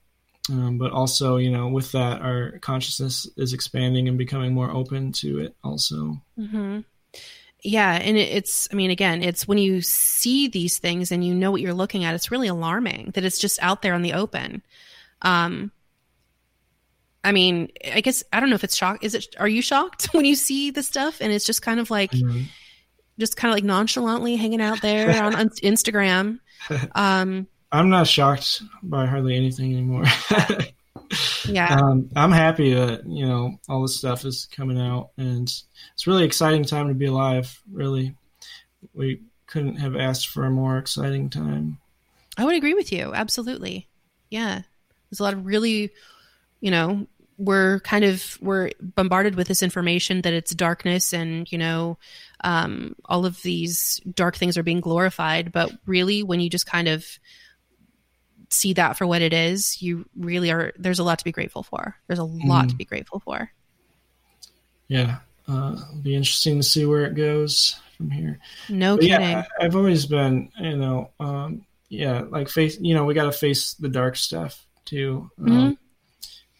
[0.51, 5.13] um, but also you know with that our consciousness is expanding and becoming more open
[5.13, 6.81] to it also hmm
[7.63, 11.35] Yeah, and it, it's I mean again, it's when you see these things and you
[11.35, 14.13] know what you're looking at, it's really alarming that it's just out there in the
[14.15, 14.63] open.
[15.23, 15.73] Um
[17.25, 19.03] I mean, I guess I don't know if it's shock.
[19.03, 19.35] Is it?
[19.39, 22.13] Are you shocked when you see the stuff and it's just kind of like,
[23.19, 26.39] just kind of like nonchalantly hanging out there on, on Instagram?
[26.95, 30.05] Um, i'm not shocked by hardly anything anymore
[31.49, 36.07] yeah, um, I'm happy that you know all this stuff is coming out, and it's
[36.07, 37.59] a really exciting time to be alive.
[37.73, 38.15] Really,
[38.95, 41.79] we couldn't have asked for a more exciting time.
[42.37, 43.13] I would agree with you.
[43.15, 43.89] Absolutely.
[44.31, 44.63] Yeah.
[45.11, 45.91] There's a lot of really,
[46.61, 47.07] you know,
[47.39, 51.99] we're kind of we're bombarded with this information that it's darkness and, you know,
[52.45, 55.51] um, all of these dark things are being glorified.
[55.51, 57.19] But really, when you just kind of
[58.51, 61.63] see that for what it is, you really are there's a lot to be grateful
[61.63, 61.97] for.
[62.07, 62.79] There's a lot to Mhm.
[62.79, 63.51] be grateful for.
[64.89, 68.39] Yeah, uh, it'll be interesting to see where it goes from here.
[68.69, 69.21] No But kidding.
[69.21, 73.25] yeah, I, I've always been, you know, um, yeah, like face, you know, we got
[73.25, 75.31] to face the dark stuff too.
[75.39, 75.77] Um,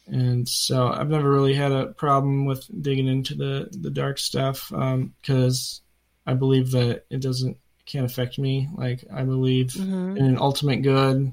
[0.07, 4.69] and so I've never really had a problem with digging into the the dark stuff
[4.71, 5.83] because
[6.27, 7.57] I believe that it doesn't
[7.87, 8.69] can't affect me.
[8.75, 10.17] Like I believe Mhm.
[10.19, 11.33] in an ultimate good.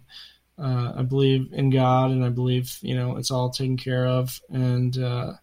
[0.58, 4.40] Uh, I believe in God, and I believe you know it's all taken care of,
[4.50, 5.34] and uh,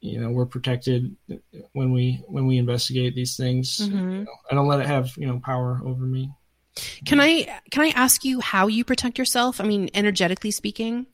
[0.00, 1.14] you know we're protected
[1.72, 3.78] when we when we investigate these things.
[3.78, 3.90] Mhm.
[3.92, 6.30] You know, I don't let it have you know power over me.
[7.04, 9.60] Can I can I ask you how you protect yourself?
[9.60, 11.06] I mean, energetically speaking,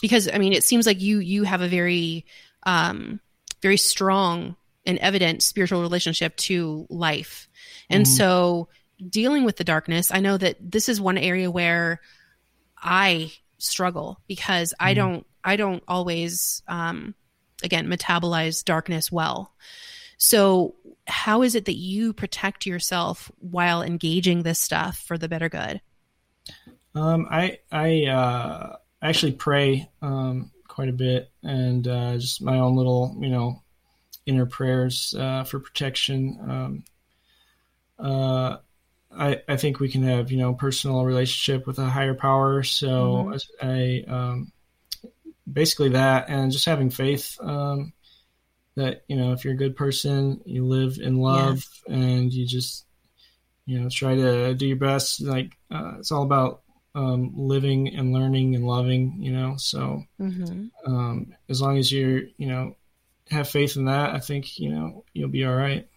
[0.00, 2.24] because I mean, it seems like you you have a very
[2.64, 3.20] um,
[3.62, 4.56] very strong
[4.86, 7.48] and evident spiritual relationship to life,
[7.90, 8.08] and Mhm.
[8.08, 8.68] so
[9.06, 10.10] dealing with the darkness.
[10.10, 12.00] I know that this is one area where
[12.82, 14.96] I struggle because I Mhm.
[14.96, 17.14] don't I don't always um,
[17.62, 19.54] again metabolize darkness well.
[20.18, 20.76] So,
[21.06, 25.80] how is it that you protect yourself while engaging this stuff for the better good?
[26.94, 32.76] Um, I I uh, actually pray um, quite a bit, and uh, just my own
[32.76, 33.62] little you know
[34.26, 36.38] inner prayers uh, for protection.
[36.42, 36.84] Um,
[37.98, 38.58] uh,
[39.18, 42.62] I I think we can have you know personal relationship with a higher power.
[42.62, 44.52] So I um,
[45.50, 47.36] basically that, and just having faith.
[47.40, 47.92] Um,
[48.76, 52.86] that you know, if you're a good person, you live in love, and you just
[53.66, 55.20] you know try to do your best.
[55.20, 56.62] Like uh, it's all about
[56.94, 59.16] um, living and learning and loving.
[59.20, 60.66] You know, so Mm-hmm.
[60.86, 62.76] um, as long as you're you know
[63.30, 65.88] have faith in that, I think you know you'll be all right.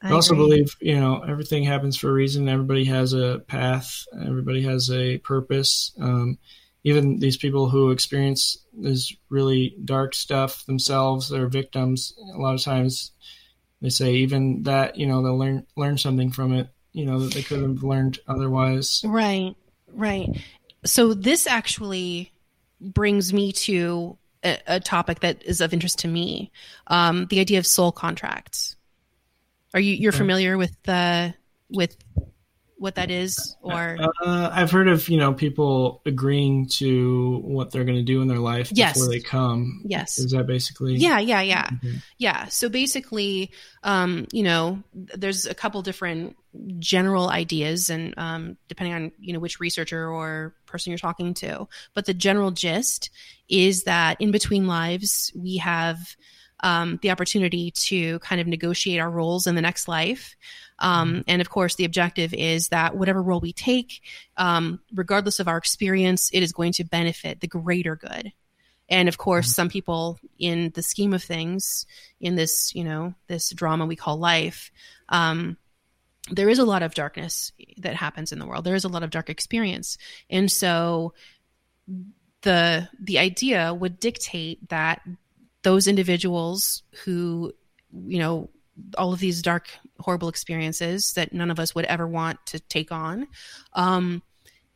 [0.00, 2.48] I, also believe you know everything happens for a reason.
[2.48, 4.04] Everybody has a path.
[4.24, 5.92] Everybody has a purpose.
[6.00, 6.38] Um,
[6.84, 12.14] even these people who experience this really dark stuff themselves, they're victims.
[12.34, 13.10] A lot of times,
[13.82, 16.68] they say even that you know they'll learn learn something from it.
[16.92, 19.02] You know that they could have learned otherwise.
[19.04, 19.54] Right,
[19.92, 20.28] right.
[20.84, 22.32] So this actually
[22.80, 26.52] brings me to a, a topic that is of interest to me:
[26.86, 28.76] um, the idea of soul contracts.
[29.74, 30.18] Are you you're Okay.
[30.18, 31.34] familiar with the
[31.70, 31.96] with
[32.78, 37.84] what that is, or Uh, I've heard of you know people agreeing to what they're
[37.84, 38.94] going to do in their life Yes.
[38.94, 39.82] before they come.
[39.84, 40.16] Yes.
[40.18, 40.94] is that basically?
[40.96, 41.68] Yeah, yeah, yeah.
[41.70, 42.02] Mhm.
[42.18, 42.46] Yeah.
[42.46, 43.50] So basically,
[43.82, 46.36] um, you know, there's a couple different
[46.78, 51.66] general ideas and um, depending on, you know, which researcher or person you're talking to.
[51.94, 53.10] But the general gist
[53.48, 56.16] is that in between lives, we have
[56.60, 60.36] um, the opportunity to kind of negotiate our roles in the next life.
[60.78, 64.00] Um, and of course, the objective is that whatever role we take,
[64.36, 68.32] um, regardless of our experience, it is going to benefit the greater good.
[68.88, 71.84] And of course, some people in the scheme of things,
[72.20, 74.70] in this, you know, this drama we call life,
[75.08, 75.58] um,
[76.30, 78.64] there is a lot of darkness that happens in the world.
[78.64, 79.98] There is a lot of dark experience.
[80.30, 81.14] And so
[82.42, 85.02] the the idea would dictate that
[85.68, 87.52] those individuals who,
[87.92, 88.48] you know,
[88.96, 89.68] all of these dark,
[90.00, 93.28] horrible experiences that none of us would ever want to take on,
[93.74, 94.22] um,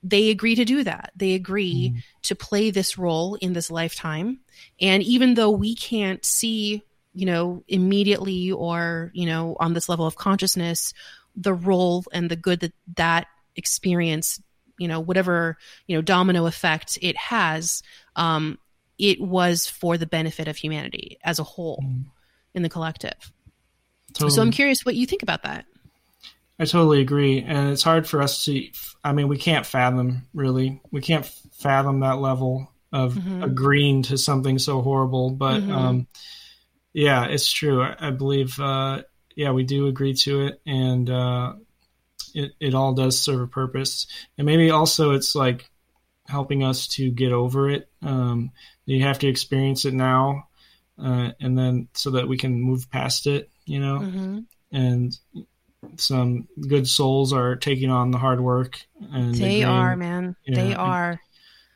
[0.02, 1.10] they agree to do that.
[1.16, 1.94] They agree
[2.24, 4.40] to play this role in this lifetime.
[4.82, 6.82] And even though we can't see,
[7.14, 10.92] you know, immediately or, you know, on this level of consciousness,
[11.34, 14.42] the role and the good that that experience,
[14.78, 15.56] you know, whatever,
[15.86, 17.82] you know, domino effect it has,
[18.14, 18.58] um,
[18.98, 21.84] it was for the benefit of humanity as a whole
[22.54, 23.32] in the collective.
[24.18, 25.64] So I'm curious what you think about that.
[26.58, 28.68] I totally agree, and it's hard for us to.
[29.02, 30.80] I mean, we can't fathom really.
[30.92, 33.42] We can't fathom that level of Mhm.
[33.42, 35.30] agreeing to something so horrible.
[35.30, 35.72] But Mhm.
[35.72, 36.06] um,
[36.92, 37.82] yeah, it's true.
[37.82, 38.60] I, I believe.
[38.60, 39.02] Uh,
[39.34, 41.54] yeah, we do agree to it, and uh,
[42.34, 44.06] it it all does serve a purpose.
[44.38, 45.70] And maybe also it's like
[46.28, 47.90] helping us to get over it.
[48.02, 48.52] Um,
[48.86, 50.48] you have to experience it now,
[50.98, 53.50] uh, and then so that we can move past it.
[53.64, 54.38] You know hmm
[54.72, 55.16] and
[55.96, 58.80] some good souls are taking on the hard work
[59.12, 60.36] and They agreeing- are, man.
[60.46, 61.20] they are.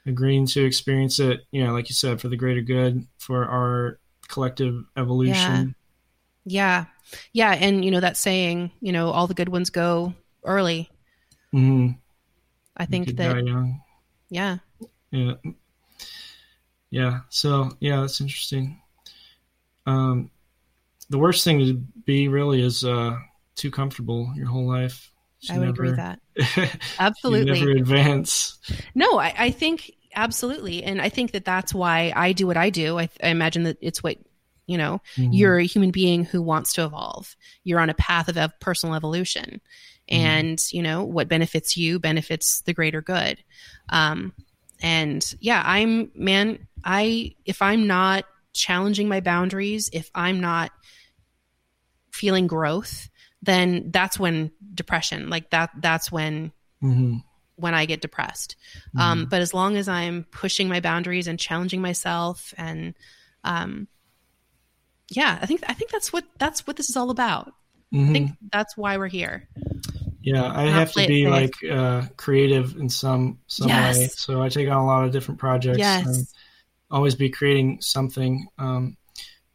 [0.06, 3.98] agreeing to experience it you know like you said for the greater good for our
[4.28, 5.74] collective evolution
[6.44, 6.86] Yeah.
[7.32, 7.52] Yeah.
[7.52, 10.14] And, you know, that saying, you know, all the good ones go
[10.44, 10.88] early.
[11.52, 11.90] hmm
[12.76, 13.44] I think that,
[14.30, 14.58] yeah.
[15.10, 15.34] yeah
[16.96, 18.80] yeah so yeah that's interesting
[19.86, 20.30] um
[21.10, 21.74] the worst thing to
[22.04, 23.16] be really is uh
[23.54, 25.10] too comfortable your whole life
[25.50, 26.80] I would agree with never- that.
[26.80, 27.52] you Absolutely.
[27.60, 28.58] never advance
[28.94, 30.82] No, I, I think absolutely.
[30.82, 32.98] And I think that that's why I do what I do.
[32.98, 34.16] I, I imagine that it's what,
[34.66, 35.28] you know, Mhm.
[35.32, 37.36] you're a human being who wants to evolve.
[37.64, 39.60] You're on a path of personal evolution.
[40.08, 43.38] And, you know, what benefits you benefits the greater good.
[43.90, 44.32] Um,
[44.80, 50.70] and yeah, I'm, man, I, if I'm not challenging my boundaries, if I'm not
[52.12, 53.10] feeling growth,
[53.42, 57.16] then that's when depression, like that, that's when hmm
[57.58, 58.54] when I get depressed.
[58.98, 62.94] Um, but as long as I'm pushing my boundaries and challenging myself, and
[63.44, 63.88] um,
[65.10, 67.52] yeah, I think I think that's what that's what this is all about.
[67.94, 69.48] I think that's why we're here.
[70.22, 74.08] Yeah, I Not have to be like uh, creative in some some way.
[74.08, 75.78] So I take on a lot of different projects.
[75.78, 76.34] Yes.
[76.90, 78.46] Always be creating something.
[78.58, 78.96] Um,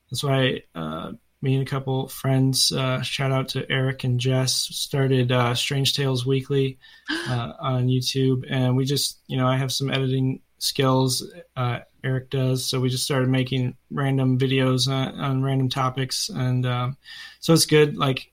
[0.10, 4.54] that's why uh, me and a couple friends, uh, shout out to Eric and Jess,
[4.54, 6.78] started uh, Strange Tales Weekly
[7.30, 11.26] uh, on YouTube, and we just, you know, I have some editing skills.
[11.56, 16.66] Uh, Eric does, so we just started making random videos on, on random topics, and
[16.66, 16.98] um,
[17.40, 17.96] so it's good.
[17.98, 18.32] Like,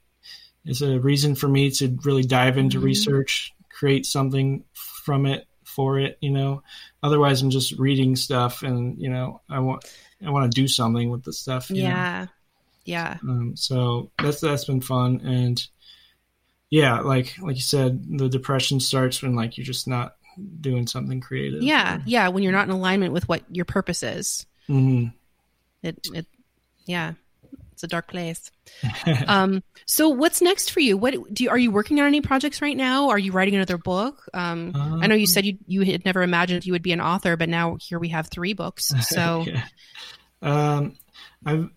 [0.65, 2.85] it's a reason for me to really dive into Mhm.
[2.85, 5.47] research, create something from it
[5.79, 6.19] for it.
[6.21, 6.65] You know,
[7.05, 9.85] otherwise I'm just reading stuff, and you know, I want
[10.27, 11.71] I want to do something with the stuff.
[11.71, 11.89] you know?
[11.89, 12.27] Yeah.
[12.85, 13.19] Yeah.
[13.23, 15.65] Um, so that's that's been fun, and
[16.69, 20.17] yeah, like like you said, the depression starts when like you're just not
[20.61, 21.63] doing something creative.
[21.63, 22.01] Yeah.
[22.07, 22.29] Yeah.
[22.29, 24.47] When you're not in alignment with what your purpose is.
[24.67, 25.07] hmm
[25.85, 26.27] It, it,
[26.87, 27.13] yeah,
[27.79, 28.51] it's a dark place.
[29.29, 30.97] um, so what's next for you?
[30.97, 33.09] What do you, are you working on any projects right now?
[33.11, 34.29] Are you writing another book?
[34.35, 37.37] Um, I know you said you, you had never imagined you would be an author,
[37.37, 38.93] but now here we have three books.
[39.09, 39.65] So Yeah.
[40.43, 40.97] Um,
[41.47, 41.71] I've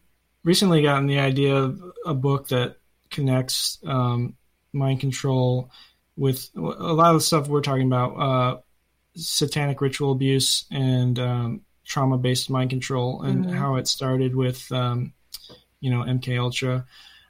[0.44, 2.78] recently gotten the idea of a book that
[3.12, 4.36] connects um,
[4.74, 5.70] mind control
[6.18, 8.60] with a lot of the stuff we're talking about, uh,
[9.16, 13.54] satanic ritual abuse and um, trauma-based mind control, and Mhm.
[13.54, 15.14] how it started with, um,
[15.82, 16.86] you know, MK Ultra.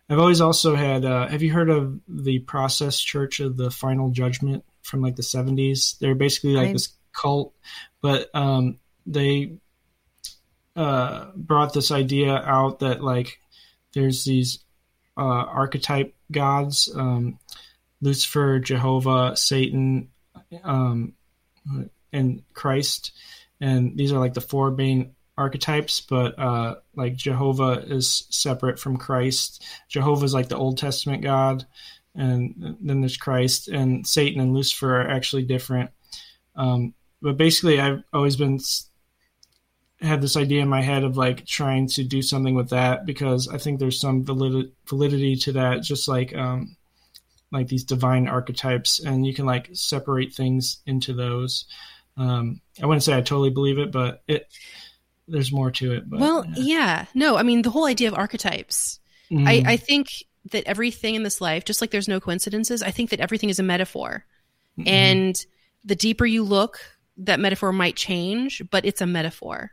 [0.10, 1.04] I've always also had.
[1.06, 5.24] Uh, have you heard of the Process Church of the Final Judgment from like the
[5.24, 5.98] '70s?
[5.98, 7.54] They're basically like I- this cult,
[8.02, 9.58] but um, they
[10.76, 13.40] uh, brought this idea out that like
[13.94, 14.60] there's these
[15.18, 17.38] uh, archetype gods um,
[18.02, 20.10] lucifer jehovah satan
[20.64, 21.14] um,
[22.14, 23.12] and christ
[23.60, 28.98] and these are like the four main archetypes but uh, like jehovah is separate from
[28.98, 31.66] christ jehovah is like the old testament god
[32.16, 35.90] and then there's christ and satan and lucifer are actually different
[36.56, 38.60] um, but basically i've always been
[40.02, 43.48] had this idea in my head of like trying to do something with that because
[43.48, 46.76] I think there's some valid- validity to that, just like um,
[47.52, 51.66] like these divine archetypes, and you can like separate things into those.
[52.18, 54.48] Um, I wouldn't say I totally believe it, but it
[55.32, 56.10] there's more to it.
[56.10, 57.06] But well, yeah.
[57.14, 59.00] No, I mean the whole idea of archetypes.
[59.32, 59.48] Mhm.
[59.48, 60.08] I, I think
[60.52, 63.60] that everything in this life, just like there's no coincidences, I think that everything is
[63.60, 64.26] a metaphor.
[64.78, 64.88] Mhm.
[64.88, 65.46] And
[65.86, 66.80] the deeper you look,
[67.18, 69.72] that metaphor might change, but it's a metaphor.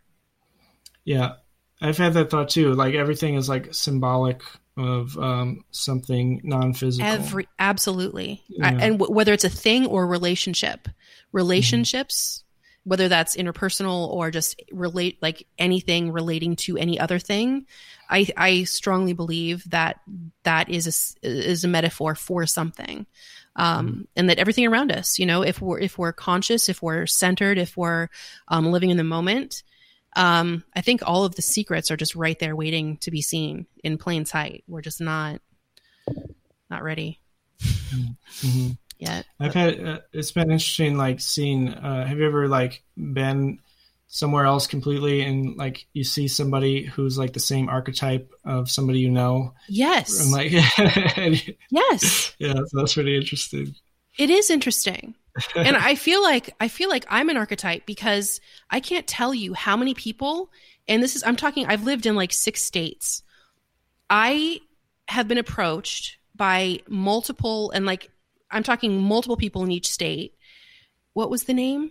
[1.04, 1.34] Yeah,
[1.80, 2.74] I've had that thought too.
[2.74, 4.42] Like everything is like symbolic
[4.76, 7.08] of um, something non-physical.
[7.08, 8.66] Every absolutely, Yeah.
[8.68, 10.86] I- and w- whether it's a thing or a relationship,
[11.32, 12.44] relationships,
[12.88, 17.66] whether that's interpersonal or just relate like anything relating to any other thing,
[18.08, 20.00] I I strongly believe that
[20.44, 23.06] that is a is a metaphor for something.
[23.56, 27.06] Um, and that everything around us, you know, if we're if we're conscious, if we're
[27.06, 28.08] centered, if we're
[28.46, 29.64] um, living in the moment,
[30.16, 33.66] um, I think all of the secrets are just right there, waiting to be seen
[33.84, 34.64] in plain sight.
[34.66, 35.40] We're just not
[36.70, 37.20] not ready
[37.60, 38.78] Mhm.
[38.98, 39.26] Yet.
[39.40, 43.60] I've had uh, it's been interesting like seeing uh have you ever like been
[44.10, 49.00] somewhere else completely and like you see somebody who's like the same archetype of somebody
[49.00, 50.18] you know Yes.
[50.20, 50.50] and like
[51.70, 52.34] Yes.
[52.38, 53.74] yeah so that's pretty interesting
[54.18, 55.14] It is interesting.
[55.54, 59.52] and I feel like I feel like I'm an archetype because I can't tell you
[59.54, 60.50] how many people
[60.88, 63.22] and this is I'm talking I've lived in like 6 states.
[64.10, 64.60] I
[65.08, 68.10] have been approached by multiple and like
[68.50, 70.34] I'm talking multiple people in each state.
[71.12, 71.90] What was the name?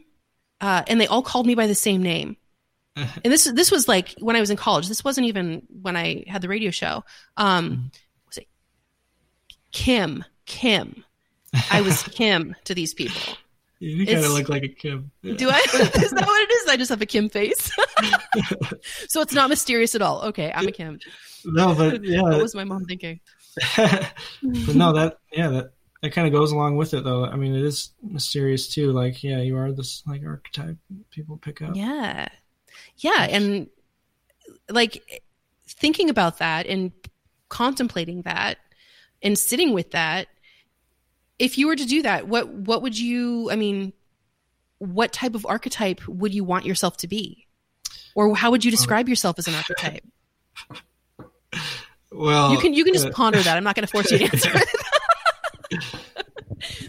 [0.60, 2.38] Uh, and they all called me by the same name.
[2.96, 4.88] and this this was like when I was in college.
[4.88, 7.04] This wasn't even when I had the radio show.
[7.36, 7.92] Um,
[8.28, 8.48] was it
[9.72, 10.24] Kim?
[10.46, 11.04] Kim.
[11.72, 13.22] I was Kim to these people.
[13.80, 15.60] you kind of look like a Kim Do I?
[15.74, 16.70] is that what it is?
[16.70, 17.72] I just have a Kim face.
[19.08, 20.24] so it's not mysterious at all.
[20.24, 21.00] Okay, I'm a Kim.
[21.46, 23.20] no but yeah What was my mom thinking?
[23.76, 25.72] but no that yeah that
[26.02, 29.24] that kind of goes along with it though i mean it is mysterious too like
[29.24, 30.78] yeah you are this like archetype
[31.12, 32.28] people pick up Yeah.
[32.98, 33.28] Yeah.
[33.30, 33.68] And
[34.70, 35.24] like
[35.68, 36.92] thinking about that and
[37.50, 38.58] contemplating that
[39.22, 40.28] and sitting with that,
[41.40, 43.94] if you were to do that, what what would you I mean,
[44.80, 47.48] what type of archetype would you want yourself to be?
[48.16, 50.04] Or how would you describe yourself as an archetype?
[52.12, 53.58] well you can you can just uh, ponder that.
[53.58, 54.68] I'm not gonna force you to answer it.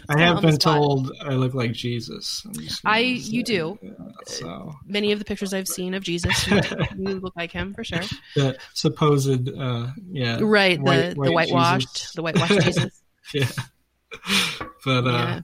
[0.09, 2.43] I have been told I look like Jesus.
[2.45, 3.79] I'm just gonna I you do.
[3.81, 3.91] yeah,
[4.25, 6.61] so Many of the pictures I've seen of Jesus, you,
[6.97, 8.01] you look like him for sure.
[8.35, 12.13] the supposed, uh, yeah, Right, the the whitewashed, Jesus.
[12.13, 13.01] the whitewashed Jesus.
[13.33, 13.51] yeah,
[14.85, 15.41] but uh, Yeah.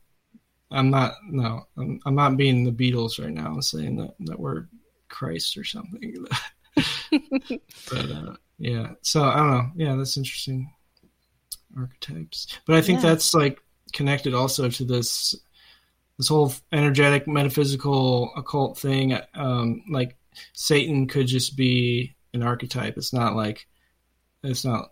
[0.72, 1.14] I'm not.
[1.30, 4.66] No, I'm, I'm not being the Beatles right now, saying that that we're
[5.10, 6.26] Christ or something.
[6.76, 9.70] but uh, yeah, so I don't know.
[9.76, 10.72] Yeah, that's interesting.
[11.77, 13.10] Archetypes, but I think Yeah.
[13.10, 13.60] that's like
[13.93, 15.35] connected also to this
[16.18, 19.18] this whole energetic, metaphysical, occult thing.
[19.34, 20.15] Um, like
[20.53, 22.97] Satan could just be an archetype.
[22.97, 23.68] It's not like
[24.43, 24.91] it's not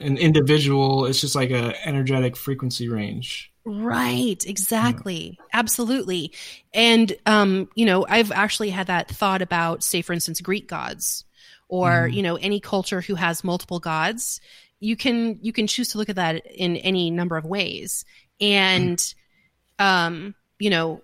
[0.00, 1.06] an individual.
[1.06, 3.52] It's just like a energetic frequency range.
[3.64, 5.40] Right, exactly.
[5.52, 6.32] Absolutely.
[6.72, 11.24] And um, you know, I've actually had that thought about say for instance Greek gods
[11.68, 12.14] or, Mhm.
[12.14, 14.40] you know, any culture who has multiple gods.
[14.80, 18.04] You can you can choose to look at that in any number of ways.
[18.40, 19.02] And
[19.78, 21.02] um, you know,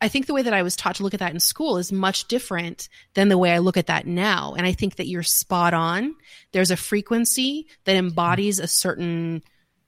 [0.00, 1.90] I think the way that I was taught to look at that in school is
[1.90, 4.54] much different than the way I look at that now.
[4.56, 6.14] And I think that you're spot on.
[6.52, 9.42] There's a frequency that embodies a certain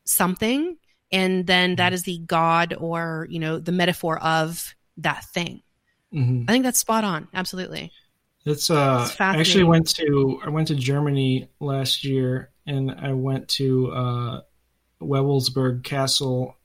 [0.05, 0.77] something,
[1.13, 5.63] and then that is the God or, you know, the metaphor of that thing.
[6.13, 7.29] hmm I think that's spot on.
[7.35, 7.93] Absolutely.
[8.47, 13.13] It's uh It's I actually went to I went to Germany last year and I
[13.13, 14.41] went to uh
[15.03, 16.57] Wewelsburg Castle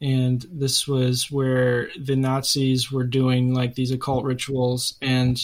[0.00, 5.38] and this was where the Nazis were doing like these occult rituals and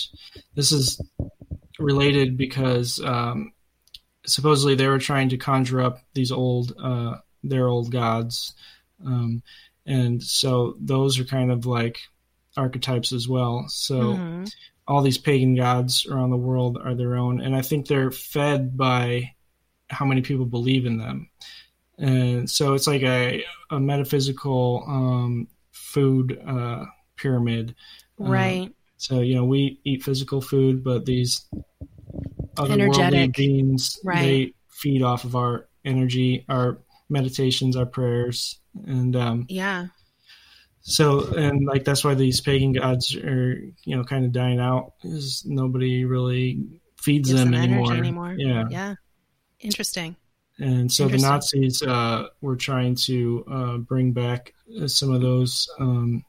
[0.54, 1.00] this is
[1.78, 3.52] related because um
[4.26, 8.54] supposedly they were trying to conjure up these old uh their old gods
[9.04, 9.42] um
[9.86, 11.98] and so those are kind of like
[12.56, 14.50] archetypes as well so Mhm.
[14.86, 18.76] All these pagan gods around the world are their own, and I think they're fed
[18.76, 19.32] by
[19.88, 21.30] how many people believe in them.
[21.98, 26.84] And so it's like a, a metaphysical um, food uh,
[27.16, 27.74] pyramid.
[28.20, 28.74] Uh, Right.
[28.96, 31.46] so you know we eat physical food, but these
[32.56, 33.32] otherworldly Energetic.
[33.34, 34.22] beings Right.
[34.22, 36.78] they feed off of our energy, our
[37.08, 39.86] meditations, our prayers, and um, Yeah.
[40.84, 43.54] So and like that's why these pagan gods are
[43.84, 46.64] you know kind of dying out is nobody really
[47.04, 47.92] feeds Gives them, them anymore.
[47.92, 48.34] anymore.
[48.38, 48.64] Yeah.
[48.70, 48.94] Yeah.
[49.60, 50.16] Interesting.
[50.58, 55.68] And so the Nazis uh, were trying to uh, bring back uh, some of those.
[55.80, 56.24] Um,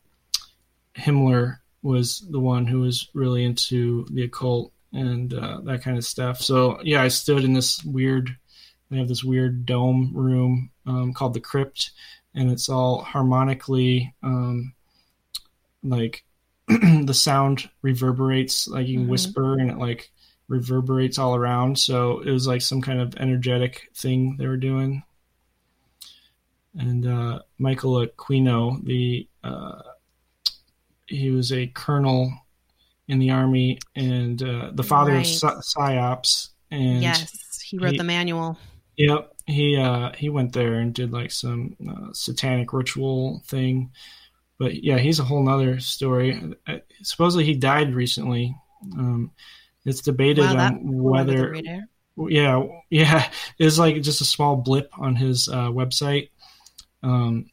[0.97, 6.05] Himmler was the one who was really into the occult and uh, that kind of
[6.05, 6.41] stuff.
[6.41, 8.35] So yeah, I stood in this weird.
[8.89, 11.91] They have this weird dome room um, called the crypt,
[12.35, 14.73] and it's all harmonically um,
[15.83, 16.23] like
[16.67, 18.67] the sound reverberates.
[18.67, 19.09] Like you can Mhm.
[19.11, 20.11] whisper, and it like
[20.47, 21.79] reverberates all around.
[21.79, 25.03] So it was like some kind of energetic thing they were doing.
[26.77, 29.81] And uh, Michael Aquino, the uh,
[31.07, 32.33] he was a colonel
[33.07, 35.19] in the army and uh, the father Right.
[35.43, 36.49] of Psy- psyops.
[36.71, 37.61] And yes.
[37.63, 38.57] He wrote he- the manual.
[38.97, 43.91] Yep, he uh, he went there and did like some uh, satanic ritual thing,
[44.57, 46.55] but yeah, he's a whole nother story.
[46.67, 48.55] Uh, supposedly he died recently.
[48.97, 49.31] Um,
[49.85, 51.55] it's debated Wow, on flew under the whether
[52.29, 56.29] yeah yeah it's like just a small blip on his uh, website.
[57.03, 57.47] Um,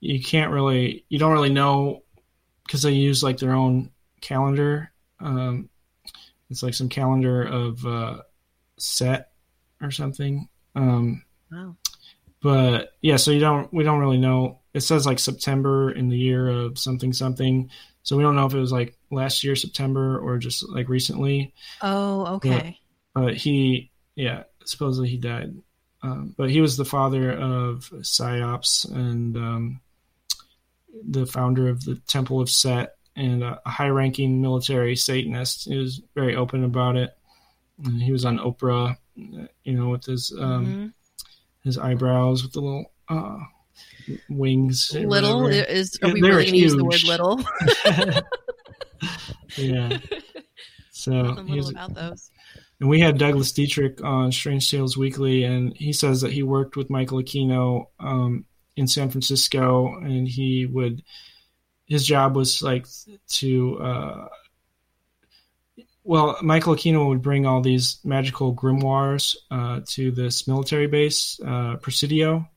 [0.00, 2.02] you can't really you don't really know
[2.66, 3.90] because they use like their own
[4.20, 4.92] calendar.
[5.20, 5.70] Um,
[6.50, 8.18] it's like some calendar of uh,
[8.78, 9.32] set
[9.80, 10.48] or something.
[10.74, 11.76] Um, Wow.
[12.42, 14.60] but yeah, so you don't we don't really know.
[14.74, 17.70] It says like September in the year of something something.
[18.02, 21.52] So we don't know if it was like last year September or just like recently.
[21.82, 22.78] Oh, okay.
[23.14, 25.54] But he, yeah, supposedly he died.
[26.02, 29.80] Um, but he was the father of Psyops and um,
[31.06, 35.64] the founder of the Temple of Set and a, a high-ranking military Satanist.
[35.64, 37.16] He was very open about it.
[37.84, 38.96] And he was on Oprah,
[39.64, 40.92] you know, with his um, Mhm.
[41.64, 43.38] his eyebrows with the little uh,
[44.28, 44.90] wings.
[44.94, 47.40] Little is are we They're really going to use the word little?
[49.56, 49.98] yeah.
[50.90, 52.30] So Nothing he was, little about those.
[52.80, 56.76] and we had Douglas Dietrich on Strange Tales Weekly, and he says that he worked
[56.76, 58.44] with Michael Aquino um,
[58.76, 61.02] in San Francisco, and he would
[61.86, 62.86] his job was like
[63.28, 64.28] to uh,
[66.08, 71.76] well, Michael Aquino would bring all these magical grimoires uh, to this military base, uh,
[71.76, 72.48] Presidio,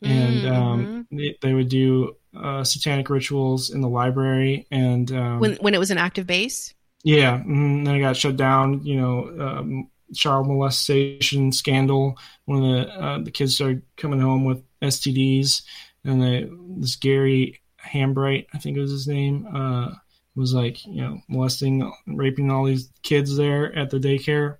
[0.00, 5.56] and um, they, they would do uh, satanic rituals in the library, and um, When
[5.56, 6.72] when it was an active base?
[7.04, 8.82] yeah, mm, then it got shut down.
[8.82, 12.16] You know, um, child molestation scandal.
[12.46, 15.64] One of the uh, the kids started coming home with STDs,
[16.04, 16.48] and they,
[16.78, 19.96] this Gary Hambright, I think it was his name, uh,
[20.34, 24.58] was like you know molesting, raping all these kids there at the daycare.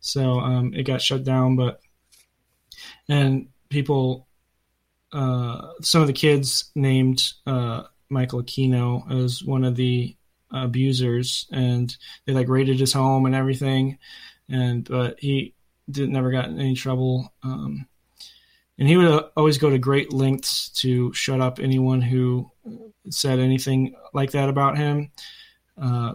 [0.00, 1.80] So um, it got shut down, but
[3.08, 4.28] and people,
[5.12, 10.16] uh, some of the kids named uh, Michael Aquino as one of the
[10.50, 11.94] abusers, and
[12.26, 13.98] they like raided his home and everything,
[14.48, 15.54] and but he
[15.90, 17.32] did never got in any trouble.
[17.42, 17.86] Um,
[18.78, 22.50] and he would uh, always go to great lengths to shut up anyone who
[23.10, 25.10] said anything like that about him.
[25.80, 26.14] Uh,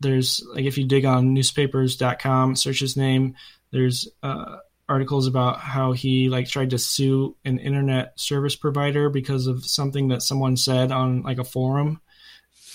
[0.00, 3.34] there's like if you dig on newspapers.com, search his name.
[3.72, 4.58] There's uh,
[4.88, 10.08] articles about how he like tried to sue an internet service provider because of something
[10.08, 12.00] that someone said on like a forum.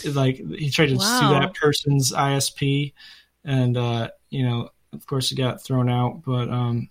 [0.05, 1.19] Like he tried to wow.
[1.19, 2.93] sue that person's ISP,
[3.45, 6.23] and uh, you know, of course, he got thrown out.
[6.25, 6.89] But um,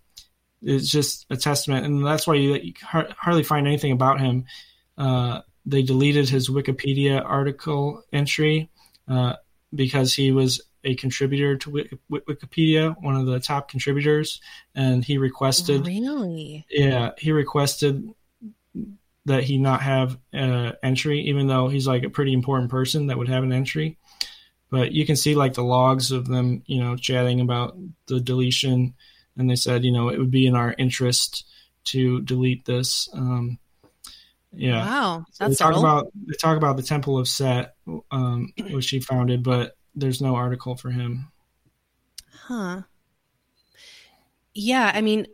[0.62, 4.44] it's just a testament, and that's why you, you hardly find anything about him.
[4.96, 8.70] Uh, they deleted his Wikipedia article entry
[9.08, 9.34] uh,
[9.74, 14.40] because he was a contributor to Wikipedia, one of the top contributors,
[14.74, 15.86] and he requested.
[15.86, 16.66] Really?
[16.70, 18.08] Yeah, he requested
[19.24, 23.18] that he not have uh, entry, even though he's like a pretty important person that
[23.18, 23.98] would have an entry.
[24.70, 27.76] But you can see like the logs of them, you know, chatting about
[28.06, 28.94] the deletion,
[29.36, 31.44] and they said, you know, it would be in our interest
[31.84, 33.08] to delete this.
[33.12, 33.58] Um,
[34.52, 34.84] yeah.
[34.84, 35.24] Wow.
[35.32, 37.74] So they talk about they talk about the Temple of Set,
[38.10, 41.32] um, which he founded, but there's no article for him.
[42.46, 42.82] Huh.
[44.54, 45.26] Yeah, I mean,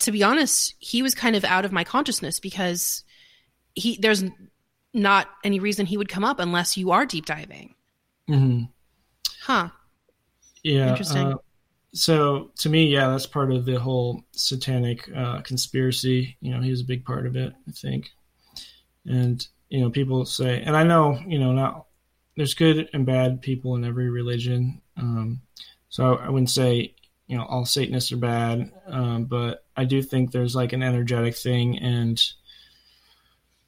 [0.00, 3.02] to be honest, he was kind of out of my consciousness because
[3.74, 4.22] he there's
[4.94, 7.74] not any reason he would come up unless you are deep diving.
[8.30, 8.64] Mm-hmm.
[9.42, 9.70] Huh.
[10.62, 10.90] Yeah.
[10.90, 11.26] Interesting.
[11.26, 11.36] Uh,
[11.96, 16.36] so to me, yeah, that's part of the whole satanic uh, conspiracy.
[16.40, 18.10] You know, he was a big part of it, I think.
[19.06, 21.86] And you know, people say, and I know, you know, not
[22.36, 24.82] there's good and bad people in every religion.
[24.96, 25.40] Um,
[25.88, 26.94] so I wouldn't say
[27.26, 31.36] you know all Satanists are bad, um, but I do think there's like an energetic
[31.36, 32.22] thing, and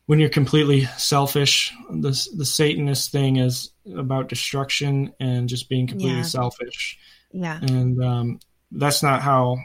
[0.07, 6.19] when you're completely selfish, the the Satanist thing is about destruction and just being completely
[6.19, 6.23] yeah.
[6.23, 6.99] selfish.
[7.33, 8.41] Yeah, and um,
[8.71, 9.59] that's not how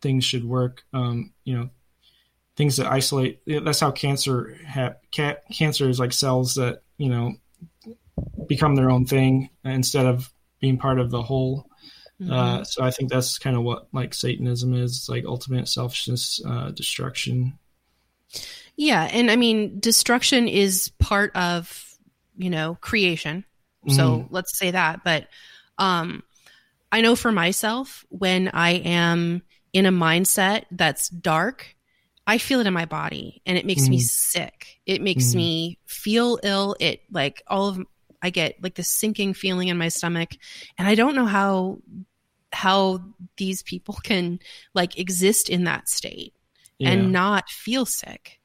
[0.00, 0.82] things should work.
[0.92, 1.70] Um, you know,
[2.56, 3.40] things that isolate.
[3.46, 7.34] That's how cancer ha- ca- cancer is like cells that you know
[8.46, 11.66] become their own thing instead of being part of the whole.
[12.20, 12.32] Mm-hmm.
[12.32, 16.40] Uh, so I think that's kind of what like Satanism is it's like ultimate selfishness,
[16.46, 17.58] uh, destruction.
[18.76, 21.96] Yeah, and I mean destruction is part of
[22.36, 23.44] you know creation.
[23.88, 24.34] So mm-hmm.
[24.34, 25.28] let's say that, but
[25.78, 26.24] um,
[26.92, 29.42] I know for myself when I am
[29.72, 31.74] in a mindset that's dark,
[32.26, 33.92] I feel it in my body and it makes mm-hmm.
[33.92, 34.80] me sick.
[34.86, 35.38] It makes mm-hmm.
[35.38, 36.76] me feel ill.
[36.80, 37.80] It like all of
[38.22, 40.30] I get like this sinking feeling in my stomach
[40.78, 41.78] and I don't know how
[42.52, 43.00] how
[43.36, 44.40] these people can
[44.74, 46.34] like exist in that state
[46.78, 46.90] yeah.
[46.90, 48.35] and not feel sick.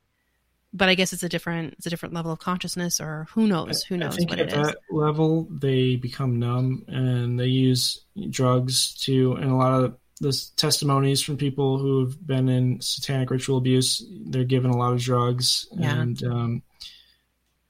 [0.73, 3.83] But I guess it's a different it's a different level of consciousness or who knows,
[3.83, 4.53] who knows what at it is.
[4.53, 10.31] that level they become numb and they use drugs to and a lot of the
[10.55, 15.67] testimonies from people who've been in satanic ritual abuse, they're given a lot of drugs
[15.73, 15.99] yeah.
[15.99, 16.63] and um,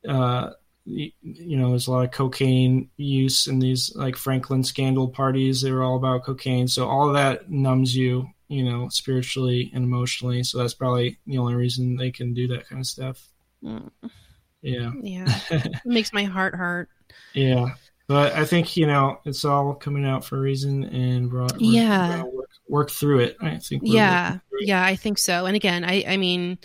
[0.08, 0.52] uh,
[0.86, 5.62] you know, there's a lot of cocaine use in these like Franklin scandal parties.
[5.62, 6.68] They were all about cocaine.
[6.68, 10.44] So all of that numbs you, you know, spiritually and emotionally.
[10.44, 13.26] So that's probably the only reason they can do that kind of stuff.
[13.64, 13.90] Mm.
[14.62, 14.92] Yeah.
[15.02, 15.40] Yeah.
[15.52, 16.90] it makes my heart hurt.
[17.34, 17.76] Yeah.
[18.08, 21.50] But I think, you know, it's all coming out for a reason and we're, we're
[21.60, 22.24] yeah.
[22.24, 23.38] work, work, through it.
[23.40, 23.84] I think.
[23.86, 24.40] yeah.
[24.60, 24.84] Yeah.
[24.84, 25.46] I think so.
[25.46, 26.58] And again, I, I mean,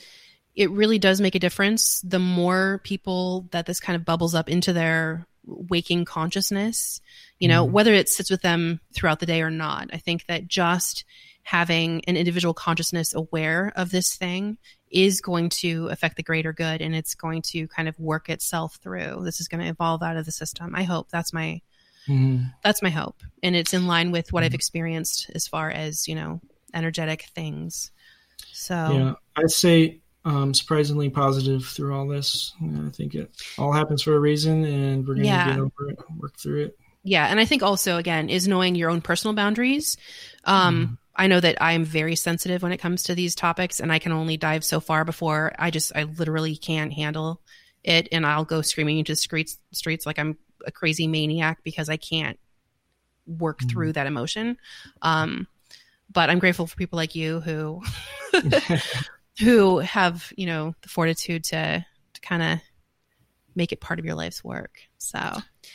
[0.57, 2.01] it really does make a difference.
[2.01, 7.01] The more people that this kind of bubbles up into their waking consciousness,
[7.39, 7.71] you know, mm.
[7.71, 11.05] whether it sits with them throughout the day or not, I think that just
[11.47, 14.59] having an individual consciousness aware of this thing
[14.91, 18.81] is going to affect the greater good and it's going to kind of work itself
[18.83, 19.21] through.
[19.23, 20.75] This is going to evolve out of the system.
[20.75, 21.63] I hope that's my
[22.09, 22.53] mm.
[22.65, 23.23] that's my hope.
[23.45, 24.47] And it's in line with what mm.
[24.47, 26.41] I've experienced as far as, you know,
[26.75, 27.93] energetic things.
[28.51, 29.15] So Yeah.
[29.37, 32.55] I'd say um, surprisingly positive through all this.
[32.61, 35.51] I think it all happens for a reason, and we're going to yeah.
[35.51, 36.79] get over it, work through it.
[37.05, 39.97] Yeah, and I think also again is knowing your own personal boundaries.
[40.43, 41.06] Um, mm.
[41.17, 44.13] I know that I'm very sensitive when it comes to these topics, and I can
[44.13, 47.41] only dive so far before I just I literally can't handle
[47.83, 50.37] it, and I'll go screaming into streets streets like I'm
[50.67, 52.39] a crazy maniac because I can't
[53.27, 53.71] work mm.
[53.71, 54.59] through that emotion.
[55.03, 55.47] Um,
[56.13, 57.83] but I'm grateful for people like you who
[59.41, 61.85] who have you know the fortitude to
[62.15, 62.61] to kind of
[63.57, 64.79] make it part of your life's work.
[64.99, 65.19] So,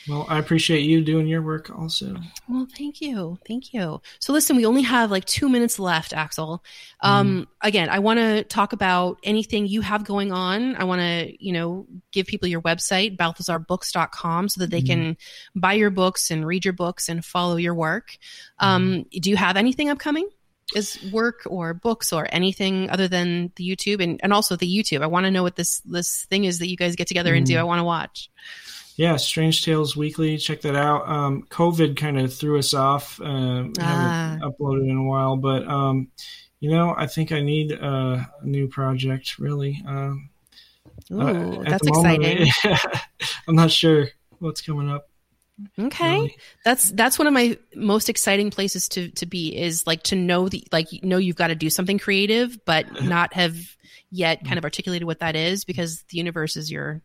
[0.08, 2.16] well, I appreciate you doing your work also.
[2.48, 3.38] Well, thank you.
[3.46, 4.00] Thank you.
[4.20, 6.64] So, listen, we only have like two minutes left, Axel.
[7.00, 7.46] Um, mm.
[7.60, 10.76] Again, I want to talk about anything you have going on.
[10.76, 14.86] I want to, you know, give people your website, balthazarbooks.com, so that they mm.
[14.86, 15.16] can
[15.54, 18.16] buy your books and read your books and follow your work.
[18.58, 19.20] Um, mm.
[19.20, 20.28] Do you have anything upcoming?
[20.74, 25.02] Is work or books or anything other than the YouTube and, and also the YouTube.
[25.02, 27.46] I want to know what this this thing is that you guys get together and
[27.46, 27.54] do.
[27.54, 27.60] Mm.
[27.60, 28.30] I want to watch.
[28.96, 30.36] Yeah, Strange Tales Weekly.
[30.36, 31.08] Check that out.
[31.08, 33.20] Um, COVID kind of threw us off.
[33.20, 34.38] Uh, ah.
[34.38, 36.08] Haven't uploaded in a while, but um,
[36.60, 39.38] you know, I think I need a new project.
[39.38, 39.82] Really.
[39.86, 40.30] Um,
[41.10, 42.48] Ooh, uh, that's exciting.
[43.48, 44.08] I'm not sure
[44.38, 45.08] what's coming up.
[45.78, 46.12] Okay.
[46.12, 46.36] Really?
[46.64, 50.48] That's that's one of my most exciting places to to be is like to know
[50.48, 53.56] the like know you've got to do something creative but not have
[54.10, 57.02] yet kind of articulated what that is because the universe is your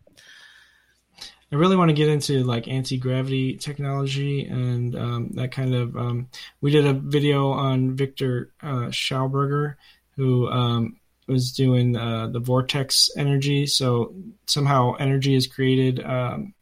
[1.50, 6.28] I really want to get into like anti-gravity technology and um, that kind of um,
[6.60, 9.76] we did a video on Victor uh, Schauberger
[10.18, 10.98] who um,
[11.28, 14.14] was doing uh, the vortex energy so
[14.46, 16.54] somehow energy is created um,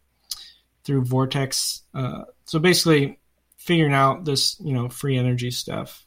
[0.85, 1.81] through Vortex.
[1.93, 3.19] Uh, so basically,
[3.57, 6.05] figuring out this, you know, free energy stuff,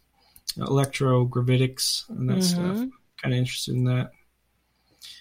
[0.56, 2.42] electrogravitics and that mm-hmm.
[2.42, 2.88] stuff.
[3.22, 4.12] Kind of interested in that.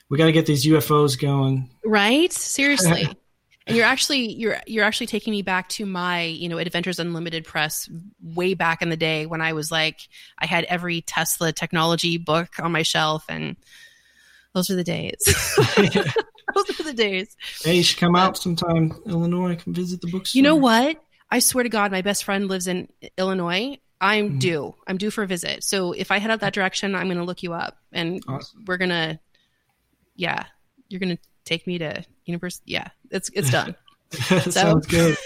[0.09, 2.31] We got to get these UFOs going, right?
[2.31, 3.07] Seriously.
[3.67, 7.43] and you're actually you're you're actually taking me back to my you know adventures unlimited
[7.43, 7.89] press
[8.21, 10.07] way back in the day when i was like
[10.39, 13.57] i had every tesla technology book on my shelf and
[14.53, 15.17] those are the days
[16.67, 17.35] Those are the days.
[17.63, 19.55] Hey, you should come out sometime, Illinois.
[19.55, 20.37] Come visit the bookstore.
[20.37, 21.01] You know what?
[21.29, 23.77] I swear to God, my best friend lives in Illinois.
[23.99, 24.39] I'm mm-hmm.
[24.39, 24.75] due.
[24.87, 25.63] I'm due for a visit.
[25.63, 28.63] So if I head out that direction, I'm going to look you up, and awesome.
[28.65, 29.19] we're gonna,
[30.15, 30.45] yeah,
[30.87, 32.73] you're gonna take me to university.
[32.73, 33.75] Yeah, it's it's done.
[34.11, 35.17] so, Sounds good.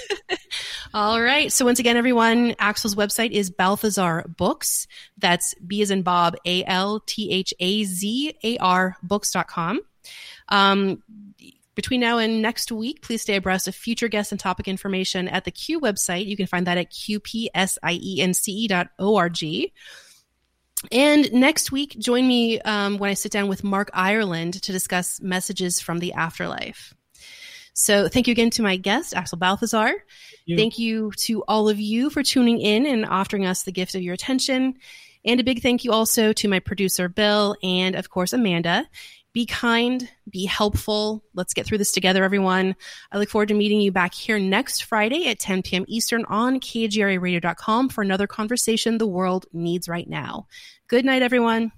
[0.93, 1.51] all right.
[1.51, 4.87] So once again, everyone, Axel's website is Balthazar Books.
[5.17, 9.81] That's B as in Bob, A L T H A Z A R books.com.
[10.49, 11.03] Um,
[11.73, 15.45] between now and next week, please stay abreast of future guests and topic information at
[15.45, 16.25] the Q website.
[16.25, 17.61] You can find that at qpsience.org.
[20.91, 25.21] And next week, join me um, when I sit down with Mark Ireland to discuss
[25.21, 26.93] messages from the afterlife.
[27.73, 29.87] So, thank you again to my guest, Axel Balthazar.
[29.87, 30.03] Thank
[30.45, 30.57] you.
[30.57, 34.01] thank you to all of you for tuning in and offering us the gift of
[34.01, 34.73] your attention.
[35.23, 38.89] And a big thank you also to my producer, Bill, and of course, Amanda
[39.33, 41.23] be kind, be helpful.
[41.33, 42.75] Let's get through this together, everyone.
[43.11, 45.85] I look forward to meeting you back here next Friday at 10 p.m.
[45.87, 50.47] Eastern on KGRAradio.com for another conversation the world needs right now.
[50.87, 51.71] Good night, everyone.